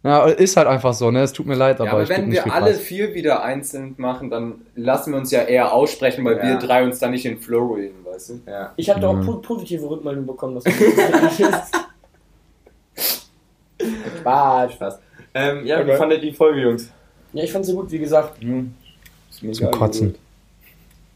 Ja, 0.03 0.25
ist 0.25 0.57
halt 0.57 0.67
einfach 0.67 0.95
so, 0.95 1.11
ne? 1.11 1.21
Es 1.21 1.31
tut 1.31 1.45
mir 1.45 1.53
leid, 1.53 1.75
aber, 1.79 1.85
Ja, 1.85 1.91
aber 1.93 2.03
ich 2.03 2.09
wenn 2.09 2.29
nicht 2.29 2.43
wir 2.43 2.51
alle 2.53 2.71
Preis. 2.71 2.79
vier 2.79 3.13
wieder 3.13 3.43
einzeln 3.43 3.93
machen, 3.97 4.31
dann 4.31 4.61
lassen 4.75 5.11
wir 5.11 5.19
uns 5.19 5.29
ja 5.29 5.43
eher 5.43 5.71
aussprechen, 5.73 6.25
weil 6.25 6.37
Ja. 6.37 6.43
wir 6.43 6.55
drei 6.55 6.83
uns 6.83 6.97
dann 6.97 7.11
nicht 7.11 7.23
in 7.25 7.37
Flow 7.39 7.73
reden, 7.73 8.03
weißt 8.03 8.29
du? 8.29 8.39
ja. 8.47 8.73
Ich 8.77 8.89
habe 8.89 8.99
da 8.99 9.09
auch 9.09 9.13
Mhm. 9.15 9.25
po 9.27 9.33
positive 9.35 9.87
Rückmeldungen 9.87 10.25
bekommen, 10.25 10.55
dass 10.55 10.63
das 10.63 10.73
Spaß. 14.19 14.73
Spaß. 14.73 14.99
Ähm, 15.33 15.65
ja, 15.65 15.79
wie 15.79 15.83
Okay. 15.91 15.97
fandet 15.97 16.23
ihr 16.23 16.31
die 16.31 16.35
Folge, 16.37 16.61
Jungs? 16.61 16.89
Ja, 17.33 17.43
ich 17.43 17.51
fand 17.51 17.65
sie 17.65 17.73
gut, 17.73 17.89
wie 17.91 17.99
gesagt. 17.99 18.41
Hm. 18.41 18.73
Ist 19.29 19.43
mir 19.43 19.51
Zum 19.53 19.71
Kotzen. 19.71 20.15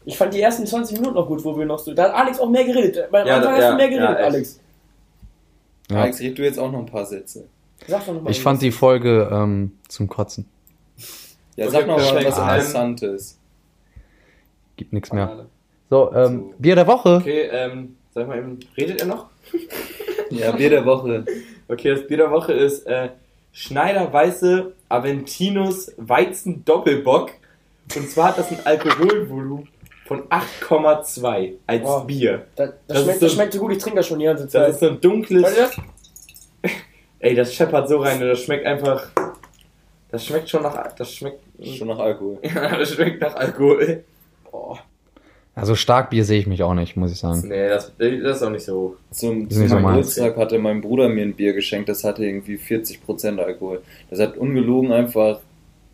Ich 0.04 0.16
fand 0.16 0.32
die 0.32 0.40
ersten 0.40 0.64
20 0.66 0.96
Minuten 0.98 1.16
noch 1.16 1.26
gut, 1.26 1.44
wo 1.44 1.58
wir 1.58 1.66
noch 1.66 1.78
so. 1.78 1.92
Da 1.92 2.04
hat 2.04 2.14
Alex 2.14 2.38
auch 2.38 2.48
mehr 2.48 2.64
geredet. 2.64 3.10
Beim 3.10 3.26
Ja, 3.26 3.36
Anfang 3.36 3.50
da- 3.50 3.56
hast 3.56 3.62
ja, 3.64 3.70
du 3.72 3.76
mehr 3.76 3.88
geredet. 3.88 4.16
Alex. 4.18 4.60
Ja. 5.90 5.96
Alex, 6.02 6.20
red 6.20 6.38
du 6.38 6.42
jetzt 6.42 6.58
auch 6.58 6.70
noch 6.70 6.78
ein 6.78 6.86
paar 6.86 7.04
Sätze. 7.04 7.46
Sag 7.86 8.06
doch 8.06 8.14
nochmal. 8.14 8.30
Ich 8.32 8.40
fand 8.42 8.62
die 8.62 8.72
Folge 8.72 9.28
ähm, 9.32 9.72
zum 9.88 10.08
Kotzen. 10.08 10.46
Ja, 11.56 11.70
sag 11.70 11.86
mal 11.86 11.96
perfekt. 11.96 12.26
was 12.26 12.38
Interessantes. 12.38 13.38
Gibt 14.76 14.92
nichts 14.92 15.12
mehr. 15.12 15.46
So, 15.88 16.12
ähm, 16.12 16.52
Bier 16.58 16.74
der 16.74 16.86
Woche. 16.86 17.16
Okay, 17.16 17.48
ähm, 17.50 17.96
sag 18.14 18.26
mal 18.28 18.38
eben, 18.38 18.58
redet 18.76 19.00
ihr 19.00 19.06
noch? 19.06 19.26
Ja, 20.28 20.50
Bier 20.50 20.70
der 20.70 20.84
Woche. 20.84 21.24
Okay, 21.68 21.94
das 21.94 22.04
Bier 22.08 22.16
der 22.16 22.30
Woche 22.32 22.52
ist 22.52 22.84
äh, 22.88 23.10
Schneider 23.52 24.12
Weiße 24.12 24.72
Aventinus 24.88 25.92
Weizen 25.98 26.64
Doppelbock. 26.64 27.30
Und 27.94 28.10
zwar 28.10 28.30
hat 28.30 28.38
das 28.38 28.50
ein 28.50 28.58
Alkoholvolumen 28.66 29.68
von 30.04 30.24
8,2 30.24 31.52
als 31.68 31.82
Oh. 31.84 32.00
Bier. 32.00 32.46
Das, 32.56 32.70
das, 32.70 32.76
Das 32.88 33.02
schmeckt, 33.04 33.20
so- 33.20 33.26
das 33.26 33.34
schmeckt 33.34 33.52
so 33.52 33.60
gut, 33.60 33.72
ich 33.72 33.78
trinke 33.78 33.98
das 33.98 34.06
schon 34.08 34.18
die 34.18 34.24
ganze 34.24 34.42
Das 34.44 34.52
Zeit. 34.52 34.70
ist 34.70 34.80
so 34.80 34.88
ein 34.88 35.00
dunkles. 35.00 35.44
Ey, 37.18 37.34
das 37.34 37.54
scheppert 37.54 37.88
so 37.88 37.98
rein, 37.98 38.20
das 38.20 38.42
schmeckt 38.42 38.66
einfach. 38.66 39.10
Das 40.10 40.24
schmeckt 40.24 40.48
schon 40.48 40.62
nach. 40.62 40.92
Das 40.94 41.12
schmeckt. 41.12 41.40
Schon 41.62 41.88
nach 41.88 41.98
Alkohol. 41.98 42.38
Ja, 42.54 42.76
das 42.76 42.92
schmeckt 42.92 43.20
nach 43.20 43.34
Alkohol. 43.34 44.04
Boah. 44.50 44.78
Also 45.54 45.74
Starkbier 45.74 46.22
sehe 46.24 46.38
ich 46.38 46.46
mich 46.46 46.62
auch 46.62 46.74
nicht, 46.74 46.96
muss 46.96 47.12
ich 47.12 47.18
sagen. 47.18 47.48
Nee, 47.48 47.68
das, 47.68 47.90
das 47.96 48.36
ist 48.36 48.42
auch 48.42 48.50
nicht 48.50 48.64
so. 48.64 48.96
Zum, 49.10 49.48
Ist 49.48 49.54
zu 49.54 49.60
nicht 49.60 49.70
so. 49.70 49.76
Geburtstag 49.78 50.36
hatte 50.36 50.58
mein 50.58 50.82
Bruder 50.82 51.08
mir 51.08 51.22
ein 51.22 51.34
Bier 51.34 51.54
geschenkt, 51.54 51.88
das 51.88 52.04
hatte 52.04 52.26
irgendwie 52.26 52.56
40% 52.58 53.38
Alkohol. 53.38 53.82
Das 54.10 54.20
hat 54.20 54.36
ungelogen 54.36 54.92
einfach 54.92 55.40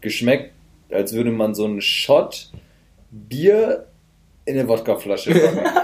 geschmeckt, 0.00 0.50
als 0.90 1.12
würde 1.12 1.30
man 1.30 1.54
so 1.54 1.64
einen 1.64 1.80
Shot 1.80 2.50
Bier 3.12 3.86
in 4.44 4.58
eine 4.58 4.66
Wodkaflasche 4.66 5.32
packen. 5.32 5.60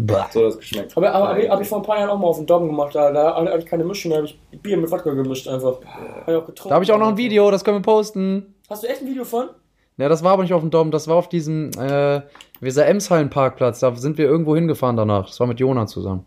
Bah. 0.00 0.28
so 0.30 0.44
das 0.44 0.58
geschmeckt. 0.58 0.96
Aber, 0.96 1.12
aber 1.12 1.28
habe 1.28 1.42
ich, 1.42 1.50
hab 1.50 1.60
ich 1.60 1.68
vor 1.68 1.78
ein 1.78 1.84
paar 1.84 1.98
Jahren 1.98 2.10
auch 2.10 2.18
mal 2.18 2.28
auf 2.28 2.36
dem 2.36 2.46
Dom 2.46 2.68
gemacht. 2.68 2.94
Da, 2.94 3.10
da 3.10 3.34
hatte 3.34 3.58
ich 3.58 3.66
keine 3.66 3.84
Mischung, 3.84 4.12
da 4.12 4.18
habe 4.18 4.26
ich 4.26 4.38
Bier 4.62 4.76
mit 4.76 4.90
Wodka 4.90 5.10
gemischt 5.10 5.48
einfach. 5.48 5.80
Hab 5.84 6.28
ich 6.28 6.34
auch 6.34 6.46
getrunken. 6.46 6.68
Da 6.68 6.74
habe 6.76 6.84
ich 6.84 6.92
auch 6.92 6.98
noch 6.98 7.08
ein 7.08 7.16
Video, 7.16 7.50
das 7.50 7.64
können 7.64 7.78
wir 7.78 7.82
posten. 7.82 8.54
Hast 8.70 8.84
du 8.84 8.86
echt 8.86 9.02
ein 9.02 9.08
Video 9.08 9.24
von? 9.24 9.48
Ja, 9.96 10.08
das 10.08 10.22
war 10.22 10.32
aber 10.32 10.42
nicht 10.42 10.52
auf 10.54 10.60
dem 10.60 10.70
Dom, 10.70 10.92
das 10.92 11.08
war 11.08 11.16
auf 11.16 11.28
diesem 11.28 11.70
äh, 11.72 12.22
Weser 12.60 12.86
Emshallen 12.86 13.30
Parkplatz. 13.30 13.80
Da 13.80 13.94
sind 13.96 14.18
wir 14.18 14.26
irgendwo 14.26 14.54
hingefahren 14.54 14.96
danach. 14.96 15.26
Das 15.26 15.40
war 15.40 15.48
mit 15.48 15.58
Jona 15.58 15.86
zusammen. 15.86 16.24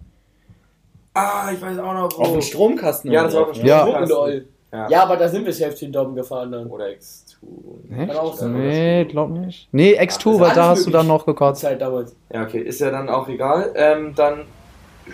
Ah, 1.14 1.50
ich 1.54 1.62
weiß 1.62 1.80
auch 1.80 1.94
noch 1.94 2.18
wo. 2.18 2.24
Auf 2.24 2.32
dem 2.34 2.42
Stromkasten. 2.42 3.12
Ja, 3.12 3.24
das 3.24 3.36
war 3.36 3.48
auf 3.48 3.52
dem 3.54 3.66
Ja. 3.66 4.00
Lol. 4.06 4.48
Ja. 4.74 4.90
Ja, 4.90 5.04
aber 5.04 5.18
da 5.18 5.28
sind 5.30 5.46
wir 5.46 5.54
safe 5.54 5.76
den 5.76 5.92
Dom 5.92 6.16
gefahren 6.16 6.52
dann. 6.52 6.68
Oder 6.68 6.86
X2. 6.88 7.31
Echt? 7.89 8.42
Nee, 8.44 9.06
glaub 9.06 9.30
nicht. 9.32 9.68
Nee, 9.72 9.98
Ach, 9.98 10.04
X2, 10.04 10.34
ist 10.36 10.39
weil 10.39 10.54
da 10.56 10.68
hast 10.70 10.80
du 10.86 10.89
möglich. 10.89 10.94
dann 10.94 11.08
noch 11.08 11.26
gekotzt. 11.26 11.62
Zeit 11.62 11.82
damals. 11.82 12.16
Ja, 12.32 12.44
okay, 12.44 12.60
ist 12.62 12.80
ja 12.80 12.92
dann 12.92 13.10
auch 13.10 13.28
egal. 13.28 13.72
Ähm, 13.76 14.14
dann 14.16 14.46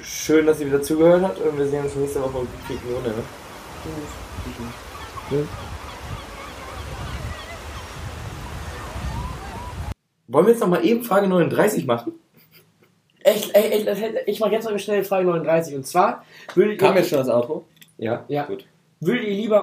schön, 0.03 0.45
dass 0.45 0.59
ihr 0.59 0.67
wieder 0.67 0.81
zugehört 0.81 1.23
habt 1.23 1.39
und 1.39 1.57
wir 1.57 1.65
sehen 1.67 1.83
uns 1.85 1.95
nächste 1.95 2.21
Woche 2.21 2.45
die 2.69 2.93
Runde, 2.93 3.09
ne? 3.09 3.23
Wollen 10.27 10.45
wir 10.45 10.51
jetzt 10.51 10.59
noch 10.61 10.67
mal 10.67 10.83
eben 10.85 11.03
Frage 11.03 11.27
39 11.27 11.85
machen? 11.85 12.13
Echt, 13.23 13.55
ey, 13.55 13.71
ey, 13.71 13.85
das 13.85 13.99
hätte- 14.01 14.21
ich 14.25 14.39
mache 14.39 14.51
jetzt 14.51 14.65
mal 14.65 14.77
schnell 14.79 15.03
Frage 15.03 15.25
39. 15.25 15.75
Und 15.75 15.85
zwar, 15.87 16.23
würdet 16.53 16.79
Kam 16.79 16.93
ihr, 16.95 16.99
jetzt 16.99 17.09
schon 17.09 17.19
das 17.19 17.29
Outro? 17.29 17.65
Ja. 17.97 18.23
ja, 18.27 18.43
Gut. 18.45 18.65
würdet 18.99 19.23
ihr 19.25 19.33
lieber 19.35 19.55